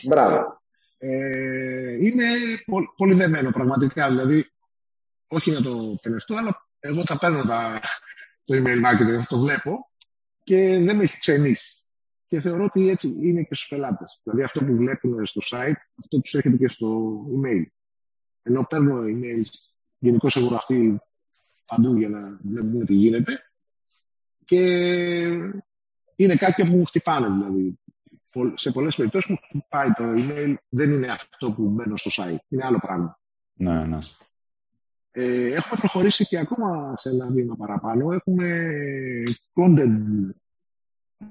Μπράβο. 0.07 0.61
Ε, 0.97 2.05
είναι 2.05 2.25
πο- 2.65 2.93
πολύ 2.97 3.13
δεμένο 3.13 3.51
πραγματικά. 3.51 4.09
Δηλαδή, 4.09 4.45
όχι 5.27 5.51
να 5.51 5.61
το 5.61 5.99
πενευτώ, 6.01 6.35
αλλά 6.35 6.67
εγώ 6.79 7.03
τα 7.03 7.17
παίρνω 7.17 7.43
τα, 7.43 7.79
το 8.45 8.55
email 8.57 8.77
marketing, 8.77 9.17
αυτό 9.19 9.35
το 9.35 9.41
βλέπω 9.41 9.89
και 10.43 10.57
δεν 10.79 10.95
με 10.95 11.03
έχει 11.03 11.19
ξενήσει. 11.19 11.79
Και 12.27 12.39
θεωρώ 12.41 12.63
ότι 12.63 12.89
έτσι 12.89 13.07
είναι 13.21 13.43
και 13.43 13.55
στους 13.55 13.67
πελάτες. 13.67 14.19
Δηλαδή 14.23 14.43
αυτό 14.43 14.59
που 14.65 14.75
βλέπουν 14.75 15.25
στο 15.25 15.41
site, 15.51 15.79
αυτό 15.99 16.19
τους 16.21 16.33
έρχεται 16.33 16.57
και 16.57 16.67
στο 16.67 17.19
email. 17.35 17.63
Ενώ 18.43 18.65
παίρνω 18.69 19.01
emails, 19.01 19.49
γενικώ 19.97 20.27
εγώ 20.35 20.55
αυτοί 20.55 20.99
παντού 21.65 21.97
για 21.97 22.09
να 22.09 22.39
βλέπουμε 22.43 22.85
τι 22.85 22.93
γίνεται 22.93 23.39
και 24.45 24.59
είναι 26.15 26.35
κάποια 26.35 26.65
που 26.65 26.75
μου 26.75 26.85
χτυπάνε 26.85 27.27
δηλαδή. 27.27 27.79
Πο- 28.29 28.57
Σε 28.57 28.71
πολλές 28.71 28.95
περιπτώσεις 28.95 29.29
μου 29.29 29.37
χτυπάει 29.47 29.91
το 29.91 30.03
email, 30.17 30.53
δεν 30.69 30.91
είναι 30.91 31.07
αυτό 31.11 31.51
που 31.51 31.69
μπαίνω 31.69 31.97
στο 31.97 32.11
site, 32.23 32.37
είναι 32.47 32.65
άλλο 32.65 32.79
πράγμα. 32.79 33.19
Ναι, 33.53 33.83
ναι. 33.85 33.97
Ε, 35.11 35.45
έχουμε 35.53 35.79
προχωρήσει 35.79 36.25
και 36.25 36.37
ακόμα 36.37 36.95
σε 36.97 37.09
ένα 37.09 37.27
βήμα 37.27 37.55
παραπάνω. 37.55 38.11
Έχουμε 38.11 38.63
content, 39.53 40.29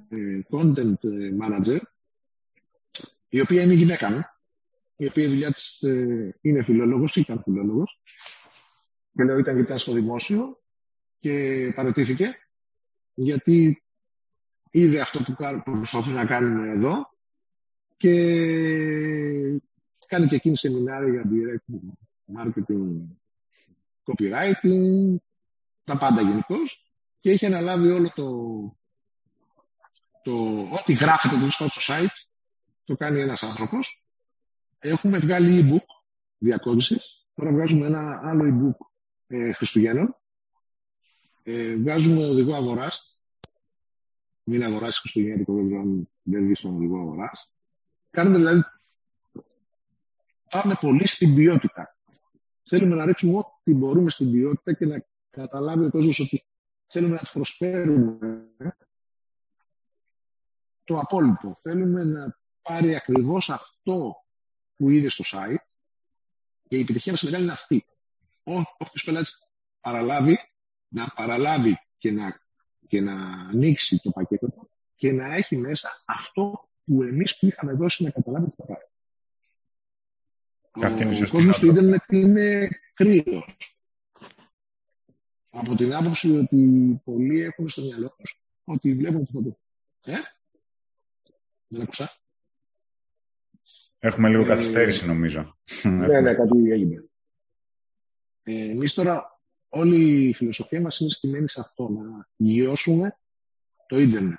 ε, 0.08 0.40
content 0.50 0.94
manager, 1.40 1.78
η 3.28 3.40
οποία 3.40 3.62
είναι 3.62 3.74
γυναίκα 3.74 4.10
μου, 4.10 4.20
η 4.96 5.06
οποία 5.06 5.24
η 5.24 5.26
δουλειά 5.26 5.52
της 5.52 5.82
ε, 5.82 6.36
είναι 6.40 6.62
φιλόλογος, 6.62 7.16
ήταν 7.16 7.42
φιλόλογος, 7.42 8.00
και 9.14 9.24
λέω 9.24 9.38
ήταν 9.38 9.54
γιατί 9.54 9.68
ήταν 9.68 9.78
στο 9.78 9.92
δημόσιο 9.92 10.62
και 11.20 11.72
παραιτήθηκε, 11.74 12.43
γιατί 13.14 13.82
είδε 14.70 15.00
αυτό 15.00 15.22
που 15.22 15.34
κα- 15.34 15.62
που 15.62 15.72
προσπαθούμε 15.72 16.14
να 16.16 16.26
κάνουμε 16.26 16.68
εδώ 16.68 17.08
και 17.96 18.12
κάνει 20.06 20.26
και 20.26 20.34
εκείνη 20.34 20.56
σεμινάρια 20.56 21.10
για 21.10 21.24
direct 21.30 21.74
marketing 22.36 23.16
copywriting, 24.04 25.16
τα 25.84 25.96
πάντα 25.96 26.20
γενικώς 26.22 26.92
και 27.20 27.30
έχει 27.30 27.46
αναλάβει 27.46 27.90
όλο 27.90 28.12
το, 28.14 28.28
το 30.22 30.32
ό,τι 30.60 30.92
γράφεται 30.92 31.36
το 31.38 31.50
στο 31.50 31.66
site 31.86 32.16
το 32.84 32.96
κάνει 32.96 33.20
ένας 33.20 33.42
άνθρωπος. 33.42 34.04
Έχουμε 34.78 35.18
βγάλει 35.18 35.60
e-book 35.62 35.86
διακόμισης. 36.38 37.26
Τώρα 37.34 37.52
βγάζουμε 37.52 37.86
ένα 37.86 38.20
άλλο 38.24 38.44
e-book 38.44 38.86
ε, 39.26 39.52
Χριστουγέννων. 39.52 40.16
Ε, 41.47 41.76
βγάζουμε 41.76 42.26
οδηγό 42.26 42.55
αγοράς. 42.55 43.18
Μην 44.45 44.64
αγοράσεις 44.64 44.99
Χριστουγεννιάτικο 44.99 45.53
βέβαια 45.53 45.80
αν 45.80 46.09
δεν 46.22 46.45
βγεις 46.45 46.59
στον 46.59 46.74
οδηγό 46.74 46.99
αγοράς. 46.99 47.53
Κάνουμε 48.11 48.36
δηλαδή 48.36 48.62
πάμε 50.51 50.76
πολύ 50.80 51.07
στην 51.07 51.34
ποιότητα. 51.34 51.97
Θέλουμε 52.62 52.95
να 52.95 53.05
ρίξουμε 53.05 53.38
ό,τι 53.38 53.74
μπορούμε 53.74 54.11
στην 54.11 54.32
ποιότητα 54.32 54.72
και 54.72 54.86
να 54.86 55.07
καταλάβει 55.30 55.84
ο 55.84 55.90
κόσμος 55.90 56.18
ότι 56.20 56.45
θέλουμε 56.86 57.14
να 57.14 57.20
του 57.20 57.30
προσφέρουμε 57.32 58.49
το 60.84 60.99
απόλυτο. 60.99 61.55
Θέλουμε 61.55 62.05
να 62.05 62.38
πάρει 62.62 62.95
ακριβώς 62.95 63.51
αυτό 63.51 64.14
που 64.76 64.90
είδε 64.90 65.09
στο 65.09 65.24
site 65.26 65.64
και 66.68 66.76
η 66.76 66.80
επιτυχία 66.80 67.12
μας 67.12 67.22
μεγάλη 67.22 67.42
είναι 67.42 67.53
αυτή. 67.53 67.84
Όποιος 68.42 69.05
πελάτης 69.05 69.38
παραλάβει, 69.80 70.38
να 70.95 71.09
παραλάβει 71.09 71.78
και 71.99 72.11
να, 72.11 72.40
και 72.86 73.01
να 73.01 73.14
ανοίξει 73.51 74.01
το 74.03 74.11
πακέτο 74.11 74.47
του 74.47 74.70
και 74.95 75.12
να 75.12 75.34
έχει 75.34 75.57
μέσα 75.57 76.03
αυτό 76.05 76.68
που 76.84 77.03
εμείς 77.03 77.38
που 77.38 77.47
είχαμε 77.47 77.72
δώσει 77.72 78.03
να 78.03 78.11
καταλάβει 78.11 78.45
ότι 78.45 78.55
θα 78.57 78.64
πάρει. 78.64 78.84
Ο 81.22 81.28
κόσμος 81.30 81.59
του 81.59 81.66
ίντερνετ 81.66 82.12
είναι 82.12 82.68
κρύος. 82.95 83.57
Από 85.51 85.74
την 85.74 85.95
άποψη 85.95 86.36
ότι 86.36 86.57
πολλοί 87.05 87.40
έχουν 87.40 87.68
στο 87.68 87.82
μυαλό 87.82 88.14
τους 88.18 88.40
ότι 88.64 88.95
βλέπουν 88.95 89.26
το 89.32 89.42
το. 89.42 89.59
Ε; 90.05 90.16
Δεν 91.66 91.82
άκουσα. 91.82 92.12
Έχουμε 93.99 94.28
λίγο 94.28 94.42
ε, 94.42 94.47
καθυστέρηση 94.47 95.07
νομίζω. 95.07 95.57
Ναι, 95.82 96.20
ναι, 96.20 96.34
κάτι 96.34 96.70
έγινε. 96.70 97.09
Ε, 98.42 98.70
Εμείς 98.70 98.95
τώρα 98.95 99.34
όλη 99.74 100.28
η 100.28 100.34
φιλοσοφία 100.34 100.80
μας 100.80 100.98
είναι 100.98 101.10
στημένη 101.10 101.48
σε 101.48 101.60
αυτό, 101.60 101.88
να 101.88 102.28
γιώσουμε 102.36 103.18
το 103.86 103.98
ίντερνετ. 103.98 104.38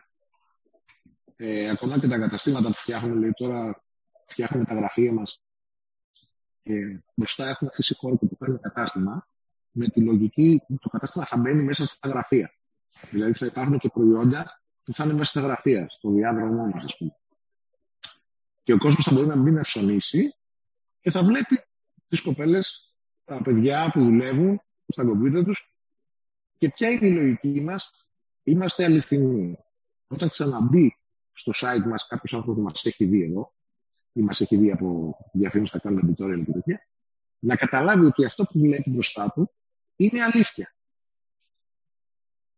Ε, 1.36 1.70
ακόμα 1.70 2.00
και 2.00 2.08
τα 2.08 2.18
καταστήματα 2.18 2.68
που 2.68 2.74
φτιάχνουμε, 2.74 3.16
δηλαδή 3.16 3.34
τώρα 3.34 3.84
φτιάχνουμε 4.26 4.66
τα 4.66 4.74
γραφεία 4.74 5.12
μας 5.12 5.42
και 6.64 7.04
μπροστά 7.16 7.48
έχουμε 7.48 7.70
φυσικό 7.74 8.00
χώρο 8.00 8.18
που 8.18 8.38
παίρνει 8.38 8.60
κατάστημα, 8.60 9.28
με 9.72 9.88
τη 9.88 10.02
λογική 10.02 10.62
το 10.82 10.90
κατάστημα 10.90 11.26
θα 11.26 11.38
μπαίνει 11.38 11.64
μέσα 11.64 11.86
στα 11.86 12.10
γραφεία. 12.10 12.54
Δηλαδή 13.12 13.34
θα 13.34 13.46
υπάρχουν 13.46 13.78
και 13.78 13.90
προϊόντα 13.94 14.62
που 14.84 14.94
θα 14.94 15.04
είναι 15.04 15.14
μέσα 15.14 15.30
στα 15.30 15.42
γραφεία, 15.42 15.86
στο 15.90 16.10
διάδρομο 16.10 16.66
μας, 16.66 16.84
ας 16.84 16.98
πούμε. 16.98 17.18
Και 18.64 18.74
ο 18.74 18.78
κόσμος 18.78 19.06
θα 19.06 19.14
μπορεί 19.14 19.28
να 19.28 19.36
μπει 19.36 19.52
να 19.52 19.62
ψωνίσει 19.62 20.36
και 21.02 21.12
θα 21.12 21.24
βλέπει 21.24 21.64
τις 22.08 22.22
κοπέλες, 22.22 22.96
τα 23.24 23.42
παιδιά 23.42 23.90
που 23.94 24.00
δουλεύουν 24.04 24.62
στα 24.88 25.04
κομπιούτερ 25.04 25.44
τους 25.44 25.74
και 26.58 26.70
ποια 26.70 26.90
είναι 26.90 27.08
η 27.08 27.12
λογική 27.12 27.62
μας; 27.62 28.06
Είμαστε 28.48 28.84
αληθινοί. 28.84 29.58
Όταν 30.08 30.30
ξαναμπεί 30.30 30.98
στο 31.34 31.52
site 31.56 31.86
μας 31.86 32.08
κάποιος 32.08 32.34
άνθρωπος 32.34 32.56
που 32.56 32.62
μας 32.62 32.86
έχει 32.86 33.06
δει 33.06 33.22
εδώ, 33.24 33.54
ή 34.14 34.22
μας 34.22 34.42
έχει 34.42 34.58
δει 34.58 34.72
από 34.72 35.18
διαφήμιση, 35.34 35.72
θα 35.72 35.80
κάνουμε 35.80 36.02
editorial 36.06 36.44
και 36.46 36.52
τέτοια, 36.52 36.88
να 37.40 37.56
καταλάβει 37.56 38.06
ότι 38.06 38.26
αυτό 38.26 38.44
που 38.44 38.60
βλέπει 38.60 38.90
μπροστά 38.90 39.32
του 39.32 39.52
είναι 39.96 40.22
αλήθεια. 40.22 40.76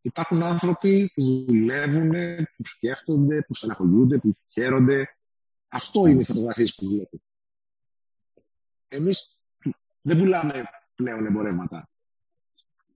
Υπάρχουν 0.02 0.44
άνθρωποι 0.44 1.12
που 1.16 1.46
δουλεύουν, 1.48 2.12
που 2.58 2.66
σκέφτονται, 2.66 3.42
που 3.42 3.56
στεναχωριούνται, 3.56 4.18
που 4.18 4.38
χαίρονται. 4.48 5.18
Αυτό 5.68 6.06
είναι 6.06 6.22
οι 6.22 6.26
φωτογραφίες 6.26 6.76
που 6.76 6.88
βλέπετε. 6.88 7.24
Εμείς 8.88 9.40
δεν 10.02 10.18
πουλάμε 10.18 10.64
πλέον 10.96 11.26
εμπορεύματα. 11.26 11.90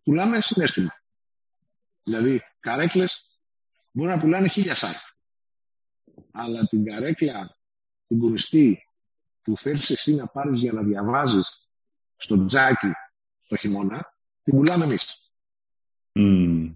Πουλάμε 0.04 0.42
συνέστημα. 0.42 1.04
Δηλαδή, 2.04 2.42
καρέκλες 2.60 3.40
μπορεί 3.92 4.10
να 4.10 4.18
πουλάνε 4.18 4.48
χίλια 4.48 4.76
site. 4.76 5.14
Αλλά 6.32 6.68
την 6.68 6.86
καρέκλα, 6.86 7.58
την 8.08 8.20
κουριστή 8.20 8.84
που 9.42 9.58
θέλεις 9.58 9.90
εσύ 9.90 10.16
να 10.16 10.28
πάρεις 10.28 10.60
για 10.60 10.72
να 10.72 10.82
διαβάζεις 10.82 11.70
στο 12.16 12.46
τζάκι 12.46 12.92
το 13.48 13.56
χειμώνα, 13.56 14.18
την 14.44 14.56
πουλάμε 14.56 14.84
εμείς. 14.84 15.32
Mm. 16.14 16.76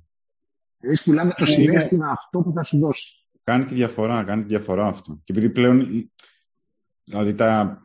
Εμείς 0.80 1.04
πουλάμε 1.04 1.34
το 1.34 1.44
ναι, 1.44 1.50
συνέστημα 1.50 2.10
αυτό 2.10 2.40
που 2.40 2.52
θα 2.52 2.64
σου 2.64 2.80
δώσει. 2.80 3.28
Κάνει 3.44 3.66
τη 3.66 3.74
διαφορά, 3.74 4.24
κάνει 4.24 4.42
τη 4.42 4.48
διαφορά 4.48 4.88
αυτό. 4.88 5.22
Και 5.24 5.32
επειδή 5.32 5.50
πλέον, 5.50 6.12
δηλαδή 7.04 7.36
τα 7.36 7.84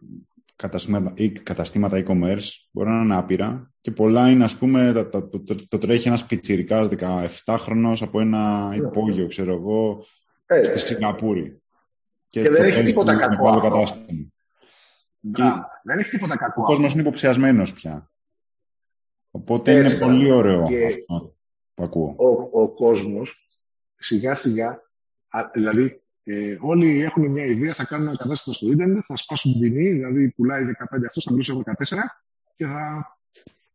καταστήματα, 0.61 1.12
ή 1.16 1.30
καταστήματα 1.30 2.02
e-commerce 2.04 2.48
μπορεί 2.70 2.88
να 2.88 3.00
είναι 3.00 3.16
άπειρα 3.16 3.72
και 3.80 3.90
πολλά 3.90 4.30
είναι, 4.30 4.44
ας 4.44 4.56
πούμε, 4.56 4.92
το, 4.92 5.28
το, 5.28 5.40
το, 5.40 5.54
το 5.68 5.78
τρέχει 5.78 6.08
ένας 6.08 6.26
πιτσιρικάς 6.26 6.88
17χρονος 7.44 7.96
από 8.00 8.20
ένα 8.20 8.68
ναι. 8.68 8.76
υπόγειο, 8.76 9.26
ξέρω 9.26 9.52
εγώ, 9.52 10.04
ε, 10.46 10.62
στη 10.62 10.78
Σιγκαπούρη. 10.78 11.62
Και, 12.28 12.42
και 12.42 12.50
δεν 12.50 12.64
έχει 12.64 12.82
τίποτα 12.82 13.16
κακό 13.16 13.61
κατάστημα. 13.61 14.28
Και 15.32 15.42
δεν 15.82 15.98
έχει 15.98 16.11
τίποτα 16.11 16.36
κακό. 16.36 16.62
Ο 16.62 16.64
κόσμος 16.64 16.92
είναι 16.92 17.00
υποψιασμένος 17.00 17.72
πια. 17.72 18.11
Οπότε 19.30 19.72
είναι 19.72 19.98
πολύ 19.98 20.30
ωραίο 20.30 20.66
και 20.66 20.86
αυτό 20.86 21.34
που 21.74 21.82
ακούω. 21.82 22.14
Ο, 22.16 22.62
ο 22.62 22.68
κόσμος 22.68 23.48
σιγά 23.96 24.34
σιγά, 24.34 24.82
δηλαδή 25.52 26.02
ε, 26.24 26.56
όλοι 26.60 27.00
έχουν 27.00 27.26
μια 27.26 27.44
ιδέα, 27.44 27.74
θα 27.74 27.84
κάνουν 27.84 28.06
ένα 28.06 28.16
κατάστημα 28.16 28.54
στο 28.54 28.70
ίντερνετ, 28.70 29.02
θα 29.06 29.16
σπάσουν 29.16 29.52
την 29.52 29.60
τιμή, 29.60 29.90
δηλαδή 29.90 30.30
πουλάει 30.30 30.64
15 30.64 31.04
αυτό, 31.06 31.20
θα 31.20 31.30
μιλήσω 31.30 31.62
14 31.64 31.72
και 32.56 32.66
θα 32.66 33.16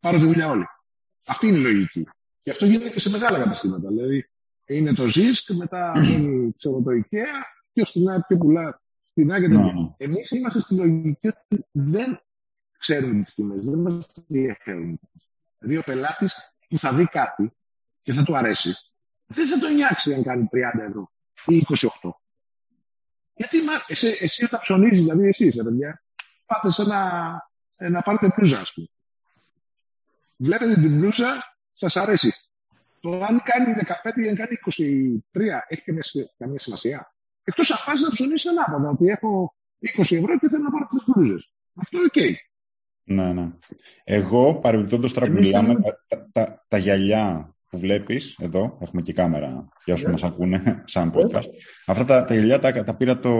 πάρω 0.00 0.18
τη 0.18 0.24
δουλειά 0.24 0.48
όλοι. 0.48 0.66
Αυτή 1.26 1.46
είναι 1.46 1.56
η 1.56 1.60
λογική. 1.60 2.08
Και 2.42 2.50
αυτό 2.50 2.66
γίνεται 2.66 2.90
και 2.90 3.00
σε 3.00 3.10
μεγάλα 3.10 3.38
καταστήματα. 3.38 3.88
Δηλαδή 3.88 4.30
είναι 4.66 4.92
το 4.92 5.06
ΖΙΣ 5.06 5.44
και 5.44 5.54
μετά 5.54 5.92
είναι 5.96 6.52
ξέρω, 6.56 6.82
το 6.82 6.90
IKEA, 6.90 7.26
ποιο 7.72 7.84
στην 7.84 8.04
πιο 8.26 8.36
πουλά 8.36 8.80
στην 9.04 9.28
και 9.28 9.48
ναι. 9.48 9.62
Εμείς 9.96 10.30
είμαστε 10.30 10.60
στη 10.60 10.74
λογική 10.74 11.28
ότι 11.28 11.66
δεν 11.72 12.20
ξέρουμε 12.78 13.22
τις 13.22 13.34
τιμές, 13.34 13.64
δεν 13.64 13.78
μας 13.78 14.06
ενδιαφέρουν. 14.28 15.00
Δηλαδή 15.58 15.78
ο 15.78 15.82
πελάτης 15.82 16.54
που 16.68 16.78
θα 16.78 16.92
δει 16.92 17.04
κάτι 17.04 17.52
και 18.02 18.12
θα 18.12 18.22
του 18.22 18.36
αρέσει, 18.36 18.74
δεν 19.26 19.46
θα 19.46 19.58
το 19.58 19.68
νιάξει 19.68 20.14
αν 20.14 20.22
κάνει 20.22 20.48
30 20.52 20.80
ευρώ 20.88 21.12
ή 21.46 21.66
28. 22.02 22.10
Γιατί 23.36 23.58
εσύ, 23.86 24.16
εσύ 24.20 24.44
όταν 24.44 24.60
ψωνίζεις, 24.60 25.00
δηλαδή 25.00 25.28
εσύ, 25.28 25.50
σε 25.50 25.62
παιδιά, 25.62 26.02
πάτε 26.46 26.70
σε 26.70 26.82
ένα, 26.82 27.50
να 27.76 28.02
πάρετε 28.02 28.32
μπλούζα, 28.36 28.58
ας 28.58 28.72
πούμε. 28.72 28.86
Βλέπετε 30.36 30.74
την 30.74 30.98
μπλούζα, 30.98 31.56
σας 31.72 31.96
αρέσει. 31.96 32.32
Το 33.00 33.24
αν 33.24 33.42
κάνει 33.42 33.74
15 34.04 34.24
ή 34.24 34.28
αν 34.28 34.36
κάνει 34.36 34.58
23, 35.34 35.64
έχει 35.68 35.82
καμία, 35.82 36.02
καμία 36.38 36.58
σημασία. 36.58 37.14
Εκτός 37.44 37.70
αν 37.70 37.78
πας 37.86 38.00
να 38.00 38.10
ψωνίσεις 38.10 38.50
ανάποδα, 38.50 38.88
ότι 38.88 39.06
έχω 39.06 39.54
20 39.80 40.16
ευρώ 40.16 40.38
και 40.38 40.48
θέλω 40.48 40.62
να 40.62 40.70
πάρω 40.70 40.86
τρεις 40.90 41.02
μπλούζες. 41.06 41.52
Αυτό 41.74 41.98
είναι 41.98 42.10
OK. 42.14 42.34
Ναι, 43.08 43.32
ναι. 43.32 43.50
Εγώ, 44.04 44.54
παρεμπιπτόντως 44.54 45.12
τώρα 45.12 45.26
που 45.26 45.32
μιλάμε, 45.32 45.74
τα, 46.08 46.28
τα, 46.32 46.64
τα, 46.68 46.78
γυαλιά 46.78 47.55
που 47.68 47.78
βλέπεις 47.78 48.36
εδώ, 48.38 48.78
έχουμε 48.80 49.02
και 49.02 49.12
κάμερα 49.12 49.68
για 49.84 49.94
όσους 49.94 50.08
yeah. 50.08 50.10
μας 50.10 50.24
ακούνε 50.24 50.82
σαν 50.86 51.12
podcast. 51.14 51.46
Αυτά 51.86 52.04
τα, 52.04 52.24
τα 52.24 52.34
γυαλιά 52.34 52.58
τα, 52.58 52.72
τα 52.84 52.96
πήρα 52.96 53.18
το 53.18 53.30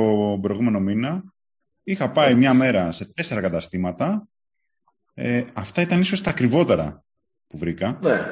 προηγούμενο 0.42 0.80
μήνα. 0.80 1.22
Είχα 1.82 2.10
πάει 2.10 2.34
μια 2.34 2.54
μέρα 2.54 2.92
σε 2.92 3.12
τέσσερα 3.12 3.40
καταστήματα. 3.40 4.28
Ε, 5.14 5.42
αυτά 5.52 5.82
ήταν 5.82 6.00
ίσως 6.00 6.20
τα 6.20 6.30
ακριβότερα 6.30 7.04
που 7.46 7.58
βρήκα. 7.58 7.98
Ναι. 8.02 8.26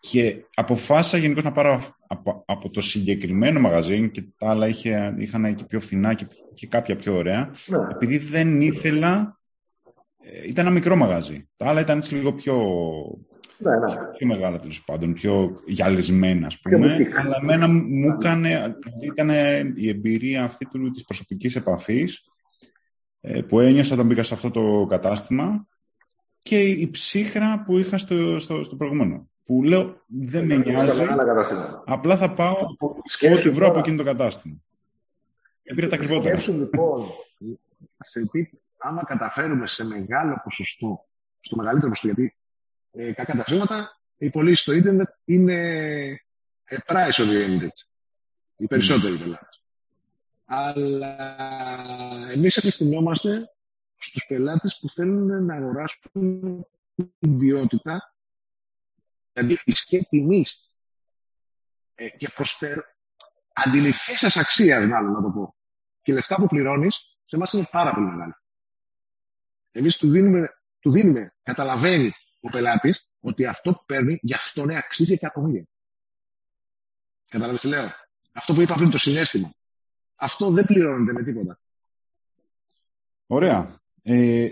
Και 0.00 0.44
αποφάσισα 0.54 1.18
γενικώς 1.18 1.44
να 1.44 1.52
πάρω 1.52 1.82
από, 2.06 2.44
από, 2.46 2.70
το 2.70 2.80
συγκεκριμένο 2.80 3.60
μαγαζί 3.60 4.10
και 4.10 4.22
τα 4.38 4.50
άλλα 4.50 4.68
είχε, 4.68 5.14
είχαν 5.16 5.54
και 5.54 5.64
πιο 5.64 5.80
φθηνά 5.80 6.14
και, 6.14 6.26
και 6.54 6.66
κάποια 6.66 6.96
πιο 6.96 7.16
ωραία. 7.16 7.50
Ναι. 7.66 7.78
Επειδή 7.90 8.18
δεν 8.18 8.60
ήθελα 8.60 9.38
ε, 10.22 10.48
ήταν 10.48 10.66
ένα 10.66 10.74
μικρό 10.74 10.96
μαγαζί. 10.96 11.48
Τα 11.56 11.68
άλλα 11.68 11.80
ήταν 11.80 11.98
έτσι 11.98 12.14
λίγο 12.14 12.32
πιο, 12.32 12.56
ναι, 13.58 13.70
ναι. 13.70 13.94
πιο 14.16 14.26
μεγάλα 14.26 14.58
τέλος 14.58 14.84
πάντων, 14.84 15.12
πιο 15.12 15.60
γυαλισμένα 15.66 16.46
ας 16.46 16.60
πούμε. 16.60 16.96
αλλά 17.16 17.38
εμένα 17.42 17.68
μου 17.68 18.10
έκανε, 18.10 18.76
ήταν 19.00 19.28
η 19.74 19.88
εμπειρία 19.88 20.44
αυτή 20.44 20.66
του, 20.66 20.90
της 20.90 21.04
προσωπικής 21.04 21.56
επαφής 21.56 22.24
ε, 23.20 23.40
που 23.40 23.60
ένιωσα 23.60 23.94
όταν 23.94 24.06
μπήκα 24.06 24.22
σε 24.22 24.34
αυτό 24.34 24.50
το 24.50 24.86
κατάστημα 24.88 25.66
και 26.38 26.60
η 26.60 26.90
ψύχρα 26.90 27.62
που 27.66 27.78
είχα 27.78 27.98
στο, 27.98 28.38
στο, 28.38 28.64
στο 28.64 28.76
προηγούμενο. 28.76 29.28
Που 29.44 29.62
λέω 29.62 30.02
δεν 30.06 30.46
με 30.46 30.56
νοιάζει, 30.56 31.00
απλά 31.84 32.16
θα 32.16 32.34
πάω 32.34 32.54
ό,τι 33.34 33.50
βρω 33.50 33.66
από 33.66 33.78
εκείνο 33.78 33.96
το 33.96 34.04
κατάστημα. 34.04 34.56
Και 35.62 35.74
πήρα 35.74 35.88
τα 35.88 35.96
ακριβότερα. 35.96 36.42
λοιπόν, 36.46 37.04
σε 37.98 38.20
άμα 38.78 39.04
καταφέρουμε 39.04 39.66
σε 39.66 39.84
μεγάλο 39.84 40.40
ποσοστό, 40.44 41.04
στο 41.40 41.56
μεγαλύτερο 41.56 41.88
ποσοστό, 41.88 42.06
γιατί 42.06 42.37
ε, 42.98 43.12
κακά 43.12 43.36
τα 43.36 43.44
ψέματα, 43.44 44.00
οι 44.16 44.30
πωλήσει 44.30 44.62
στο 44.62 44.72
ίντερνετ 44.72 45.08
είναι 45.24 45.56
ε, 46.64 46.76
price 46.86 47.12
oriented. 47.12 47.76
Οι 48.56 48.66
περισσότεροι 48.66 49.14
mm. 49.14 49.18
πελάτες. 49.18 49.62
Αλλά 50.44 51.16
εμείς 52.30 52.58
απευθυνόμαστε 52.58 53.50
στους 53.98 54.24
πελάτες 54.28 54.78
που 54.80 54.90
θέλουν 54.90 55.44
να 55.44 55.54
αγοράσουν 55.54 56.66
την 57.18 57.38
ποιότητα, 57.38 58.14
δηλαδή 59.32 59.58
ισχύει 59.64 60.06
τιμής 60.10 60.76
ε, 61.94 62.08
και 62.08 62.28
προσφέρω 62.28 62.82
αντιληφθή 63.52 64.16
σας 64.16 64.36
αξία, 64.36 64.86
μάλλον 64.86 65.12
να 65.12 65.22
το 65.22 65.30
πω. 65.30 65.54
Και 66.02 66.12
λεφτά 66.12 66.36
που 66.36 66.46
πληρώνεις, 66.46 67.18
σε 67.24 67.36
εμάς 67.36 67.52
είναι 67.52 67.68
πάρα 67.70 67.94
πολύ 67.94 68.06
μεγάλη. 68.06 68.34
Εμείς 69.70 69.96
του 69.96 70.10
δίνουμε, 70.10 70.48
του 70.80 70.90
δίνουμε, 70.90 71.34
καταλαβαίνει 71.42 72.12
ο 72.40 72.48
πελάτης 72.48 73.10
ότι 73.20 73.46
αυτό 73.46 73.72
που 73.72 73.84
παίρνει 73.86 74.18
γι' 74.22 74.34
αυτό 74.34 74.62
είναι 74.62 74.76
αξίζει 74.76 75.12
εκατομμύρια. 75.12 75.64
Κατάλαβες 77.28 77.60
τι 77.60 77.68
λέω; 77.68 77.88
Αυτό 78.32 78.54
που 78.54 78.60
είπα 78.60 78.74
πριν 78.74 78.90
το 78.90 78.98
συνέστημα. 78.98 79.50
Αυτό 80.16 80.50
δεν 80.50 80.64
πληρώνεται 80.64 81.12
με 81.12 81.22
τίποτα. 81.22 81.60
Ωραία. 83.26 83.76
Ε, 84.02 84.48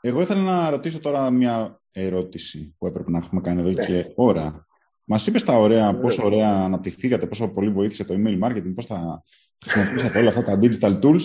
εγώ 0.00 0.20
ήθελα 0.20 0.40
να 0.40 0.70
ρωτήσω 0.70 1.00
τώρα 1.00 1.30
μια 1.30 1.80
ερώτηση 1.92 2.74
που 2.78 2.86
έπρεπε 2.86 3.10
να 3.10 3.18
έχουμε 3.18 3.40
κάνει 3.40 3.60
εδώ 3.60 3.70
ναι. 3.70 3.86
και 3.86 4.12
ώρα. 4.14 4.66
Μας 5.04 5.26
είπες 5.26 5.44
τα 5.44 5.52
ωραία, 5.52 5.92
ναι. 5.92 6.00
πόσο 6.00 6.24
ωραία 6.24 6.50
αναπτυχθήκατε, 6.50 7.26
πόσο 7.26 7.48
πολύ 7.48 7.70
βοήθησε 7.70 8.04
το 8.04 8.14
email 8.14 8.42
marketing, 8.42 8.74
πώς 8.74 8.86
θα 8.86 9.22
χρησιμοποιήσατε 9.64 10.18
όλα 10.18 10.28
αυτά 10.28 10.42
τα 10.42 10.58
digital 10.62 11.00
tools. 11.00 11.20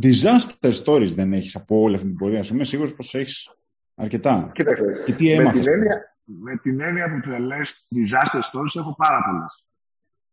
disaster 0.00 0.72
stories 0.84 1.14
δεν 1.14 1.32
έχεις 1.32 1.56
από 1.56 1.80
όλη 1.80 1.94
αυτή 1.94 2.06
την 2.06 2.16
πορεία 2.16 2.42
σου. 2.42 2.54
Είμαι 2.54 2.64
σίγουρος 2.64 2.94
πως 2.94 3.14
έχεις 3.14 3.50
αρκετά. 3.96 4.50
Κοίταξε, 4.54 5.02
Και 5.06 5.12
τι 5.14 5.24
με 5.24 5.32
έμαθες; 5.32 5.62
την, 5.62 5.72
έννοια, 5.72 6.16
με 6.24 6.56
την 6.56 6.80
έννοια 6.80 7.10
που 7.10 7.20
του 7.20 7.30
λες 7.42 7.86
disaster 7.94 8.40
stories 8.40 8.74
έχω 8.74 8.94
πάρα 8.96 9.22
πολλές. 9.24 9.64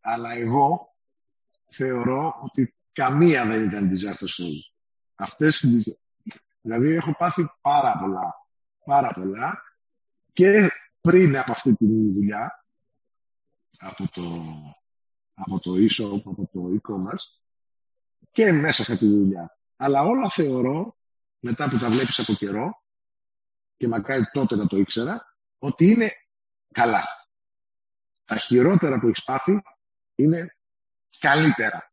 Αλλά 0.01 0.31
εγώ 0.35 0.93
θεωρώ 1.71 2.35
ότι 2.43 2.75
καμία 2.91 3.45
δεν 3.45 3.63
ήταν 3.63 3.89
disaster 3.91 4.27
stories. 4.27 4.73
Αυτές, 5.15 5.61
οι- 5.61 5.97
δηλαδή 6.61 6.89
έχω 6.93 7.15
πάθει 7.17 7.49
πάρα 7.61 7.97
πολλά, 7.99 8.35
πάρα 8.85 9.13
πολλά 9.13 9.63
και 10.33 10.71
πριν 11.01 11.37
από 11.37 11.51
αυτή 11.51 11.75
τη 11.75 11.85
δουλειά, 11.85 12.65
από 13.79 14.07
το, 14.11 14.21
από 15.33 15.59
το 15.59 15.71
e-shop, 15.73 16.21
από 16.25 16.49
το 16.53 16.71
e-commerce 16.75 17.41
και 18.31 18.51
μέσα 18.51 18.83
σε 18.83 18.93
αυτή 18.93 19.05
τη 19.05 19.11
δουλειά. 19.13 19.57
Αλλά 19.75 20.01
όλα 20.01 20.29
θεωρώ, 20.29 20.95
μετά 21.39 21.69
που 21.69 21.77
τα 21.77 21.89
βλέπεις 21.89 22.19
από 22.19 22.33
καιρό, 22.33 22.82
και 23.83 23.89
μακάρι 23.89 24.23
τότε 24.31 24.55
να 24.55 24.67
το 24.67 24.77
ήξερα, 24.77 25.35
ότι 25.59 25.85
είναι 25.85 26.11
καλά. 26.71 27.03
Τα 28.25 28.35
χειρότερα 28.37 28.99
που 28.99 29.07
έχεις 29.07 29.23
πάθει 29.23 29.61
είναι 30.15 30.55
καλύτερα. 31.19 31.91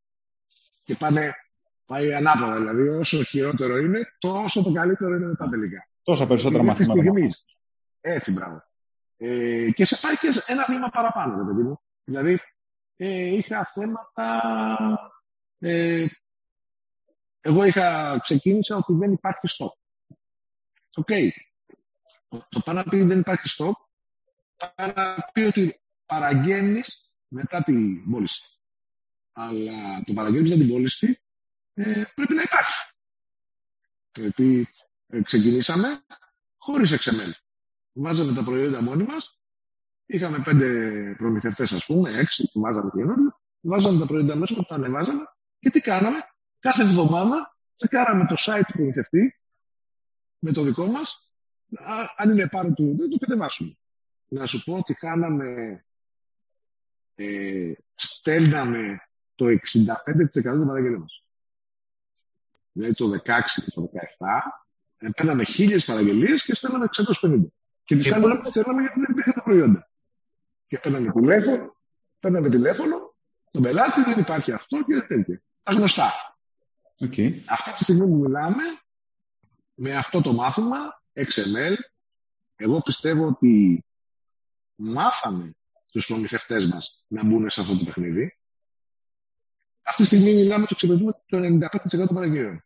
Και 0.85 0.95
πάνε, 0.95 1.35
πάει 1.87 2.15
ανάποδα. 2.15 2.57
Δηλαδή, 2.57 2.89
όσο 2.89 3.23
χειρότερο 3.25 3.77
είναι, 3.77 4.15
τόσο 4.19 4.63
το 4.63 4.73
καλύτερο 4.73 5.15
είναι 5.15 5.27
μετά 5.27 5.49
τελικά. 5.49 5.89
Τόσα 6.03 6.27
περισσότερα 6.27 6.63
Είναι 6.63 6.75
της 6.75 6.89
μαθήματα. 6.89 7.11
στιγμής. 7.11 7.45
Έτσι, 8.01 8.33
μπράβο. 8.33 8.63
Ε, 9.17 9.71
και 9.75 9.85
σε 9.85 9.99
πάει 10.01 10.17
και 10.17 10.33
σε 10.33 10.45
ένα 10.47 10.65
βήμα 10.69 10.89
παραπάνω, 10.89 11.37
ρε 11.37 11.45
παιδί 11.45 11.63
μου. 11.63 11.81
Δηλαδή, 12.05 12.41
ε, 12.97 13.35
είχα 13.35 13.65
θέματα... 13.75 14.41
Ε, 15.59 16.07
εγώ 17.41 17.65
είχα 17.65 18.19
ξεκίνησα 18.23 18.77
ότι 18.77 18.93
δεν 18.93 19.13
υπάρχει 19.13 19.47
στόκ. 19.49 19.75
Οκ. 20.95 21.07
Το- 21.07 21.49
Το 22.31 22.61
πάνω 22.65 22.83
να 22.83 22.91
πει 22.91 23.03
δεν 23.03 23.19
υπάρχει 23.19 23.49
stock, 23.49 23.77
παρά 24.77 24.93
να 24.97 25.31
πει 25.33 25.41
ότι 25.41 25.81
παραγγέλνεις 26.07 27.13
μετά 27.29 27.63
την 27.63 28.11
πώληση. 28.11 28.43
Αλλά 29.33 30.03
το 30.07 30.13
παραγγέλνεις 30.13 30.51
μετά 30.51 30.63
την 30.63 30.73
πώληση 30.73 31.21
ε, 31.75 32.03
πρέπει 32.15 32.35
να 32.35 32.43
υπάρχει. 32.43 32.95
Γιατί 34.15 34.69
ε, 35.07 35.23
ξεκινήσαμε 35.23 36.05
χωρίς 36.59 36.93
XML. 36.93 37.31
Βάζαμε 37.93 38.35
τα 38.35 38.45
προϊόντα 38.45 38.83
μόνοι 38.83 39.03
μας, 39.03 39.41
είχαμε 40.07 40.39
πέντε 40.39 40.69
προμηθευτές 41.19 41.73
ας 41.73 41.85
πούμε, 41.85 42.11
έξι 42.11 42.51
που 42.53 42.61
βάζαμε 42.61 42.91
καινούριο, 42.95 43.41
βάζαμε 43.61 43.99
τα 43.99 44.07
προϊόντα 44.07 44.37
μέσα, 44.37 44.65
τα 44.65 44.75
ανεβάζαμε 44.75 45.23
και 45.59 45.71
τι 45.71 45.81
κάναμε, 45.81 46.19
κάθε 46.59 46.83
εβδομάδα 46.83 47.57
τσεκάραμε 47.77 48.27
το 48.27 48.35
site 48.39 48.63
του 48.67 48.73
προμηθευτή 48.73 49.41
με 50.39 50.53
το 50.53 50.63
δικό 50.63 50.87
μας 50.87 51.25
Α, 51.25 51.30
αν 52.17 52.31
είναι 52.31 52.49
πάνω 52.49 52.73
του, 52.73 52.95
δεν 52.99 53.11
το 53.11 53.17
κατεβάσουμε. 53.19 53.77
Να 54.29 54.47
σου 54.47 54.65
πω 54.65 54.75
ότι 54.77 54.95
χάναμε, 54.95 55.85
ε, 57.15 57.73
στέλναμε 57.95 59.01
το 59.35 59.47
65% 59.47 60.43
των 60.43 60.67
παραγγελίων 60.67 61.01
μας. 61.01 61.25
Δηλαδή 62.73 62.95
το 62.95 63.11
16 63.11 63.61
και 63.65 63.71
το 63.71 63.91
17 64.19 64.63
ε, 64.97 65.09
παίρναμε 65.17 65.45
χίλιες 65.45 65.85
παραγγελίες 65.85 66.45
και 66.45 66.55
στέλναμε 66.55 66.85
650. 66.85 67.53
Και 67.85 67.95
τις 67.97 68.05
Και 68.05 68.15
άλλες 68.15 68.29
πότε- 68.29 68.41
τις 68.43 68.51
στέλναμε 68.51 68.81
γιατί 68.81 69.01
δεν 69.01 69.09
υπήρχαν 69.11 69.33
τα 69.35 69.43
προϊόντα. 69.43 69.91
Και 70.67 70.79
παίρναμε 70.79 71.13
τηλέφωνο, 71.13 71.77
παίρναμε 72.21 72.49
τηλέφωνο, 72.49 73.15
τον 73.51 73.63
πελάτη 73.63 74.03
δεν 74.03 74.19
υπάρχει 74.19 74.53
αυτό 74.53 74.85
και 74.85 75.01
τέτοια. 75.01 75.43
Τα 75.63 75.73
γνωστά. 75.73 76.13
Οκ. 77.01 77.15
Αυτή 77.49 77.73
τη 77.77 77.83
στιγμή 77.83 78.07
που 78.07 78.17
μιλάμε, 78.17 78.63
με 79.75 79.95
αυτό 79.95 80.21
το 80.21 80.33
μάθημα, 80.33 81.00
XML, 81.15 81.75
εγώ 82.57 82.81
πιστεύω 82.81 83.27
ότι 83.27 83.85
μάθαμε 84.75 85.55
τους 85.93 86.07
προμηθευτές 86.07 86.67
μας 86.67 87.05
να 87.07 87.25
μπουν 87.25 87.51
σε 87.51 87.61
αυτό 87.61 87.79
το 87.79 87.85
παιχνίδι. 87.85 88.39
Αυτή 89.83 90.03
τη 90.03 90.09
στιγμή 90.09 90.35
μιλάμε 90.35 90.67
το 90.67 90.75
ξεπερνούμε 90.75 91.13
το 91.27 91.39
95% 91.39 92.07
των 92.07 92.15
παραγγελιών. 92.15 92.65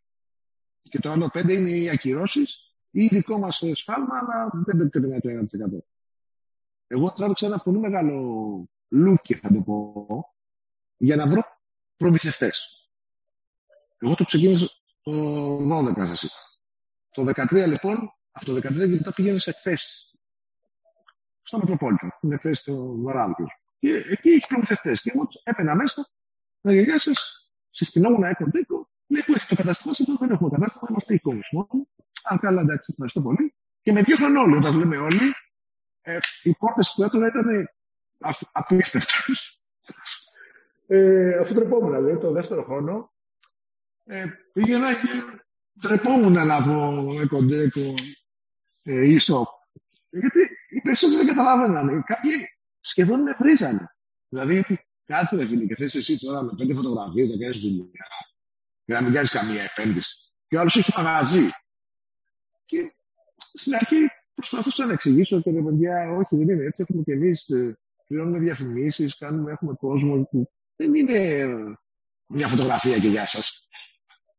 Και 0.81 0.99
το 0.99 1.11
άλλο 1.11 1.29
5% 1.33 1.49
είναι 1.49 1.69
οι 1.69 1.89
ακυρώσεις 1.89 2.75
ή 2.91 3.07
δικό 3.07 3.37
μας 3.37 3.63
σφάλμα, 3.73 4.17
αλλά 4.17 4.49
δεν 4.53 4.77
υπερβαίνει 4.77 5.19
το 5.19 5.29
1%. 5.29 5.83
Εγώ 6.87 7.11
τράβηξα 7.11 7.45
ένα 7.45 7.59
πολύ 7.59 7.79
μεγάλο 7.79 8.69
λούκι, 8.89 9.33
θα 9.33 9.53
το 9.53 9.61
πω, 9.61 10.35
για 10.97 11.15
να 11.15 11.27
βρω 11.27 11.43
προμηθευτές. 11.97 12.69
Εγώ 13.97 14.15
το 14.15 14.23
ξεκίνησα 14.23 14.69
το 15.01 15.11
12 15.57 15.93
σας 15.95 16.23
είπα. 16.23 16.35
Το 17.09 17.23
13 17.23 17.67
λοιπόν, 17.67 18.13
από 18.37 18.45
το 18.45 18.53
13 18.55 18.59
και 18.61 18.85
μετά 18.85 19.13
πήγαινε 19.13 19.37
σε 19.39 19.49
εκθέσεις. 19.49 20.13
Στο 21.43 21.57
Μετροπόλιτο, 21.57 22.07
στην 22.17 22.31
εκθέση 22.31 22.63
του 22.63 22.99
Βαράδικου. 23.03 23.45
Και 23.79 24.03
εκεί 24.09 24.29
έχει 24.29 24.47
προμηθευτές. 24.47 25.01
Και 25.01 25.11
εγώ 25.15 25.25
τους 25.25 25.41
έπαινα 25.43 25.75
μέσα, 25.75 26.09
να 26.61 26.71
λέει, 26.71 26.83
γεια 26.83 26.99
σας, 26.99 27.49
συστηνόμουν 27.69 28.23
έκο 28.23 28.49
τίκο, 28.51 28.89
λέει 29.07 29.23
που 29.25 29.33
έχει 29.33 29.47
το 29.47 29.55
κατάστημα 29.55 29.93
σας, 29.93 30.07
εδώ 30.07 30.17
δεν 30.19 30.31
έχουμε 30.31 30.49
κατάστημα, 30.49 30.87
είμαστε 30.89 31.13
εικόνες 31.13 31.47
μόνο. 31.51 31.87
Αν 32.23 32.39
καλά, 32.39 32.61
εντάξει, 32.61 32.89
ευχαριστώ 32.91 33.21
πολύ. 33.21 33.53
Και 33.81 33.91
με 33.91 34.01
διώχναν 34.01 34.35
όλοι, 34.35 34.55
όταν 34.55 34.77
λέμε 34.77 34.97
όλοι, 34.97 35.33
ε, 36.01 36.17
οι 36.43 36.53
πόρτες 36.53 36.93
που 36.95 37.03
έτρωγα 37.03 37.27
ήταν 37.27 37.69
απ- 38.19 38.49
απίστευτες. 38.51 39.59
Ε, 40.87 41.37
αφού 41.37 41.53
τρεπόμουν, 41.53 41.95
δηλαδή, 41.95 42.19
το 42.19 42.31
δεύτερο 42.31 42.63
χρόνο, 42.63 43.13
ε, 44.05 44.25
πήγαινα 44.53 44.93
και 44.93 45.07
τρεπόμουν 45.81 46.33
να 46.45 46.63
πω 46.63 47.07
εκοντέκο 47.21 47.93
ε, 48.85 49.05
ίσο. 49.05 49.47
Γιατί 50.09 50.39
οι 50.69 50.81
περισσότεροι 50.81 51.25
δεν 51.25 51.35
καταλάβαιναν. 51.35 52.03
Κάποιοι 52.03 52.31
σχεδόν 52.79 53.21
με 53.21 53.35
βρίζανε. 53.37 53.95
Δηλαδή, 54.29 54.65
κάτσε 55.05 55.35
ρε 55.35 55.47
φίλε 55.47 55.65
και 55.65 55.75
θες 55.75 55.95
εσύ 55.95 56.19
τώρα 56.19 56.41
με 56.41 56.51
πέντε 56.57 56.73
φωτογραφίες 56.73 57.29
να 57.29 57.37
κάνεις 57.37 57.59
δουλειά 57.59 58.07
και 58.85 58.93
να 58.93 59.01
μην 59.01 59.13
κάνεις 59.13 59.29
καμία 59.29 59.63
επένδυση. 59.63 60.15
Και 60.47 60.57
ο 60.57 60.59
άλλος 60.59 60.75
έχει 60.75 60.91
μαγαζί. 60.95 61.49
Και 62.65 62.95
στην 63.37 63.75
αρχή 63.75 63.95
προσπαθούσα 64.33 64.85
να 64.85 64.93
εξηγήσω 64.93 65.41
και 65.41 65.51
ρε 65.51 65.61
παιδιά, 65.61 66.09
όχι 66.09 66.35
δεν 66.35 66.49
είναι 66.49 66.63
έτσι, 66.63 66.81
έχουμε 66.81 67.03
και 67.03 67.11
εμείς, 67.11 67.49
ε, 67.49 67.77
πληρώνουμε 68.07 68.39
διαφημίσεις, 68.39 69.17
κάνουμε, 69.17 69.51
έχουμε 69.51 69.73
κόσμο 69.73 70.23
που 70.23 70.51
δεν 70.75 70.95
είναι 70.95 71.13
ε, 71.13 71.47
μια 72.27 72.47
φωτογραφία 72.47 72.99
και 72.99 73.07
γεια 73.07 73.25
σας. 73.25 73.67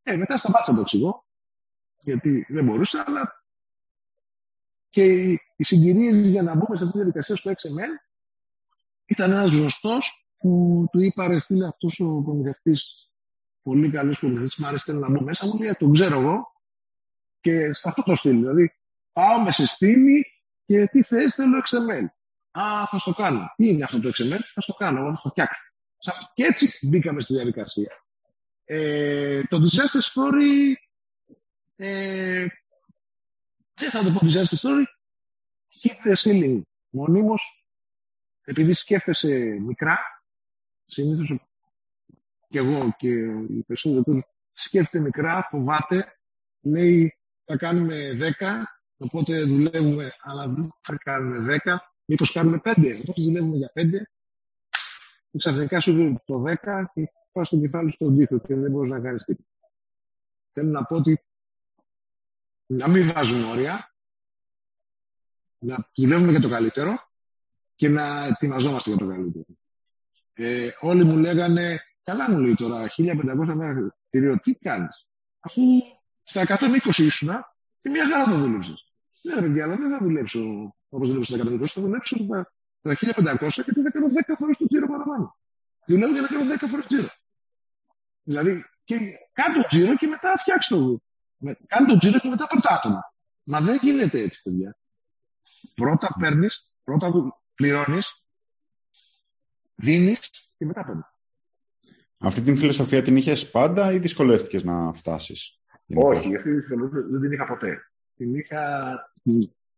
Ε, 0.03 0.17
μετά 0.17 0.37
σταμάτησα 0.37 0.71
να 0.71 0.77
το 0.77 0.83
εξηγώ, 0.83 1.27
γιατί 2.01 2.47
δεν 2.49 2.65
μπορούσα, 2.65 3.05
αλλά 3.07 3.45
και 4.97 5.05
οι, 5.05 5.41
οι 5.57 5.65
συγκυρίες 5.65 6.27
για 6.27 6.43
να 6.43 6.55
μπούμε 6.55 6.77
σε 6.77 6.85
αυτή 6.85 6.91
τη 6.91 6.97
διαδικασία 6.99 7.37
στο 7.37 7.51
XML 7.51 8.09
ήταν 9.07 9.31
ένας 9.33 9.51
γνωστός 9.51 10.27
που 10.39 10.85
του 10.93 11.01
είπα 11.01 11.27
ρε 11.27 11.41
φίλε 11.41 11.67
αυτός 11.67 12.01
ο 12.01 12.23
προμηθευτής 12.25 13.11
πολύ 13.63 13.91
καλός 13.91 14.19
προμηθευτής 14.19 14.57
μου 14.59 14.67
άρεσε 14.67 14.83
θέλω 14.87 14.99
να 14.99 15.09
μπω 15.11 15.21
μέσα 15.21 15.47
μου 15.47 15.59
λέει 15.63 15.75
τον 15.79 15.93
ξέρω 15.93 16.21
εγώ 16.21 16.53
και 17.41 17.73
σε 17.73 17.89
αυτό 17.89 18.03
το 18.03 18.15
στυλ 18.17 18.37
δηλαδή 18.37 18.73
πάω 19.13 19.41
με 19.41 19.53
συστήμη 19.53 20.23
και 20.67 20.87
τι 20.87 21.03
θες 21.03 21.35
θέλω 21.35 21.59
XML 21.71 22.05
Α, 22.61 22.87
θα 22.87 22.99
στο 22.99 23.13
κάνω. 23.13 23.53
Τι 23.57 23.69
είναι 23.69 23.85
αυτό 23.85 24.01
το 24.01 24.09
XML, 24.09 24.41
θα 24.55 24.61
στο 24.61 24.73
κάνω, 24.73 25.01
εγώ 25.01 25.11
θα 25.15 25.21
το 25.23 25.29
φτιάξω. 25.29 25.61
Σε 25.99 26.11
αυτό- 26.11 26.31
Και 26.35 26.45
έτσι 26.45 26.89
μπήκαμε 26.89 27.21
στη 27.21 27.35
διαδικασία. 27.35 27.91
Ε, 28.65 29.43
το 29.43 29.57
disaster 29.63 30.01
story 30.13 30.73
ε, 31.77 32.47
δεν 33.77 33.91
θα 33.91 34.03
το 34.03 34.11
πω 34.11 34.20
disaster 34.22 34.59
story. 34.59 34.85
Keep 35.83 36.11
the 36.11 36.16
ceiling 36.22 36.61
μονίμως 36.91 37.64
επειδή 38.45 38.72
σκέφτεσαι 38.72 39.59
μικρά 39.66 39.99
συνήθως 40.87 41.39
και 42.49 42.59
εγώ 42.59 42.95
και 42.99 43.09
οι 43.49 43.64
περισσότεροι 43.66 44.27
σκέφτεται 44.53 45.05
μικρά, 45.05 45.47
φοβάται 45.51 46.18
λέει 46.61 47.18
θα 47.45 47.57
κάνουμε 47.57 48.12
10 48.39 48.47
οπότε 48.97 49.43
δουλεύουμε 49.43 50.12
αλλά 50.20 50.49
δεν 50.49 50.70
θα 50.81 50.97
κάνουμε 50.97 51.59
10 51.64 51.77
μήπως 52.05 52.33
κάνουμε 52.33 52.61
5 52.64 52.99
οπότε 53.01 53.22
δουλεύουμε 53.22 53.57
για 53.57 53.72
5 53.74 53.91
και 55.31 55.39
ξαφνικά 55.39 55.81
σου 55.81 55.93
δίνει 55.93 56.16
το 56.24 56.45
10 56.47 56.85
και 56.95 57.11
πας 57.33 57.47
στο 57.47 57.59
κεφάλι 57.59 57.91
στον 57.91 58.16
τοίχο 58.16 58.39
και 58.39 58.55
δεν 58.55 58.70
μπορείς 58.70 58.91
να 58.91 59.01
κάνεις 59.01 59.24
τίποτα. 59.24 59.49
Θέλω 60.53 60.70
να 60.70 60.85
πω 60.85 60.97
ότι 60.97 61.26
να 62.67 62.89
μην 62.89 63.12
βάζουμε 63.12 63.47
όρια, 63.47 63.95
να 65.59 65.91
δουλεύουμε 65.95 66.31
για 66.31 66.41
το 66.41 66.49
καλύτερο 66.49 67.09
και 67.75 67.89
να 67.89 68.25
ετοιμαζόμαστε 68.25 68.91
για 68.91 68.99
το 68.99 69.07
καλύτερο. 69.07 69.45
Ε, 70.33 70.71
όλοι 70.81 71.05
μου 71.05 71.17
λέγανε, 71.17 71.81
καλά 72.03 72.31
μου 72.31 72.39
λέει 72.39 72.55
τώρα, 72.55 72.87
1500 72.97 73.55
μέρα 73.55 73.97
κτηρίο, 74.09 74.41
τι 74.41 74.55
κάνεις; 74.55 75.07
Αφού 75.41 75.62
στα 76.23 76.45
120 76.49 76.97
ήσουν 76.97 77.29
και 77.81 77.89
μια 77.89 78.09
χαρά 78.09 78.31
το 78.31 78.39
δούλεψες. 78.39 78.93
Ναι, 79.23 79.35
ρε 79.35 79.41
παιδιά, 79.41 79.64
αλλά 79.64 79.77
δεν 79.77 79.91
θα 79.91 79.99
δουλέψω 79.99 80.75
όπως 80.89 81.09
δουλεύω 81.09 81.25
στα 81.25 81.37
120, 81.37 81.67
θα 81.67 81.81
δουλέψω 81.81 82.27
τα, 82.27 82.53
τα 82.83 82.95
1500 82.95 83.49
και 83.64 83.73
θα 83.83 83.91
κάνω 83.91 84.07
10 84.07 84.35
φορές 84.39 84.57
το 84.57 84.67
τζίρο 84.67 84.87
παραπάνω. 84.87 85.37
Δουλεύω 85.87 86.12
για 86.12 86.21
να 86.21 86.29
κάνω 86.29 86.55
10 86.55 86.57
φορές 86.69 86.87
τζίρο. 86.87 87.09
Δηλαδή, 88.23 88.64
Και 88.85 88.99
κάνει 89.33 89.55
το 89.55 89.67
τζίρο 89.69 89.97
και 89.97 90.07
μετά 90.07 90.37
φτιάξεις 90.37 90.77
το. 90.77 91.01
Κάνει 91.66 91.87
το 91.87 91.97
τζίρο 91.99 92.18
και 92.18 92.28
μετά 92.28 92.47
πρωτάτομα. 92.47 93.14
Μα 93.43 93.61
δεν 93.61 93.78
γίνεται 93.82 94.20
έτσι, 94.20 94.43
παιδιά. 94.43 94.76
Πρώτα 95.74 96.16
παίρνεις, 96.18 96.74
πρώτα 96.84 97.12
πληρώνεις, 97.55 98.24
δίνεις 99.74 100.18
και 100.59 100.64
μετά 100.64 100.84
παίρνεις. 100.84 101.05
Αυτή 102.20 102.43
την 102.43 102.57
φιλοσοφία 102.57 103.03
την 103.03 103.16
είχες 103.16 103.51
πάντα 103.51 103.93
ή 103.93 103.99
δυσκολεύτηκες 103.99 104.64
να 104.64 104.93
φτάσεις; 104.93 105.61
Όχι, 105.95 106.37
αυτή 106.37 106.61
τη 106.61 106.66
φιλοσοφία 106.66 107.03
δεν 107.11 107.20
την 107.20 107.32
είχα 107.32 107.47
ποτέ. 107.47 107.91
Την 108.16 108.34
είχα. 108.34 108.95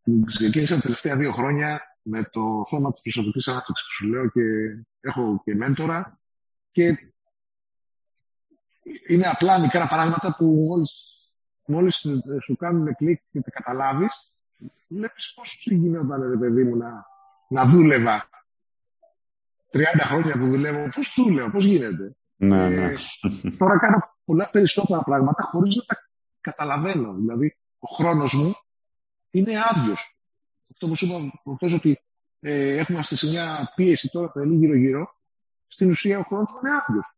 Την 0.02 0.24
ξεκίνησα 0.24 0.74
τα 0.74 0.80
τελευταία 0.80 1.16
δύο 1.16 1.32
χρόνια 1.32 1.80
με 2.02 2.22
το 2.22 2.64
θέμα 2.68 2.92
της 2.92 3.00
προσωπικής 3.02 3.48
ανάπτυξης 3.48 3.86
που 3.86 3.92
σου 3.92 4.10
λέω 4.10 4.28
και 4.30 4.40
έχω 5.00 5.42
και 5.44 5.54
μέντορα. 5.54 6.20
Και 6.70 7.12
είναι 9.06 9.26
απλά 9.26 9.58
μικρά 9.58 9.88
πράγματα 9.88 10.34
που 10.36 10.44
μόλις, 10.44 11.17
μόλις 11.68 12.06
σου 12.42 12.56
κάνουν 12.56 12.94
κλικ 12.94 13.20
και 13.30 13.40
τα 13.40 13.50
καταλάβεις, 13.50 14.32
βλέπεις 14.88 15.32
πώς 15.34 15.66
γινόταν, 15.70 16.30
ρε 16.30 16.36
παιδί 16.36 16.64
μου, 16.64 16.76
να, 16.76 17.06
να 17.48 17.64
δούλευα 17.64 18.28
30 19.72 19.80
χρόνια 20.04 20.38
που 20.38 20.46
δουλεύω, 20.46 20.88
πώς 20.88 21.14
δούλευα, 21.16 21.50
πώς 21.50 21.64
γίνεται. 21.64 22.16
Ναι, 22.36 22.68
ναι. 22.68 22.94
τώρα 23.58 23.78
κάνω 23.78 24.16
πολλά 24.24 24.50
περισσότερα 24.50 25.02
πράγματα 25.02 25.42
χωρίς 25.42 25.74
να 25.76 25.82
τα 25.82 26.08
καταλαβαίνω. 26.40 27.14
Δηλαδή, 27.14 27.56
ο 27.78 27.94
χρόνος 27.94 28.32
μου 28.32 28.54
είναι 29.30 29.52
άδειος. 29.70 30.18
Αυτό 30.70 30.88
που 30.88 30.96
σου 30.96 31.06
είπα 31.06 31.40
προχθές 31.42 31.72
ότι 31.72 32.02
ε, 32.40 32.76
έχουμε 32.76 33.02
σε 33.02 33.26
μια 33.26 33.72
πίεση 33.74 34.08
τώρα 34.08 34.30
που 34.30 34.40
γύρω-γύρω, 34.44 35.14
στην 35.66 35.90
ουσία 35.90 36.18
ο 36.18 36.22
χρόνος 36.22 36.50
μου 36.52 36.58
είναι 36.62 36.76
άδειος. 36.86 37.16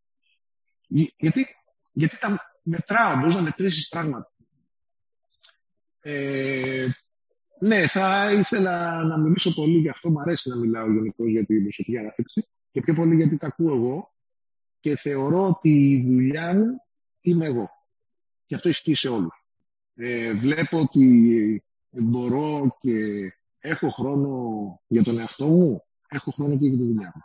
Γιατί 1.17 1.47
γιατί 1.93 2.19
τα 2.19 2.53
μετράω, 2.63 3.17
μπορείς 3.17 3.35
να 3.35 3.43
μετρήσεις 3.43 3.89
πράγματα. 3.89 4.33
Ε, 6.01 6.87
ναι, 7.59 7.87
θα 7.87 8.33
ήθελα 8.33 9.05
να 9.05 9.19
μιλήσω 9.19 9.55
πολύ 9.55 9.79
γι' 9.79 9.89
αυτό. 9.89 10.11
Μου 10.11 10.21
αρέσει 10.21 10.49
να 10.49 10.57
μιλάω 10.57 10.93
γενικώ 10.93 11.27
για 11.27 11.45
την 11.45 11.63
προσωπική 11.63 11.99
ανάπτυξη 11.99 12.49
και 12.71 12.81
πιο 12.81 12.95
πολύ 12.95 13.17
γιατί 13.17 13.37
τα 13.37 13.47
ακούω 13.47 13.75
εγώ 13.75 14.13
και 14.81 14.97
θεωρώ 14.97 15.49
ότι 15.49 15.71
η 15.71 16.05
δουλειά 16.07 16.55
μου 16.55 16.81
είμαι 17.21 17.47
εγώ. 17.47 17.71
Και 18.47 18.55
αυτό 18.55 18.69
ισχύει 18.69 18.95
σε 18.95 19.09
όλους. 19.09 19.45
Ε, 19.95 20.33
βλέπω 20.33 20.81
ότι 20.81 21.65
μπορώ 21.91 22.77
και 22.81 22.95
έχω 23.59 23.91
χρόνο 23.91 24.81
για 24.87 25.03
τον 25.03 25.19
εαυτό 25.19 25.47
μου, 25.47 25.85
έχω 26.09 26.31
χρόνο 26.31 26.59
και 26.59 26.67
για 26.67 26.79
τη 26.79 26.85
δουλειά 26.85 27.13
μου. 27.15 27.23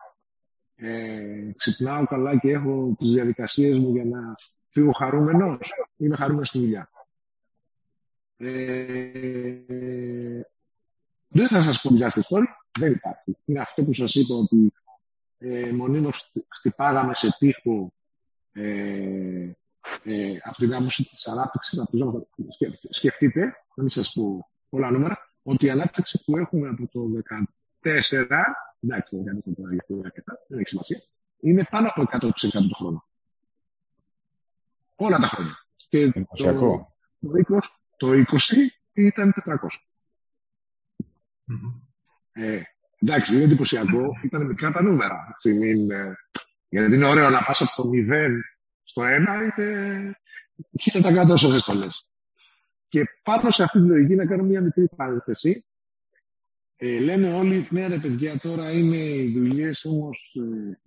Ε, 0.75 1.51
ξυπνάω 1.57 2.05
καλά 2.05 2.37
και 2.37 2.51
έχω 2.51 2.95
τις 2.99 3.11
διαδικασίες 3.11 3.77
μου 3.77 3.91
για 3.93 4.05
να 4.05 4.35
φύγω 4.69 4.91
χαρούμενος, 4.91 5.73
είμαι 5.97 6.15
χαρούμενος 6.15 6.47
στη 6.47 6.59
δουλειά. 6.59 6.89
Ε, 8.37 9.55
δεν 11.27 11.47
θα 11.47 11.61
σας 11.61 11.81
πω 11.81 11.89
διάστη 11.89 12.21
story, 12.29 12.45
δεν 12.79 12.91
υπάρχει. 12.91 13.37
Είναι 13.45 13.59
αυτό 13.59 13.83
που 13.83 13.93
σας 13.93 14.15
είπα 14.15 14.35
ότι 14.35 14.73
ε, 15.37 15.71
μονίμως 15.71 16.31
χτυπάγαμε 16.57 17.13
σε 17.13 17.35
τείχο 17.37 17.93
ε, 18.51 19.51
ε, 20.03 20.37
από 20.43 20.57
την 20.57 20.73
άποψη 20.73 21.03
της 21.03 21.27
ανάπτυξης, 21.27 21.79
σκεφτείτε, 22.89 23.41
να 23.75 23.83
μην 23.83 23.89
σας 23.89 24.13
πω 24.13 24.49
πολλά 24.69 24.91
νούμερα, 24.91 25.17
ότι 25.43 25.65
η 25.65 25.69
ανάπτυξη 25.69 26.23
που 26.23 26.37
έχουμε 26.37 26.67
από 26.67 26.87
το 26.87 27.21
2014, 27.81 28.41
εντάξει, 28.79 29.17
δεν 29.17 29.39
δεν 30.47 30.59
έχει 30.59 30.67
σημασία, 30.67 31.03
είναι 31.39 31.63
πάνω 31.69 31.87
από 31.95 32.01
100% 32.01 32.29
το 32.51 32.75
χρόνο. 32.75 33.07
Όλα 34.95 35.17
τα 35.17 35.27
χρόνια. 35.27 35.55
Και 35.89 36.11
το, 36.11 36.23
το, 37.19 37.31
20, 37.49 37.59
το 37.97 38.11
20 38.11 38.23
ήταν 38.93 39.33
400. 39.45 39.53
Mm-hmm. 41.47 41.81
Ε, 42.31 42.61
εντάξει, 42.99 43.35
είναι 43.35 43.43
εντυπωσιακό. 43.43 44.19
Ήταν 44.23 44.45
μικρά 44.45 44.71
τα 44.71 44.81
νούμερα. 44.81 45.27
Έτσι, 45.31 45.53
μην, 45.53 45.91
ε, 45.91 46.15
γιατί 46.69 46.93
είναι 46.93 47.07
ωραίο 47.07 47.29
να 47.29 47.43
πας 47.43 47.61
από 47.61 47.81
το 47.81 47.89
0 47.93 48.29
στο 48.83 49.01
1 49.03 49.07
είτε 49.47 50.15
είτε 50.71 51.01
τα 51.01 51.13
κάτω 51.13 51.33
όσο 51.33 51.63
το 51.65 51.73
λες. 51.73 52.09
Και 52.87 53.03
πάνω 53.23 53.51
σε 53.51 53.63
αυτή 53.63 53.79
τη 53.79 53.87
λογική 53.87 54.15
να 54.15 54.25
κάνω 54.25 54.43
μια 54.43 54.61
μικρή 54.61 54.87
παρένθεση. 54.95 55.65
Ε, 56.75 56.99
λένε 56.99 57.33
όλοι, 57.33 57.67
ναι 57.69 57.87
ρε 57.87 57.97
παιδιά, 57.99 58.39
τώρα 58.39 58.71
είναι 58.71 58.97
οι 58.97 59.31
δουλειές 59.31 59.85
όμως 59.85 60.35
ε, 60.35 60.79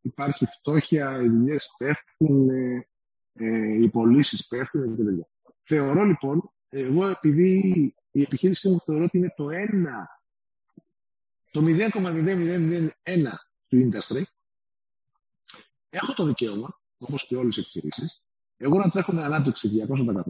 υπάρχει 0.00 0.46
φτώχεια, 0.46 1.20
οι 1.22 1.28
δουλειές 1.28 1.74
πέφτουν, 1.78 2.48
ε, 2.48 2.88
ε, 3.32 3.82
οι 3.82 3.88
πωλήσεις 3.88 4.46
πέφτουν 4.46 4.94
κτλ. 4.94 5.20
Θεωρώ 5.62 6.04
λοιπόν, 6.04 6.50
εγώ 6.68 7.06
επειδή 7.08 7.94
η 8.10 8.22
επιχείρησή 8.22 8.68
μου 8.68 8.80
θεωρώ 8.80 9.04
ότι 9.04 9.18
είναι 9.18 9.34
το 9.36 9.46
1, 9.46 9.52
το 11.50 11.62
0,0001 11.64 12.88
του 13.68 13.90
industry, 13.90 14.22
έχω 15.90 16.12
το 16.12 16.24
δικαίωμα, 16.24 16.80
όπως 16.98 17.26
και 17.26 17.36
όλες 17.36 17.56
οι 17.56 17.60
επιχειρήσεις, 17.60 18.22
εγώ 18.56 18.78
να 18.78 18.88
τρέχω 18.88 19.12
με 19.12 19.24
ανάπτυξη 19.24 19.86
200% 19.88 20.22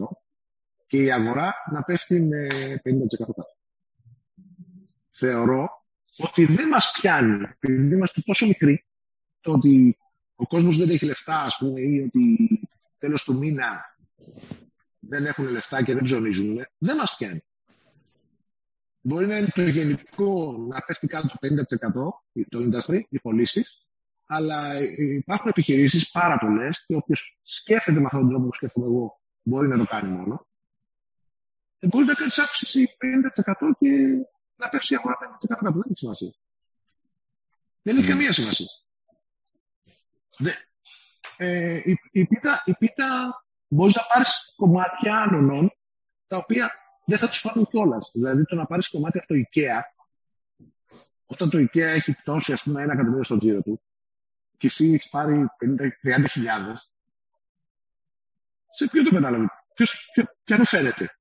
και 0.87 1.03
η 1.03 1.11
αγορά 1.11 1.53
να 1.71 1.83
πέφτει 1.83 2.21
με 2.21 2.47
50% 2.83 3.25
κάτω. 3.25 3.45
Θεωρώ 5.09 5.69
ότι 6.17 6.45
δεν 6.45 6.67
μας 6.67 6.91
πιάνει, 6.99 7.43
επειδή 7.59 7.95
είμαστε 7.95 8.21
τόσο 8.21 8.45
μικροί, 8.45 8.85
το 9.41 9.51
ότι 9.51 9.97
ο 10.35 10.47
κόσμος 10.47 10.77
δεν 10.77 10.89
έχει 10.89 11.05
λεφτά, 11.05 11.41
ας 11.41 11.57
πούμε, 11.57 11.81
ή 11.81 12.01
ότι 12.01 12.37
τέλος 12.97 13.23
του 13.23 13.37
μήνα 13.37 13.97
δεν 15.07 15.25
έχουν 15.25 15.47
λεφτά 15.47 15.83
και 15.83 15.93
δεν 15.93 16.03
ψωνίζουν, 16.03 16.65
δεν 16.77 16.95
μας 16.95 17.15
πιάνει. 17.17 17.43
Μπορεί 19.01 19.27
να 19.27 19.37
είναι 19.37 19.47
το 19.47 19.61
γενικό 19.61 20.57
να 20.69 20.81
πέφτει 20.81 21.07
κάτω 21.07 21.27
το 21.27 21.37
50% 22.33 22.45
το 22.49 22.59
industry, 22.59 23.01
οι 23.09 23.19
πωλήσεις, 23.19 23.87
αλλά 24.25 24.81
υπάρχουν 24.97 25.49
επιχειρήσεις 25.49 26.11
πάρα 26.11 26.37
πολλές 26.37 26.85
και 26.85 26.95
όποιος 26.95 27.39
σκέφτεται 27.43 27.99
με 27.99 28.05
αυτόν 28.05 28.19
τον 28.19 28.29
τρόπο 28.29 28.45
που 28.45 28.53
σκέφτομαι 28.53 28.85
εγώ 28.85 29.19
μπορεί 29.43 29.67
να 29.67 29.77
το 29.77 29.85
κάνει 29.85 30.09
μόνο. 30.09 30.47
Ε, 31.79 31.87
μπορεί 31.87 32.05
να 32.05 32.13
κάνει 32.13 32.31
αύξηση 32.35 32.87
50% 32.97 33.71
και 33.79 33.89
να 34.55 34.69
πέφτει 34.69 34.93
η 34.93 34.97
αγορά 34.97 35.17
50% 35.67 35.73
Δεν 35.73 35.81
έχει 35.85 35.97
σημασία. 35.97 36.33
Δεν 37.81 37.97
έχει 37.97 38.07
καμία 38.07 38.31
σημασία 38.31 38.67
ε, 41.37 41.81
η, 41.85 41.99
η, 42.11 42.25
πίτα, 42.25 42.63
η 42.65 42.73
πίτα 42.73 43.41
μπορείς 43.67 43.95
να 43.95 44.01
πάρεις 44.13 44.53
κομμάτια 44.55 45.21
άλλων 45.21 45.71
τα 46.27 46.37
οποία 46.37 46.71
δεν 47.05 47.17
θα 47.17 47.27
τους 47.27 47.39
φάνουν 47.39 47.67
κιόλας. 47.67 48.09
Δηλαδή 48.13 48.45
το 48.45 48.55
να 48.55 48.65
πάρεις 48.65 48.89
κομμάτια 48.89 49.23
από 49.23 49.33
το 49.33 49.39
IKEA, 49.39 49.81
όταν 51.25 51.49
το 51.49 51.57
IKEA 51.57 51.77
έχει 51.77 52.13
πτώσει 52.13 52.53
ας 52.53 52.63
πούμε 52.63 52.81
ένα 52.81 52.93
εκατομμύριο 52.93 53.23
στο 53.23 53.37
τζίρο 53.37 53.61
του 53.61 53.81
και 54.57 54.67
εσύ 54.67 54.93
έχεις 54.93 55.09
πάρει 55.09 55.45
50-30 56.03 56.25
χιλιάδες, 56.29 56.91
σε 58.71 58.87
ποιο 58.87 59.03
το 59.03 59.09
κατάλαβε, 59.09 59.47
ποιος 59.73 60.11
αν 60.47 60.65
φαίνεται; 60.65 61.17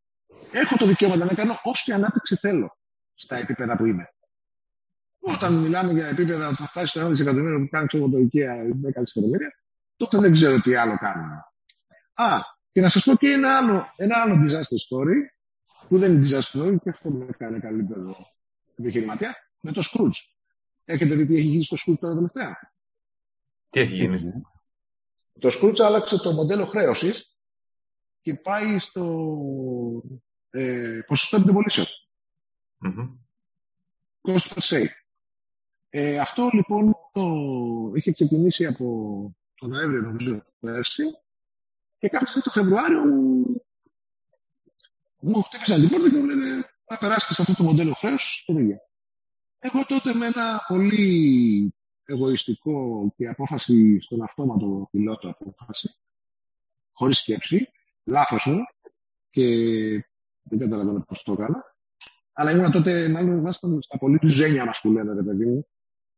Έχω 0.52 0.76
το 0.76 0.86
δικαίωμα 0.86 1.16
να 1.16 1.34
κάνω 1.34 1.60
όση 1.62 1.92
ανάπτυξη 1.92 2.36
θέλω 2.36 2.78
στα 3.14 3.36
επίπεδα 3.36 3.76
που 3.76 3.86
είμαι. 3.86 4.10
Όταν 5.18 5.54
μιλάμε 5.54 5.92
για 5.92 6.06
επίπεδα 6.06 6.54
θα 6.54 6.66
φτάσει 6.66 6.86
στο 6.86 7.06
1 7.06 7.08
δισεκατομμύριο 7.08 7.58
που 7.58 7.68
κάνει 7.68 7.86
το 7.86 7.98
IKEA 7.98 8.88
10 8.88 8.98
δισεκατομμύρια, 8.98 9.58
τότε 9.96 10.18
δεν 10.18 10.32
ξέρω 10.32 10.60
τι 10.60 10.74
άλλο 10.74 10.96
κάνουμε. 10.96 11.44
Α, 12.16 12.40
και 12.72 12.80
να 12.80 12.88
σας 12.88 13.04
πω 13.04 13.14
και 13.14 13.28
ένα 13.28 13.56
άλλο, 13.56 13.92
ένα 13.96 14.20
άλλο 14.20 14.34
disaster 14.34 14.78
story, 14.88 15.16
που 15.88 15.98
δεν 15.98 16.12
είναι 16.12 16.28
disaster 16.28 16.62
story 16.62 16.76
και 16.82 16.90
αυτό 16.90 17.10
με 17.10 17.26
έκανε 17.28 17.58
καλύτερο 17.58 18.16
επιχειρηματία, 18.76 19.34
με 19.60 19.72
το 19.72 19.82
Scrooge. 19.92 20.18
Έχετε 20.84 21.14
δει 21.14 21.24
τι 21.24 21.36
έχει 21.36 21.46
γίνει 21.46 21.64
στο 21.64 21.76
Scrooge 21.76 21.98
τώρα 22.00 22.14
τελευταία; 22.14 22.72
Τι 23.70 23.80
έχει 23.80 23.96
γίνει; 23.96 24.32
Το 25.38 25.58
Scrooge 25.60 25.80
άλλαξε 25.80 26.16
το 26.16 26.32
μοντέλο 26.32 26.66
χρέωσης 26.66 27.36
και 28.20 28.34
πάει 28.34 28.78
στο 28.78 29.04
ε, 30.50 31.00
ποσοστό 31.06 31.36
επιτεμπολίσεων. 31.36 31.86
Mm-hmm. 32.86 33.08
Cost 34.22 34.54
per 34.54 34.62
sale. 34.62 34.88
Ε, 35.90 36.18
αυτό 36.18 36.48
λοιπόν 36.52 36.94
το 37.12 37.22
είχε 37.94 38.12
ξεκινήσει 38.12 38.66
από 38.66 38.86
τον 39.54 39.70
Νοέμβριο 39.70 40.00
νομίζω 40.00 40.42
πέρσι 40.60 41.04
και 41.98 42.08
κάποια 42.08 42.42
το 42.42 42.50
Φεβρουάριο 42.50 43.04
μου 45.20 45.42
χτύπησαν 45.42 45.80
την 45.80 45.88
πόρτα 45.88 46.10
και 46.10 46.16
μου 46.16 46.24
λένε 46.24 46.64
να 46.90 46.96
περάσετε 46.98 47.34
σε 47.34 47.42
αυτό 47.42 47.54
το 47.54 47.62
μοντέλο 47.62 47.94
χρέου 47.94 48.16
και 48.44 48.52
δεν 48.52 48.80
Εγώ 49.58 49.84
τότε 49.86 50.14
με 50.14 50.26
ένα 50.26 50.64
πολύ 50.68 51.74
εγωιστικό 52.04 53.12
και 53.16 53.28
απόφαση 53.28 54.00
στον 54.00 54.22
αυτόματο 54.22 54.88
πιλότο 54.90 55.28
απόφαση, 55.28 55.94
χωρίς 56.92 57.18
σκέψη, 57.18 57.68
λάθος 58.04 58.46
μου 58.46 58.58
και 59.30 59.46
δεν 60.42 60.58
καταλαβαίνω 60.58 61.04
πώς 61.08 61.22
το 61.22 61.32
έκανα. 61.32 61.74
Αλλά 62.32 62.50
ήμουν 62.50 62.70
τότε, 62.70 63.08
μάλλον 63.08 63.38
ήμασταν 63.38 63.82
στα 63.82 63.98
πολύ 63.98 64.18
του 64.18 64.28
ζένια 64.28 64.64
μας 64.64 64.80
που 64.80 64.90
λένε, 64.90 65.14
ρε 65.14 65.22
παιδί 65.22 65.46
μου. 65.46 65.66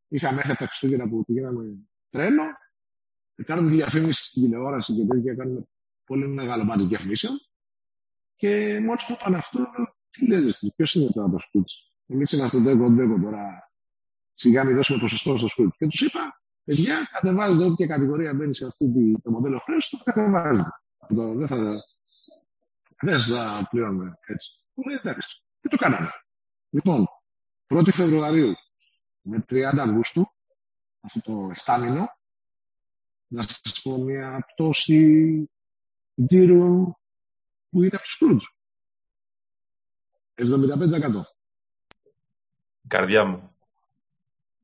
Είχαμε 0.09 0.39
έρθει 0.39 0.51
από 0.51 0.61
τα 0.61 0.67
Χριστούγεννα 0.67 1.09
που 1.09 1.25
πηγαίναμε 1.25 1.65
τρένο 2.11 2.43
κάνουμε 3.45 3.71
διαφήμιση 3.71 4.25
στην 4.25 4.43
τηλεόραση 4.43 4.95
και 4.95 5.05
τέτοια, 5.07 5.35
κάνουμε 5.35 5.69
πολύ 6.05 6.29
μεγάλο 6.29 6.65
μάτι 6.65 6.85
διαφημίσεων. 6.85 7.41
Και 8.37 8.81
μόλις 8.81 9.05
μου 9.09 9.17
είπαν 9.21 9.35
αυτό, 9.35 9.67
τι 10.11 10.27
λέτε, 10.27 10.51
ποιος 10.77 10.95
είναι 10.95 11.11
τώρα 11.11 11.31
το 11.31 11.39
σκούτ. 11.39 11.69
Εμείς 12.07 12.33
είμαστε 12.33 12.59
ντέκο 12.59 12.91
ντέκο 12.91 13.21
τώρα. 13.21 13.71
Σιγά 14.35 14.65
μην 14.65 14.77
δώσουμε 14.77 14.99
ποσοστό 14.99 15.37
στο 15.39 15.49
σκούτ. 15.49 15.75
Και 15.77 15.87
τους 15.87 16.01
είπα, 16.01 16.41
παιδιά, 16.65 17.09
κατεβάζετε 17.13 17.65
όποια 17.65 17.87
κατηγορία 17.87 18.35
μπαίνει 18.35 18.55
σε 18.55 18.67
αυτό 18.67 18.87
το 19.23 19.31
μοντέλο 19.31 19.59
χρέου, 19.59 19.79
το 19.91 19.99
κατεβάζετε. 20.05 20.69
Το, 21.15 21.35
δεν 21.35 21.47
θα, 21.47 21.85
δεν 23.01 23.21
θα 23.21 23.67
πληρώνουμε 23.71 24.19
έτσι. 24.27 24.51
Μου 24.75 24.85
λέει 24.85 24.99
εντάξει. 25.03 25.43
Και 25.61 25.69
το 25.69 25.77
κάναμε. 25.77 26.11
Λοιπόν, 26.71 27.07
1η 27.75 27.93
Φεβρουαρίου 27.93 28.53
με 29.21 29.45
30 29.49 29.61
Αυγούστου, 29.79 30.33
αυτό 31.01 31.21
το 31.21 31.51
7 31.65 31.81
μήνο, 31.81 32.09
να 33.29 33.43
σας 33.43 33.81
πω 33.83 33.99
μια 33.99 34.47
πτώση 34.53 35.51
τζίρου 36.27 36.93
που 37.71 37.83
είναι 37.83 37.91
από 37.93 38.03
τους 38.03 38.13
Σκρούτζ. 38.13 38.45
75%. 40.35 40.45
Καρδιά 42.87 43.25
μου. 43.25 43.51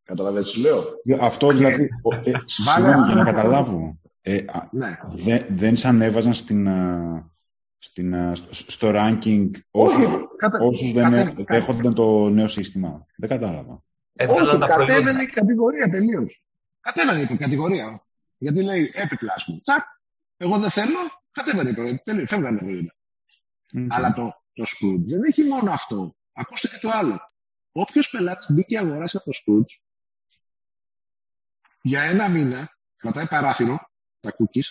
Καταλαβαίνετε 0.05 0.51
τι 0.51 0.61
λέω; 0.61 0.85
Αυτό 1.21 1.49
δηλαδή, 1.49 1.89
ε, 2.25 2.33
συγγνώμη 2.43 3.07
για 3.07 3.15
να 3.15 3.25
καταλάβω. 3.25 3.99
Ε, 4.23 4.45
ναι. 4.71 4.97
δε, 5.11 5.45
δεν 5.49 5.77
σαν 5.77 6.01
έβαζαν 6.01 6.35
στην, 6.35 6.69
στην, 7.79 8.15
στο 8.51 8.91
ranking 8.95 9.51
όσους, 9.71 10.05
κατα... 10.37 10.59
όσους 10.59 10.93
δεν 10.93 11.11
κατα... 11.11 11.45
δέχονταν 11.49 11.95
το 11.95 12.29
νέο 12.29 12.49
σύστημα. 12.49 13.07
Δεν 13.17 13.29
κατάλαβα. 13.29 13.83
Όχι, 14.29 14.59
κατέβαινε 14.59 15.23
η 15.23 15.27
κατηγορία 15.27 15.91
τελείως. 15.91 16.43
Κατέβαινε 16.81 17.29
η 17.31 17.37
κατηγορία. 17.37 18.05
Γιατί 18.39 18.63
λέει 18.63 18.93
έπικλα, 18.95 19.35
μου. 19.47 19.61
Τσακ, 19.61 19.85
εγώ 20.37 20.59
δεν 20.59 20.71
θέλω, 20.71 20.99
κατέβαινε 21.31 21.71
η 21.71 21.75
προϊόντα. 21.75 22.03
Τελείως, 22.05 22.29
φεύγανε 22.29 22.59
τα 22.59 22.65
προϊόντα. 22.65 22.95
Mm-hmm. 23.73 23.87
Αλλά 23.91 24.13
το, 24.13 24.43
το 24.53 24.65
Scrooge 24.67 25.05
δεν 25.07 25.23
έχει 25.23 25.43
μόνο 25.43 25.73
αυτό. 25.73 26.17
Ακούστε 26.33 26.69
και 26.69 26.79
το 26.81 26.91
άλλο. 26.91 27.33
Όποιος 27.73 28.11
πελάτης 28.11 28.47
μπήκε 28.51 28.79
αγοράσει 28.79 29.17
από 29.17 29.31
το 29.31 29.39
Scrooge, 29.45 29.81
για 31.83 32.03
ένα 32.03 32.29
μήνα 32.29 32.79
κρατάει 32.97 33.27
παράθυρο, 33.27 33.79
τα 34.21 34.37
cookies, 34.39 34.67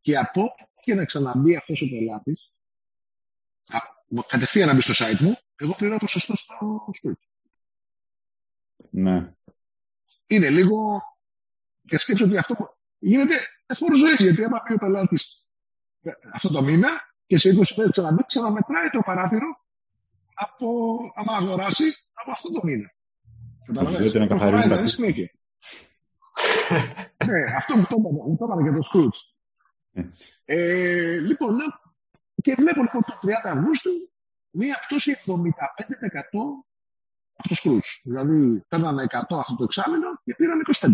και 0.00 0.16
από 0.16 0.54
και 0.82 0.94
να 0.94 1.04
ξαναμπεί 1.04 1.56
αυτός 1.56 1.82
ο 1.82 1.88
πελάτης, 1.88 2.52
κατευθείαν 4.26 4.68
να 4.68 4.74
μπει 4.74 4.80
στο 4.80 4.92
site 4.96 5.18
μου, 5.20 5.38
εγώ 5.56 5.74
πληρώνω 5.74 5.98
ποσοστό 5.98 6.36
στο 6.36 6.84
Scrooge. 7.02 7.28
Ναι. 8.90 9.32
Είναι 10.26 10.50
λίγο. 10.50 11.02
Και 11.88 11.98
σκέψω 11.98 12.24
ότι 12.24 12.36
αυτό 12.36 12.54
γίνεται 12.98 13.34
εφόρο 13.66 13.96
ζωή. 13.96 14.14
Γιατί 14.18 14.44
άμα 14.44 14.62
πει 14.62 14.72
ο 14.72 14.78
πελάτης 14.78 15.48
αυτό 16.32 16.48
το 16.48 16.62
μήνα 16.62 16.88
και 17.26 17.38
σε 17.38 17.50
20 17.50 17.62
μέρε 17.76 17.90
ξαναμπεί, 17.90 18.24
ξαναμετράει 18.26 18.90
το 18.90 19.00
παράθυρο 19.04 19.46
από, 20.34 20.98
άμα 21.14 21.36
αγοράσει 21.36 21.84
από 22.12 22.30
αυτό 22.30 22.52
το 22.52 22.60
μήνα. 22.62 22.92
Καταλαβαίνετε. 23.66 24.18
να 24.18 24.26
καθαρίζει 24.26 24.68
τα 24.68 24.80
ναι, 27.26 27.42
αυτό 27.56 27.76
μου 27.76 27.84
το 27.88 27.96
είπαμε 28.44 28.62
για 28.62 28.72
το 28.72 28.88
Scrooge. 28.92 29.18
Ε, 30.44 31.18
λοιπόν, 31.18 31.54
ναι. 31.54 31.64
και 32.42 32.54
βλέπω 32.54 32.82
λοιπόν 32.82 33.02
το 33.02 33.18
30 33.22 33.28
Αυγούστου 33.44 33.90
μία 34.50 34.78
πτώση 34.86 35.16
75% 35.26 35.32
από 37.36 37.48
το 37.48 37.54
Scrooge. 37.62 37.90
Δηλαδή, 38.02 38.64
παίρναμε 38.68 39.06
100 39.08 39.38
αυτό 39.38 39.56
το 39.56 39.64
εξάμεινο 39.64 40.20
και 40.24 40.34
πήραμε 40.34 40.62
25. 40.80 40.88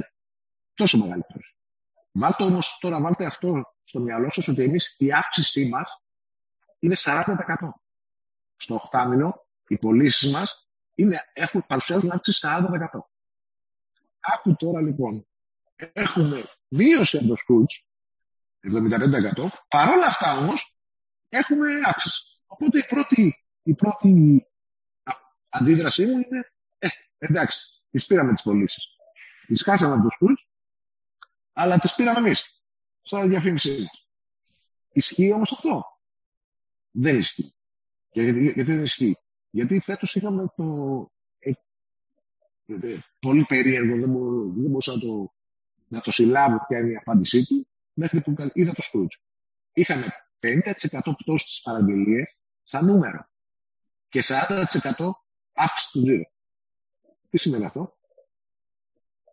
Τόσο 0.75 0.99
μεγάλη 0.99 1.23
πτώση. 1.29 1.55
Βάλτε 2.13 2.43
όμως 2.43 2.79
τώρα, 2.81 3.01
βάλτε 3.01 3.25
αυτό 3.25 3.75
στο 3.85 4.01
μυαλό 4.01 4.31
σας 4.31 4.49
ότι 4.49 4.63
εμείς 4.63 4.95
η 4.99 5.13
αύξησή 5.13 5.69
μας 5.69 6.03
είναι 6.79 6.97
40%. 7.05 7.25
Στο 8.57 8.89
8 8.93 9.07
μήνο 9.09 9.47
οι 9.69 9.79
πωλήσεις 9.79 10.33
μας 10.33 10.69
έχουν 11.33 11.65
παρουσιάζουν 11.67 12.11
αύξηση 12.11 12.41
40%. 12.45 13.09
Άκου 14.21 14.57
τώρα 14.57 14.81
λοιπόν, 14.81 15.27
έχουμε 15.77 16.45
μείωση 16.69 17.17
από 17.17 17.27
το 17.27 17.35
Scrooge 17.35 17.93
75%. 18.61 19.49
Παρ' 19.69 19.89
όλα 19.89 20.07
αυτά 20.07 20.37
όμως 20.37 20.77
έχουμε 21.29 21.69
αύξηση. 21.85 22.23
Οπότε 22.47 22.79
η 22.79 22.85
πρώτη, 22.89 23.45
η 23.63 23.75
πρώτη 23.75 24.47
αντίδρασή 25.49 26.07
μου 26.07 26.13
είναι 26.13 26.53
ε, 26.79 26.89
εντάξει, 27.19 27.59
τις 27.91 28.07
πήραμε 28.07 28.33
τις 28.33 28.43
πωλήσεις. 28.43 28.89
Τις 29.47 29.63
χάσαμε 29.63 29.95
από 29.95 30.03
το 30.03 30.09
Scrooge, 30.21 30.54
αλλά 31.55 31.79
τις 31.79 31.95
πήραμε 31.95 32.19
εμείς. 32.19 32.63
Σαν 33.03 33.29
διαφήμιση 33.29 33.71
μας. 33.71 34.09
Ισχύει 34.93 35.33
όμως 35.33 35.53
αυτό; 35.53 35.85
Δεν 36.91 37.17
ισχύει. 37.17 37.55
Γιατί, 38.11 38.43
γιατί 38.43 38.73
δεν 38.73 38.83
ισχύει; 38.83 39.19
Γιατί 39.51 39.81
φέτος 39.81 40.15
είχαμε 40.15 40.47
το... 40.57 41.11
Ε, 41.39 41.51
ε, 42.67 42.99
πολύ 43.21 43.45
περίεργο, 43.45 43.97
δεν, 43.97 44.11
μπορούσα 44.11 44.93
να 44.93 44.99
το, 44.99 45.33
να 45.89 46.01
το 46.01 46.11
συλλάβω 46.11 46.65
ποια 46.69 46.79
είναι 46.79 46.91
η 46.91 46.97
απάντησή 46.97 47.47
του, 47.47 47.69
μέχρι 47.93 48.21
που 48.21 48.35
είδα 48.53 48.73
το 48.73 48.83
Scrooge. 48.93 49.21
Είχαμε 49.73 50.07
50% 50.41 51.01
πτώση 51.19 51.47
στις 51.47 51.61
παραγγελίες 51.63 52.39
σαν 52.63 52.85
νούμερο 52.85 53.29
και 54.09 54.25
40% 54.27 54.67
αύξηση 55.53 55.91
του 55.93 56.03
τζίρου. 56.03 56.25
Τι 57.31 57.39
σημαίνει 57.39 57.65
αυτό; 57.65 57.97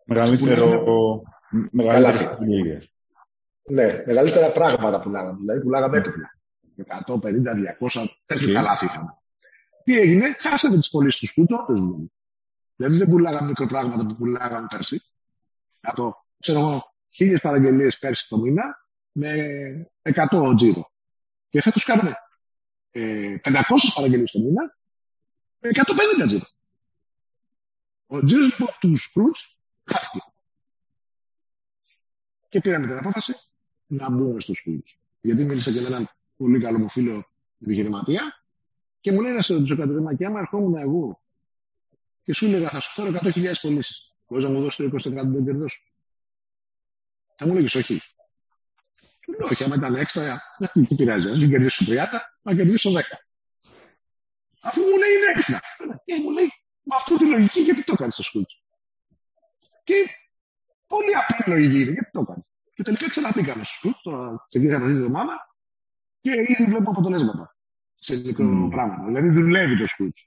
Μεγαλύτερο... 0.06 1.22
Μεγαλύτερο 1.72 2.38
Ναι, 3.70 4.04
μεγαλύτερα 4.06 4.50
πράγματα 4.52 5.00
πουλάγαμε. 5.00 5.38
Δηλαδή 5.40 5.62
πουλάγαμε 5.62 5.98
έπιπλα. 5.98 6.40
150, 7.06 7.56
200, 7.80 8.06
τέτοια 8.26 8.54
καλά 8.54 8.80
είχαμε. 8.82 9.18
Τι 9.84 10.00
έγινε, 10.00 10.36
χάσαμε 10.40 10.78
τις 10.78 10.90
πωλήσεις 10.90 11.20
τους 11.20 11.30
σκούτσου, 11.30 11.66
δηλαδή. 11.68 12.12
Δηλαδή 12.76 12.98
δεν 12.98 13.10
πουλάγαμε 13.10 13.48
μικροπράγματα 13.48 14.06
που 14.06 14.16
πουλάγαμε 14.16 14.68
πέρσι. 14.70 15.02
Από, 15.82 16.26
ξέρω 16.40 16.60
εγώ, 16.60 16.96
χίλιες 17.10 17.42
παραγγελίες 17.42 17.98
πέρσι 18.00 18.28
το 18.28 18.38
μήνα 18.38 18.88
με 19.12 19.92
100 20.02 20.54
τζίρο. 20.56 20.92
Και 21.50 21.62
φέτος 21.62 21.84
κάνουμε 21.84 22.14
ε, 22.92 23.36
500 23.44 23.62
παραγγελίες 23.96 24.32
το 24.32 24.40
μήνα 24.40 24.78
με 25.60 25.70
150 26.24 26.26
τζίρο. 26.26 26.46
Ο 28.08 28.26
τζίρος 28.26 28.46
λοιπόν 28.46 28.68
τους 28.80 29.02
Σκρούτ 29.02 29.36
χάθηκε. 29.86 30.20
Και 32.52 32.60
πήραμε 32.60 32.88
την 32.88 32.98
απόφαση 32.98 33.34
να 33.88 34.10
μπούμε 34.10 34.40
στο 34.40 34.54
Σκρούτ. 34.54 34.88
Γιατί 35.22 35.46
μίλησα 35.46 35.72
και 35.72 35.82
με 35.82 35.88
έναν 35.88 36.10
πολύ 36.38 36.60
καλό 36.60 36.78
μου 36.78 36.90
φίλο 36.90 37.26
επιχειρηματία 37.62 38.44
και 39.00 39.12
μου 39.12 39.22
λέει 39.22 39.32
να 39.32 39.42
σε 39.42 39.54
ρωτήσω 39.54 39.76
κάτι 39.76 39.94
ρήμα 39.94 40.16
και 40.16 40.26
άμα 40.26 40.40
ερχόμουν 40.40 40.76
εγώ 40.76 41.22
και 42.24 42.34
σου 42.34 42.46
έλεγα 42.46 42.70
θα 42.70 42.80
σου 42.80 42.92
φέρω 42.92 43.20
100.000 43.24 43.54
πωλήσεις. 43.62 44.16
Μπορείς 44.28 44.46
να 44.46 44.52
μου 44.52 44.62
δώσεις 44.62 44.90
το 44.90 45.12
20% 45.12 45.14
των 45.14 45.46
κερδών 45.46 45.70
σου. 45.70 45.82
Θα 47.36 47.48
μου 47.48 47.54
λέγεις 47.54 47.76
όχι. 47.76 48.02
Του 49.22 49.32
λέω 49.32 49.48
όχι, 49.52 49.64
άμα 49.64 49.76
ήταν 49.76 49.96
έξτρα, 49.96 50.42
τι 50.74 50.96
πειράζει, 50.96 51.30
ας 51.30 51.38
μην 51.38 51.50
κερδίσω 51.50 51.86
30, 51.88 52.06
να 52.42 52.56
κερδίσω 52.56 52.92
10. 52.92 53.02
Αφού 54.62 54.82
μου 54.82 54.98
λέει 54.98 55.12
είναι 55.12 55.32
έξτρα. 55.36 55.60
Και 56.06 56.16
μου 56.16 56.32
λέει, 56.32 56.52
με 56.84 56.96
αυτή 56.96 57.18
τη 57.18 57.26
λογική 57.26 57.60
γιατί 57.60 57.84
το 57.84 57.94
έκανε 57.94 58.12
στο 58.12 58.24
σκούτσο. 58.24 58.58
Και 59.84 59.94
πολύ 60.94 61.14
απλή 61.22 61.54
λογική 61.54 61.80
είναι, 61.82 61.92
γιατί 61.92 62.12
το 62.12 62.20
έκανε. 62.20 62.44
Και 62.74 62.84
τελικά 62.84 63.10
ξαναπήκαμε 63.10 63.64
στο 63.64 63.74
σκούτσο, 63.74 64.00
τώρα 64.04 64.46
ξεκίνησαμε 64.50 64.86
αυτή 64.86 64.98
τη 64.98 65.04
εβδομάδα 65.04 65.36
και 66.22 66.32
ήδη 66.32 66.66
βλέπω 66.66 66.90
αποτελέσματα 66.90 67.56
σε 67.96 68.16
μικρό 68.16 68.66
mm. 68.66 68.70
πράγμα. 68.70 69.06
Δηλαδή 69.06 69.30
δουλεύει 69.30 69.78
το 69.78 69.88
σκούτσο. 69.88 70.26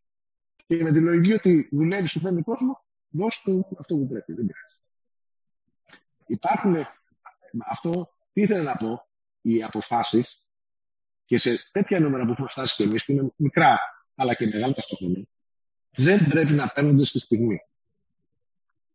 Και 0.66 0.82
με 0.82 0.92
τη 0.92 1.00
λογική 1.00 1.32
ότι 1.32 1.68
δουλεύει 1.70 2.08
στο 2.08 2.20
φέρνει 2.20 2.42
κόσμο, 2.42 2.84
δώσ' 3.08 3.42
του 3.42 3.76
αυτό 3.78 3.96
που 3.96 4.06
πρέπει. 4.06 4.32
Δεν 4.32 4.46
πειράζει. 4.46 4.78
Υπάρχουν, 6.26 6.76
αυτό 7.70 8.14
τι 8.32 8.40
ήθελα 8.40 8.62
να 8.62 8.76
πω, 8.76 9.08
οι 9.40 9.62
αποφάσεις 9.62 10.46
και 11.24 11.38
σε 11.38 11.70
τέτοια 11.72 12.00
νούμερα 12.00 12.24
που 12.24 12.30
έχουμε 12.30 12.48
φτάσει 12.48 12.74
και 12.76 12.82
εμείς, 12.82 13.04
που 13.04 13.12
είναι 13.12 13.32
μικρά 13.36 13.78
αλλά 14.14 14.34
και 14.34 14.46
μεγάλα 14.46 14.72
ταυτόχρονα, 14.72 15.24
δεν 15.90 16.28
πρέπει 16.28 16.52
να 16.52 16.68
παίρνονται 16.68 17.04
στη 17.04 17.18
στιγμή. 17.18 17.58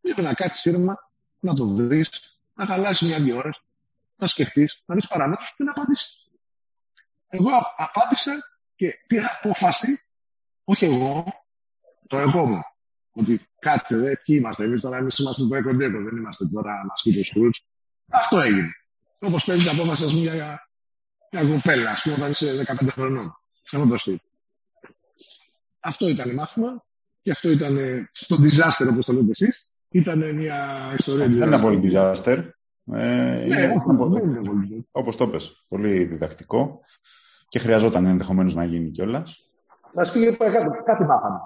Πρέπει 0.02 0.22
να 0.22 0.34
κάτσει 0.34 0.70
ήρεμα, 0.70 1.09
να 1.40 1.54
το 1.54 1.66
δεις, 1.66 2.10
να 2.54 2.66
χαλάσεις 2.66 3.08
μια-δυο 3.08 3.38
ώρες, 3.38 3.62
να 4.16 4.28
σκεφτείς, 4.28 4.84
να 4.86 4.96
δεις 4.96 5.08
παράμετρου 5.08 5.46
και 5.58 5.64
να 5.64 5.72
απαντήσεις. 5.72 6.30
Εγώ 7.28 7.50
απάντησα 7.78 8.32
και 8.76 9.00
πήρα 9.08 9.40
απόφαση, 9.42 10.04
όχι 10.64 10.86
εγώ, 10.86 11.26
το 12.08 12.18
εγώ 12.18 12.46
μου, 12.46 12.62
ότι 13.12 13.48
κάτσε, 13.60 13.98
δε, 13.98 14.16
ποιοι 14.16 14.36
είμαστε. 14.40 14.64
Εμείς 14.64 14.82
τώρα 14.82 14.98
εμείς 14.98 15.18
είμαστε 15.18 15.48
το 15.48 15.56
εκοντέκο, 15.56 16.04
δεν 16.04 16.18
είμαστε 16.18 16.46
τώρα 16.46 16.84
να 16.86 16.96
σκύψει 16.96 17.20
ο 17.20 17.24
Σκρούτ. 17.24 17.56
Αυτό 18.10 18.40
έγινε. 18.40 18.72
Όπως 19.20 19.44
παίρνεις 19.44 19.70
την 19.70 19.80
απόφαση, 19.80 20.04
ας 20.04 20.12
πούμε, 20.12 20.22
για 20.22 20.70
μια 21.32 21.44
κοπέλα, 21.44 21.92
ας 21.92 22.02
πούμε, 22.02 22.16
όταν 22.16 22.32
είσαι 22.32 22.54
15 22.54 22.92
χρονών. 22.92 23.38
Σε 23.62 23.76
αυτό 23.76 23.88
το 23.90 23.98
στυλ. 23.98 24.20
Αυτό 25.80 26.08
ήταν 26.08 26.34
μάθημα 26.34 26.86
και 27.22 27.32
αυτό 27.32 27.50
ήταν 27.50 27.78
το 28.28 28.38
disaster, 28.42 28.88
όπως 28.90 29.06
το 29.06 29.14
λέτε 29.14 29.30
εσείς. 29.30 29.69
Ήταν 29.92 30.36
μια 30.36 30.56
ιστορία. 30.98 31.28
Δεν 31.28 31.48
είναι 31.48 31.62
πολύ 31.62 31.82
disaster. 31.84 32.44
Ε, 32.94 33.46
ναι, 33.48 33.56
είναι, 33.56 34.86
όπως 34.92 35.16
το 35.18 35.28
πες, 35.28 35.66
πολύ 35.68 36.04
διδακτικό 36.04 36.80
και 37.48 37.60
χρειαζόταν 37.60 38.06
ενδεχομένως 38.06 38.56
να 38.56 38.64
γίνει 38.64 38.90
κιόλας. 38.90 39.50
Μα 39.94 40.12
πει 40.12 40.38
κάτι, 40.38 40.84
κάτι 40.86 41.04
μάθαμε. 41.04 41.40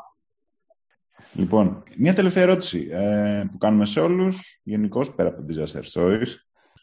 Λοιπόν, 1.33 1.83
μια 1.97 2.13
τελευταία 2.13 2.43
ερώτηση 2.43 2.87
ε, 2.91 3.43
που 3.51 3.57
κάνουμε 3.57 3.85
σε 3.85 3.99
όλους, 3.99 4.59
γενικώς 4.63 5.15
πέρα 5.15 5.29
από 5.29 5.37
το 5.37 5.45
disaster 5.49 5.81
stories. 5.93 6.27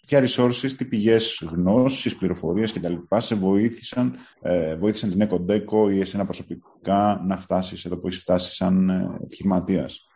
Ποια 0.07 0.25
resources, 0.27 0.71
τι 0.77 0.85
πηγές 0.85 1.49
γνώσης, 1.51 2.17
πληροφορίες 2.17 2.73
κτλ. 2.73 2.95
σε 3.17 3.35
βοήθησαν, 3.35 4.17
ε, 4.41 4.77
βοήθησαν 4.77 5.11
την 5.11 5.29
EcoDeco 5.29 5.93
ή 5.93 6.01
εσένα 6.01 6.25
προσωπικά 6.25 7.23
να 7.27 7.37
φτάσεις 7.37 7.85
εδώ 7.85 7.97
που 7.99 8.07
έχεις 8.07 8.21
φτάσει 8.21 8.55
σαν 8.55 8.91
ε, 8.91 9.19
επιχειρηματίας; 9.25 10.10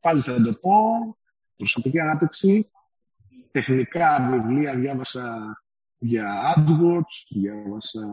Πάλι 0.00 0.20
θα 0.20 0.42
το 0.42 0.52
πω. 0.52 0.72
Προσωπική 1.56 2.00
ανάπτυξη. 2.00 2.70
Τεχνικά 3.50 4.28
βιβλία 4.30 4.74
διάβασα 4.74 5.56
για 5.98 6.54
AdWords, 6.56 7.26
διάβασα 7.28 8.08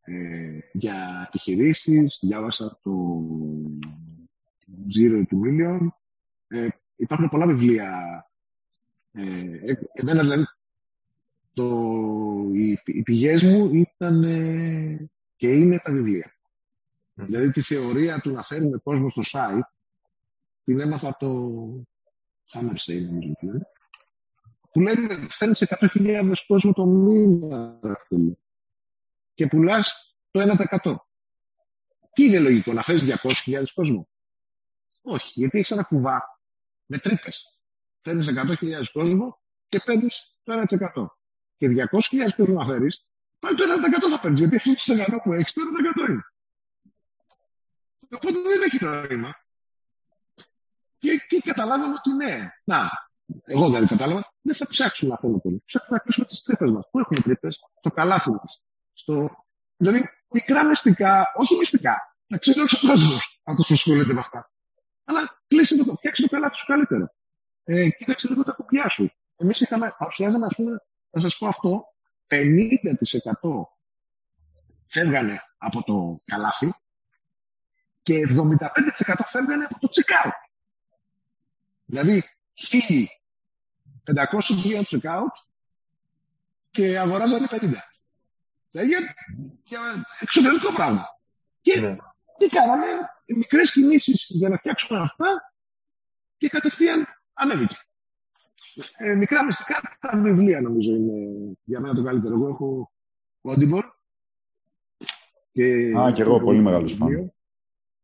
ε, 0.00 0.58
για 0.72 1.24
επιχειρήσεις, 1.26 2.18
διάβασα 2.22 2.78
το 2.82 2.92
Zero 4.96 5.18
to 5.18 5.36
Million. 5.44 5.88
Ε, 6.48 6.68
υπάρχουν 6.96 7.28
πολλά 7.28 7.46
βιβλία. 7.46 7.90
Ε, 9.12 9.72
εμένα 9.92 10.22
δηλαδή 10.22 10.44
το, 11.52 11.90
οι, 12.54 12.78
οι 12.84 13.02
πηγές 13.02 13.42
μου 13.42 13.74
ήταν 13.74 14.24
ε, 14.24 15.10
και 15.36 15.48
είναι 15.48 15.78
τα 15.78 15.92
βιβλία. 15.92 16.30
Δηλαδή 17.14 17.50
τη 17.50 17.60
θεωρία 17.60 18.20
του 18.20 18.30
να 18.30 18.42
φέρουμε 18.42 18.78
κόσμο 18.82 19.10
στο 19.10 19.22
site 19.32 19.75
την 20.66 20.80
έμαθα 20.80 21.08
από 21.08 21.18
το 21.18 21.30
Hammerstein, 22.52 23.02
νομίζω 23.02 23.34
που 24.72 24.80
λένε 24.80 25.26
φέρνεις 25.30 25.64
100.000 25.68 26.32
κόσμο 26.46 26.72
το 26.72 26.86
μήνα 26.86 27.78
και 29.34 29.46
πουλάς 29.46 30.16
το 30.30 30.56
1%. 30.82 30.96
Τι 32.12 32.24
είναι 32.24 32.38
λογικό, 32.38 32.72
να 32.72 32.82
φέρεις 32.82 33.20
200.000 33.46 33.64
κόσμο; 33.74 34.08
Όχι, 35.02 35.32
γιατί 35.34 35.58
έχεις 35.58 35.70
ένα 35.70 35.82
κουβά 35.82 36.40
με 36.86 36.98
τρύπες. 36.98 37.60
Φέρνεις 38.02 38.28
100.000 38.60 38.84
κόσμο 38.92 39.40
και 39.68 39.82
παίρνεις 39.84 40.38
το 40.42 40.52
1%. 40.52 41.06
Και 41.56 41.68
200.000 41.68 42.34
κόσμο 42.36 42.58
να 42.58 42.66
φέρεις, 42.66 43.06
πάλι 43.38 43.56
το 43.56 43.64
1% 43.64 44.10
θα 44.10 44.20
παίρνεις. 44.20 44.40
Γιατί 44.40 44.56
αυτό 44.56 44.94
το 44.94 44.94
100 44.94 45.20
που 45.22 45.32
έχεις, 45.32 45.52
το 45.52 45.60
1% 45.60 46.08
είναι. 46.10 46.22
Οπότε 48.10 48.40
δεν 48.40 48.62
έχει 48.62 48.84
νόημα. 48.84 49.45
Και, 51.06 51.24
και 51.28 51.40
καταλάβαμε 51.44 51.94
ότι 51.94 52.12
ναι, 52.12 52.50
να, 52.64 52.90
εγώ 53.44 53.70
δεν 53.70 53.86
κατάλαβα, 53.86 54.32
δεν 54.40 54.54
θα 54.54 54.66
ψάξουμε 54.66 55.10
να 55.10 55.18
θέλουμε 55.18 55.38
πολύ. 55.38 55.62
Ψάχνουμε 55.66 55.96
να 55.96 56.02
κλείσουμε 56.02 56.26
τις 56.26 56.42
τρύπες 56.42 56.70
μας. 56.70 56.88
Πού 56.90 56.98
έχουμε 56.98 57.20
τρύπες, 57.20 57.58
στο 57.78 57.90
καλάθι 57.90 58.30
μας. 58.30 58.62
Στο... 58.92 59.30
Δηλαδή, 59.76 60.08
μικρά 60.30 60.64
μυστικά, 60.64 61.32
όχι 61.36 61.56
μυστικά. 61.56 61.96
Να 62.26 62.38
ξέρει 62.38 62.58
όλος 62.58 62.72
ο 62.72 62.86
κόσμος 62.86 63.40
αυτός 63.44 63.66
που 63.66 63.74
ασχολείται 63.74 64.12
με 64.12 64.20
αυτά. 64.20 64.50
Αλλά 65.04 65.42
κλείσει 65.46 65.84
το, 65.84 65.94
φτιάξει 65.94 66.22
το 66.22 66.28
καλάθι 66.28 66.56
σου 66.56 66.66
καλύτερο. 66.66 67.14
Ε, 67.64 67.88
κοίταξε 67.90 68.28
λίγο 68.28 68.42
τα 68.42 68.52
κουπιά 68.52 68.88
σου. 68.88 69.10
Εμείς 69.36 69.60
είχαμε, 69.60 69.94
παρουσιάζαμε, 69.98 70.46
ας 70.46 70.54
πούμε, 70.54 70.76
θα 71.10 71.20
σας 71.20 71.36
πω 71.38 71.46
αυτό, 71.46 71.84
50% 72.26 72.36
φεύγανε 74.86 75.40
από 75.58 75.82
το 75.82 76.18
καλάθι 76.24 76.74
και 78.02 78.14
75% 78.14 79.14
φεύγανε 79.26 79.64
από 79.64 79.78
το 79.78 79.88
τσεκάου. 79.88 80.30
Δηλαδή, 81.86 82.22
500 84.04 84.60
πήγαιναν 84.62 84.84
στο 84.84 84.98
checkout 85.02 85.44
και 86.70 86.98
αγοράζανε 86.98 87.46
50. 87.50 87.58
Δηλαδή 88.70 88.90
για, 89.64 90.04
εξωτερικό 90.20 90.72
πράγμα. 90.72 91.06
Και 91.60 91.80
ναι. 91.80 91.96
τι 92.38 92.48
κάναμε, 92.48 92.86
μικρές 93.26 93.72
κινήσεις 93.72 94.26
για 94.28 94.48
να 94.48 94.56
φτιάξουμε 94.56 95.00
αυτά 95.00 95.52
και 96.36 96.48
κατευθείαν 96.48 97.06
ανέβηκε. 97.32 97.76
Ε, 98.96 99.14
μικρά 99.14 99.44
μυστικά 99.44 99.96
τα 100.00 100.18
βιβλία 100.18 100.60
νομίζω 100.60 100.94
είναι 100.94 101.52
για 101.64 101.80
μένα 101.80 101.94
το 101.94 102.02
καλύτερο. 102.02 102.34
Εγώ 102.34 102.48
έχω 102.48 102.90
Audible. 103.42 103.82
Και 105.52 105.92
Α, 105.98 106.12
και 106.12 106.22
εγώ 106.22 106.40
πολύ 106.40 106.60
μεγάλος 106.60 106.92
φαν. 106.92 107.32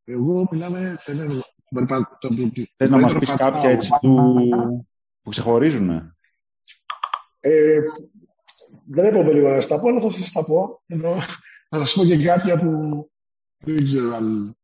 Εγώ 0.04 0.48
μιλάμε. 0.50 0.98
Θες 2.76 2.90
να 2.90 2.98
μας 2.98 3.18
πεις 3.18 3.34
κάποια 3.34 3.70
έτσι 3.70 3.90
του, 4.00 4.86
που 5.22 5.30
ξεχωρίζουν. 5.30 5.90
Ε, 7.40 7.80
δεν 8.86 9.04
έπρεπε 9.04 9.32
λίγο 9.32 9.48
να 9.48 9.54
σας 9.54 9.66
τα 9.66 9.80
πω, 9.80 9.88
αλλά 9.88 10.00
θα 10.00 10.18
σας 10.18 10.32
τα 10.32 10.44
πω. 10.44 10.82
Ενώ, 10.86 11.16
θα 11.68 11.78
σας 11.78 11.94
πω 11.94 12.04
και 12.04 12.24
κάποια 12.24 12.58
που 12.58 13.10
δεν 13.58 13.84
ξέρω 13.84 14.14
αν... 14.14 14.56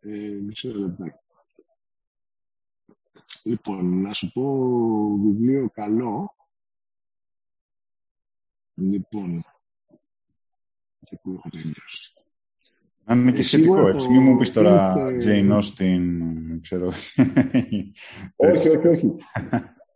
Ε, 0.00 0.52
ξέρω, 0.52 0.96
Λοιπόν, 3.42 4.00
να 4.00 4.12
σου 4.12 4.32
πω 4.32 4.44
βιβλίο 5.16 5.70
καλό. 5.70 6.36
Λοιπόν, 8.74 9.44
και 11.04 11.18
πού 11.22 11.32
έχω 11.32 11.48
τελειώσει. 11.50 12.12
Αν 13.04 13.20
είναι 13.20 13.32
και 13.32 13.38
ε, 13.38 13.42
σχετικό, 13.42 13.88
έτσι. 13.88 14.08
Μην 14.08 14.22
μου 14.22 14.36
πεις 14.36 14.52
τώρα 14.52 14.94
Jane 15.24 15.58
Austen, 15.60 16.00
ξέρω. 16.60 16.86
όχι, 18.36 18.68
όχι, 18.68 18.88
όχι. 18.88 19.16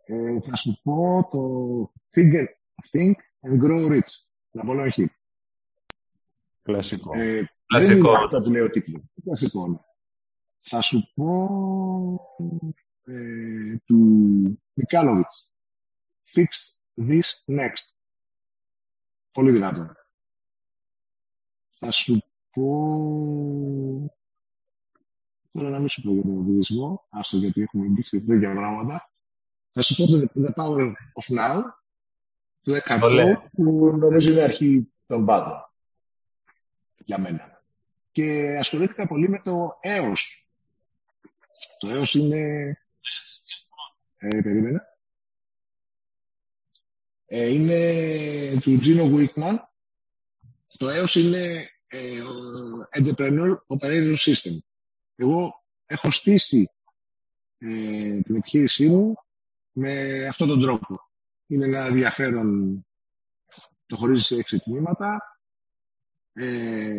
ε, 0.05 0.39
θα 0.39 0.55
σου 0.55 0.79
πω 0.83 1.27
το 1.31 1.41
Think, 2.15 2.33
Think 2.91 3.13
and 3.49 3.63
Grow 3.63 3.91
Rich. 3.91 4.09
Να 4.51 4.63
πω 4.63 4.81
όχι. 4.81 5.11
Κλασικό. 6.61 7.17
Ε, 7.17 7.49
Κλασικό. 7.65 8.01
Δεν 8.01 8.11
είναι 8.11 8.23
αυτό 8.23 8.39
που 8.41 8.49
λέει 8.51 8.61
ο 8.61 8.69
τίτλος. 8.69 9.01
Κλασικό, 9.23 9.67
ναι. 9.67 9.77
Θα 10.59 10.81
σου 10.81 11.11
πω 11.15 11.49
ε, 13.03 13.75
του 13.85 13.97
Μικάλοβιτς. 14.73 15.51
Fix 16.35 16.47
this 17.09 17.55
next. 17.57 17.85
Πολύ 19.31 19.51
δυνατό. 19.51 19.91
Θα 21.79 21.91
σου 21.91 22.21
πω... 22.57 24.11
Τώρα 25.51 25.69
να 25.69 25.79
μην 25.79 25.89
σου 25.89 26.01
πω 26.01 26.13
για 26.13 26.21
τον 26.21 26.43
βουδισμό, 26.43 27.05
άστο 27.09 27.37
γιατί 27.37 27.61
έχουμε 27.61 27.85
μπει 27.85 28.03
σε 28.03 28.19
τέτοια 28.19 28.51
πράγματα. 28.51 29.11
Θα 29.71 29.81
σου 29.81 29.95
πω 29.95 30.05
το 30.05 30.29
The 30.35 30.53
Power 30.55 30.91
of 30.91 31.37
Now, 31.37 31.61
του 32.61 32.73
Εκαρτό, 32.73 33.49
που 33.53 33.97
νομίζω 33.97 34.31
είναι 34.31 34.41
αρχή 34.41 34.91
των 35.05 35.25
πάντων. 35.25 35.71
Για 37.05 37.19
μένα. 37.19 37.63
Και 38.11 38.57
ασχολήθηκα 38.59 39.07
πολύ 39.07 39.29
με 39.29 39.41
το 39.43 39.77
έως. 39.81 40.47
Το 41.79 41.89
έως 41.89 42.13
είναι... 42.13 42.71
Ε, 44.17 44.41
περίμενα. 44.41 44.81
Ε, 47.25 47.45
είναι 47.45 48.59
του 48.61 48.79
Gino 48.81 49.13
Wickman. 49.13 49.55
Το 50.77 50.89
έως 50.89 51.15
είναι 51.15 51.37
ε, 51.37 51.76
Entrepreneur 52.91 53.57
Operating 53.67 54.15
System. 54.17 54.57
Εγώ 55.15 55.63
έχω 55.85 56.11
στήσει 56.11 56.71
ε, 57.57 58.19
την 58.21 58.35
επιχείρησή 58.35 58.87
μου 58.87 59.15
με 59.71 60.25
αυτόν 60.25 60.47
τον 60.47 60.61
τρόπο. 60.61 61.01
Είναι 61.47 61.65
ένα 61.65 61.85
ενδιαφέρον, 61.85 62.85
το 63.85 63.95
χωρίζει 63.95 64.23
σε 64.23 64.35
έξι 64.35 64.59
τμήματα, 64.59 65.39
ε, 66.33 66.93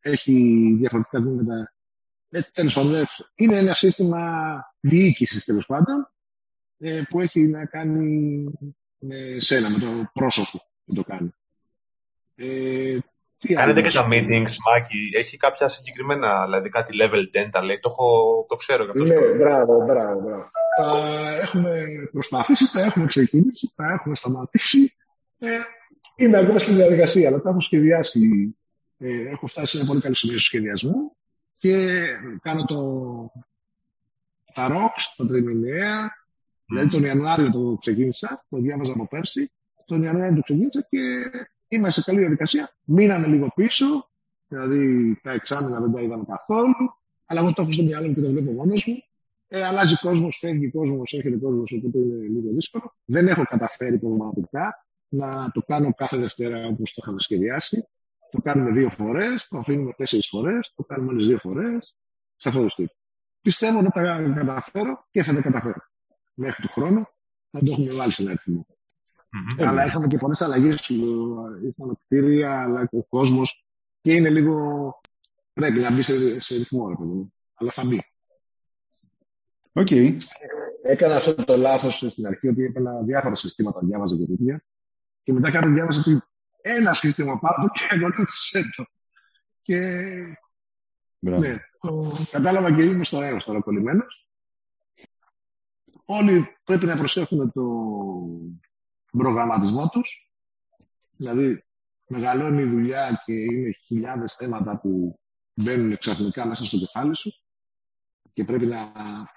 έχει 0.00 0.74
διαφορετικά 0.78 1.18
τμήματα. 1.20 1.74
Ε, 2.30 2.40
τέλος 2.40 2.74
πάντων, 2.74 3.06
είναι 3.34 3.56
ένα 3.56 3.74
σύστημα 3.74 4.64
διοίκησης 4.80 5.44
τέλος 5.44 5.66
πάντων, 5.66 6.10
ε, 6.78 7.02
που 7.08 7.20
έχει 7.20 7.40
να 7.40 7.66
κάνει 7.66 8.44
με 8.98 9.36
σένα, 9.38 9.70
με 9.70 9.78
το 9.78 10.10
πρόσωπο 10.12 10.62
που 10.84 10.94
το 10.94 11.04
κάνει. 11.04 11.34
Ε, 12.34 12.98
Κάνετε 13.48 13.82
και 13.82 13.90
τα 13.90 14.06
meetings, 14.10 14.54
Μάκη. 14.66 15.10
Έχει 15.16 15.36
κάποια 15.36 15.68
συγκεκριμένα, 15.68 16.44
δηλαδή 16.44 16.68
κάτι 16.68 16.96
level 17.00 17.44
10, 17.44 17.48
τα 17.50 17.64
λέει. 17.64 17.78
Το, 17.80 17.88
έχω, 17.90 18.46
το 18.48 18.56
ξέρω 18.56 18.84
και 18.84 18.90
αυτό. 18.90 19.14
Ναι, 19.14 19.36
μπράβο, 19.36 19.84
μπράβο, 19.84 20.20
μπράβο. 20.20 20.50
Τα 20.76 21.38
έχουμε 21.40 21.84
προσπαθήσει, 22.12 22.72
τα 22.72 22.80
έχουμε 22.80 23.06
ξεκινήσει, 23.06 23.72
τα 23.76 23.92
έχουμε 23.92 24.16
σταματήσει. 24.16 24.96
Ε, 25.38 25.48
είμαι 26.16 26.38
ακόμα 26.38 26.58
στη 26.58 26.72
διαδικασία, 26.72 27.28
αλλά 27.28 27.40
τα 27.40 27.50
έχω 27.50 27.60
σχεδιάσει. 27.60 28.20
Ε, 28.98 29.28
έχω 29.28 29.46
φτάσει 29.46 29.66
σε 29.66 29.76
ένα 29.78 29.86
πολύ 29.86 30.00
καλό 30.00 30.14
σημείο 30.14 30.38
στο 30.38 30.44
σχεδιασμό 30.44 31.16
και 31.56 32.02
κάνω 32.42 32.64
το, 32.64 32.80
τα 34.54 34.68
rocks, 34.70 35.02
τα 35.16 35.26
τριμηνιαία. 35.26 36.08
Mm. 36.08 36.64
Δηλαδή 36.66 36.88
τον 36.88 37.04
Ιανουάριο 37.04 37.50
το 37.50 37.76
ξεκίνησα, 37.80 38.44
το 38.48 38.58
διάβαζα 38.58 38.92
από 38.92 39.08
πέρσι. 39.08 39.52
Τον 39.86 40.02
Ιανουάριο 40.02 40.34
το 40.34 40.42
ξεκίνησα 40.42 40.86
και 40.90 40.98
είμαστε 41.70 42.00
σε 42.00 42.10
καλή 42.10 42.20
διαδικασία. 42.20 42.76
Μείναμε 42.84 43.26
λίγο 43.26 43.52
πίσω, 43.54 44.10
δηλαδή 44.46 45.16
τα 45.22 45.32
εξάμεινα 45.32 45.80
δεν 45.80 45.92
τα 45.92 46.00
είδαμε 46.00 46.24
καθόλου, 46.24 46.74
αλλά 47.24 47.40
εγώ 47.40 47.52
το 47.52 47.62
έχω 47.62 47.72
στο 47.72 47.82
μυαλό 47.82 48.06
μου 48.08 48.14
και 48.14 48.20
το 48.20 48.30
βλέπω 48.30 48.52
μόνος 48.52 48.86
μου. 48.86 48.94
Ε, 49.48 49.64
αλλάζει 49.64 49.98
κόσμος, 49.98 50.36
φεύγει 50.40 50.70
κόσμος, 50.70 51.12
έρχεται 51.12 51.36
κόσμος, 51.36 51.72
οπότε 51.72 51.98
είναι 51.98 52.14
λίγο 52.14 52.52
δύσκολο. 52.52 52.94
Δεν 53.04 53.28
έχω 53.28 53.44
καταφέρει 53.44 53.98
πραγματικά 53.98 54.86
να 55.08 55.50
το 55.52 55.62
κάνω 55.62 55.94
κάθε 55.94 56.16
Δευτέρα 56.16 56.66
όπως 56.66 56.92
το 56.92 57.00
είχαμε 57.02 57.20
σχεδιάσει. 57.20 57.88
Το 58.30 58.40
κάνουμε 58.40 58.70
δύο 58.70 58.88
φορές, 58.88 59.48
το 59.48 59.58
αφήνουμε 59.58 59.92
τέσσερις 59.92 60.28
φορές, 60.28 60.72
το 60.76 60.82
κάνουμε 60.82 61.12
άλλες 61.12 61.26
δύο 61.26 61.38
φορές. 61.38 61.96
Σε 62.36 62.48
αυτό 62.48 62.62
το 62.62 62.68
στυλ. 62.68 62.88
Πιστεύω 63.40 63.78
ότι 63.78 63.88
θα 63.94 64.02
τα 64.02 64.32
καταφέρω 64.34 65.06
και 65.10 65.22
θα 65.22 65.34
τα 65.34 65.40
καταφέρω. 65.40 65.80
Μέχρι 66.34 66.62
του 66.62 66.72
χρόνου 66.72 67.06
θα 67.50 67.58
το 67.58 67.72
έχουμε 67.72 67.92
βάλει 67.92 68.12
στην 68.12 68.28
αριθμό. 68.28 68.66
Mm-hmm. 69.32 69.64
Αλλά 69.64 69.86
είχαμε 69.86 70.06
και 70.06 70.16
πολλές 70.16 70.40
αλλαγές. 70.40 70.88
Ήρθαν 71.64 71.98
κτίρια, 72.04 72.62
αλλά 72.62 72.88
ο 72.92 73.02
κόσμος 73.02 73.64
και 74.00 74.12
είναι 74.12 74.30
λίγο. 74.30 75.00
Πρέπει 75.52 75.78
να 75.78 75.92
μπει 75.92 76.02
σε, 76.02 76.40
σε 76.40 76.56
ρυθμό, 76.56 76.88
ρε 76.88 76.94
παιδί 76.94 77.32
Αλλά 77.54 77.70
θα 77.70 77.84
μπει. 77.84 78.04
Okay. 79.72 80.16
Έκανα 80.82 81.16
αυτό 81.16 81.34
το 81.34 81.56
λάθος 81.56 82.04
στην 82.08 82.26
αρχή 82.26 82.48
ότι 82.48 82.64
έπαιρνα 82.64 83.02
διάφορα 83.02 83.36
συστήματα, 83.36 83.80
διάβαζα 83.82 84.16
και 84.16 84.26
τέτοια. 84.26 84.64
Και 85.22 85.32
μετά 85.32 85.50
κάποιος 85.50 85.72
διάβαζα 85.72 86.00
ότι 86.00 86.22
ένα 86.62 86.94
σύστημα 86.94 87.38
πάνω 87.38 87.68
και 87.68 87.88
ακολούθησε 87.90 88.70
το. 88.76 88.84
Και. 89.62 90.02
Μπράβο. 91.18 91.42
Ναι, 91.42 91.56
το 91.80 92.16
κατάλαβα 92.30 92.74
και 92.74 92.82
είμαι 92.82 93.04
στο 93.04 93.22
έως 93.22 93.44
τώρα 93.44 93.60
κολλημένος. 93.60 94.28
Όλοι 96.04 96.46
πρέπει 96.64 96.86
να 96.86 96.96
προσέχουν 96.96 97.52
το 97.52 97.62
προγραμματισμό 99.18 99.88
τους. 99.88 100.32
Δηλαδή, 101.16 101.64
μεγαλώνει 102.06 102.62
η 102.62 102.66
δουλειά 102.66 103.22
και 103.24 103.32
είναι 103.32 103.70
χιλιάδες 103.70 104.34
θέματα 104.34 104.78
που 104.80 105.20
μπαίνουν 105.54 105.98
ξαφνικά 105.98 106.46
μέσα 106.46 106.64
στο 106.64 106.78
κεφάλι 106.78 107.16
σου 107.16 107.32
και 108.32 108.44
πρέπει 108.44 108.66
να 108.66 108.92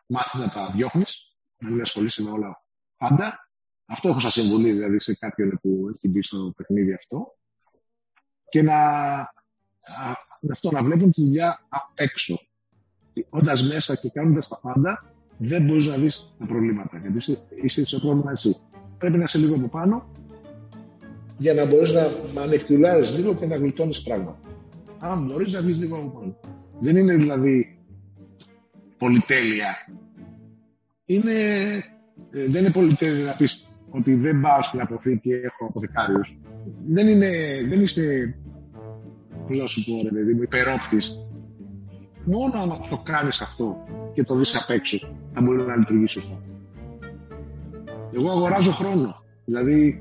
μάθεις 0.08 0.40
να 0.40 0.50
τα 0.50 0.70
διώχνεις, 0.70 1.36
να 1.58 1.70
μην 1.70 1.82
ασχολείσαι 1.82 2.24
με 2.24 2.30
όλα 2.30 2.64
πάντα. 2.98 3.50
Αυτό 3.86 4.10
έχω 4.10 4.20
σαν 4.20 4.32
συμβουλή 4.32 4.72
δηλαδή 4.72 5.00
σε 5.00 5.16
κάποιον 5.16 5.60
που 5.62 5.90
έχει 5.96 6.08
μπει 6.08 6.24
στο 6.24 6.54
παιχνίδι 6.56 6.94
αυτό. 6.94 7.38
Και 8.50 8.62
να, 8.62 8.76
αυτό, 10.52 10.72
να 10.72 10.84
βλέπουν 10.84 11.12
τη 11.12 11.22
δουλειά 11.22 11.66
απ' 11.70 11.92
έξω. 11.94 12.40
Όντας 13.30 13.64
μέσα 13.64 13.96
και 13.96 14.10
κάνοντας 14.10 14.48
τα 14.48 14.60
πάντα, 14.60 15.14
δεν 15.38 15.66
μπορείς 15.66 15.86
να 15.86 15.98
δεις 15.98 16.34
τα 16.40 16.46
προβλήματα. 16.46 16.98
Γιατί 16.98 17.18
είσαι, 17.18 17.48
είσαι 17.64 17.86
σε 17.86 18.00
πρόβλημα 18.00 18.32
εσύ. 18.32 18.58
Πρέπει 19.04 19.18
να 19.18 19.24
είσαι 19.24 19.38
λίγο 19.38 19.56
από 19.56 19.68
πάνω 19.68 20.10
για 21.38 21.54
να 21.54 21.66
μπορείς 21.66 21.92
να 22.34 22.42
ανεκτουλάρει 22.42 23.08
λίγο 23.08 23.36
και 23.36 23.46
να 23.46 23.56
γλιτώνεις 23.56 24.02
πράγματα. 24.02 24.40
Αν 25.00 25.26
μπορείς 25.26 25.54
να 25.54 25.62
βγεις 25.62 25.78
λίγο 25.78 25.96
από 25.96 26.08
πάνω. 26.08 26.36
Δεν 26.80 26.98
είναι 26.98 27.16
δηλαδή 27.16 27.80
πολυτέλεια. 28.98 29.76
Είναι, 31.06 31.34
ε, 32.32 32.48
δεν 32.48 32.64
είναι 32.64 32.72
πολυτέλεια 32.72 33.24
να 33.24 33.36
πεις 33.36 33.68
ότι 33.90 34.16
δεν 34.16 34.42
πάω 34.42 34.64
στην 34.64 34.82
αποθήκη 34.82 35.20
και 35.20 35.36
έχω 35.36 35.66
αποθηκάριους. 35.66 36.38
Δεν, 36.88 37.08
είναι, 37.08 37.30
δεν 37.68 37.82
είσαι, 37.82 38.36
πώς 39.48 39.58
να 39.58 39.68
σου 39.68 39.84
πω 39.84 40.02
ρε 40.04 40.10
παιδί 40.10 40.34
μου, 40.34 40.42
υπερόπτης. 40.42 41.18
Μόνο 42.26 42.60
αν 42.62 42.90
το 42.90 42.98
κάνεις 42.98 43.42
αυτό 43.42 43.78
και 44.14 44.24
το 44.24 44.36
δεις 44.36 44.56
απ' 44.56 44.70
έξω, 44.70 44.98
θα 45.34 45.42
μπορεί 45.42 45.62
να 45.62 45.76
λειτουργήσει 45.76 46.20
σωστά. 46.20 46.53
Εγώ 48.16 48.32
αγοράζω 48.32 48.72
χρόνο. 48.72 49.16
Δηλαδή, 49.46 50.00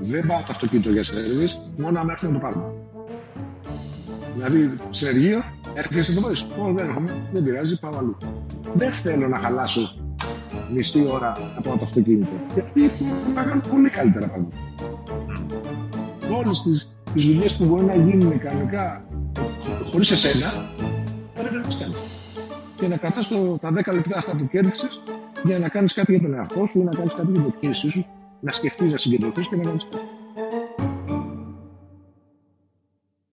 δεν 0.00 0.26
πάω 0.26 0.38
το 0.38 0.46
αυτοκίνητο 0.50 0.90
για 0.90 1.04
σερβις, 1.04 1.60
μόνο 1.76 2.00
αν 2.00 2.08
έρθει 2.08 2.26
να 2.26 2.32
το 2.32 2.38
πάρουμε. 2.38 2.72
Δηλαδή, 4.34 4.74
σε 4.90 5.08
εργείο, 5.08 5.42
έρχεσαι 5.74 6.12
το 6.12 6.20
πω, 6.20 6.28
Όχι, 6.28 6.72
δεν 6.74 6.86
έρχομαι, 6.86 7.14
δεν 7.32 7.42
πειράζει, 7.42 7.78
πάω 7.80 7.98
αλλού. 7.98 8.16
Δεν 8.74 8.92
θέλω 8.92 9.28
να 9.28 9.38
χαλάσω 9.38 9.94
μισή 10.72 11.04
ώρα 11.10 11.32
από 11.56 11.68
το 11.68 11.78
αυτοκίνητο. 11.82 12.32
Γιατί 12.54 12.90
θα 13.34 13.42
κάνουν 13.42 13.62
πολύ 13.70 13.88
καλύτερα 13.88 14.26
πράγματα. 14.26 14.56
Όλες 16.38 16.62
τις 16.62 16.88
δουλειές 17.26 17.56
που 17.56 17.64
μπορεί 17.66 17.84
να 17.84 17.94
γίνουν 17.94 18.38
κανονικά 18.38 19.04
χωρίς 19.90 20.10
εσένα, 20.10 20.52
πρέπει 21.34 21.54
να 21.54 21.62
τις 21.62 21.78
κάνει. 21.78 21.94
Και 22.74 22.88
να 22.88 22.96
κρατάς 22.96 23.28
τα 23.60 23.72
10 23.72 23.92
λεπτά 23.94 24.16
αυτά 24.16 24.36
που 24.36 24.48
κέρδισες 24.48 25.02
για 25.44 25.58
να 25.58 25.68
κάνεις 25.68 25.92
κάτι 25.92 26.12
για 26.12 26.20
τον 26.20 26.34
εαυτό 26.34 26.66
σου 26.66 26.78
ή 26.78 26.82
να 26.82 26.90
κάνεις 26.90 27.14
κάτι 27.14 27.32
για 27.32 27.42
την 27.42 27.54
κίνησή 27.60 27.90
σου, 27.90 28.06
να 28.40 28.52
σκεφτείς, 28.52 28.90
να 28.90 28.98
συγκεντρωθείς 28.98 29.48
και 29.48 29.56
να 29.56 29.62
κάνεις 29.62 29.86
κάτι. 29.90 30.04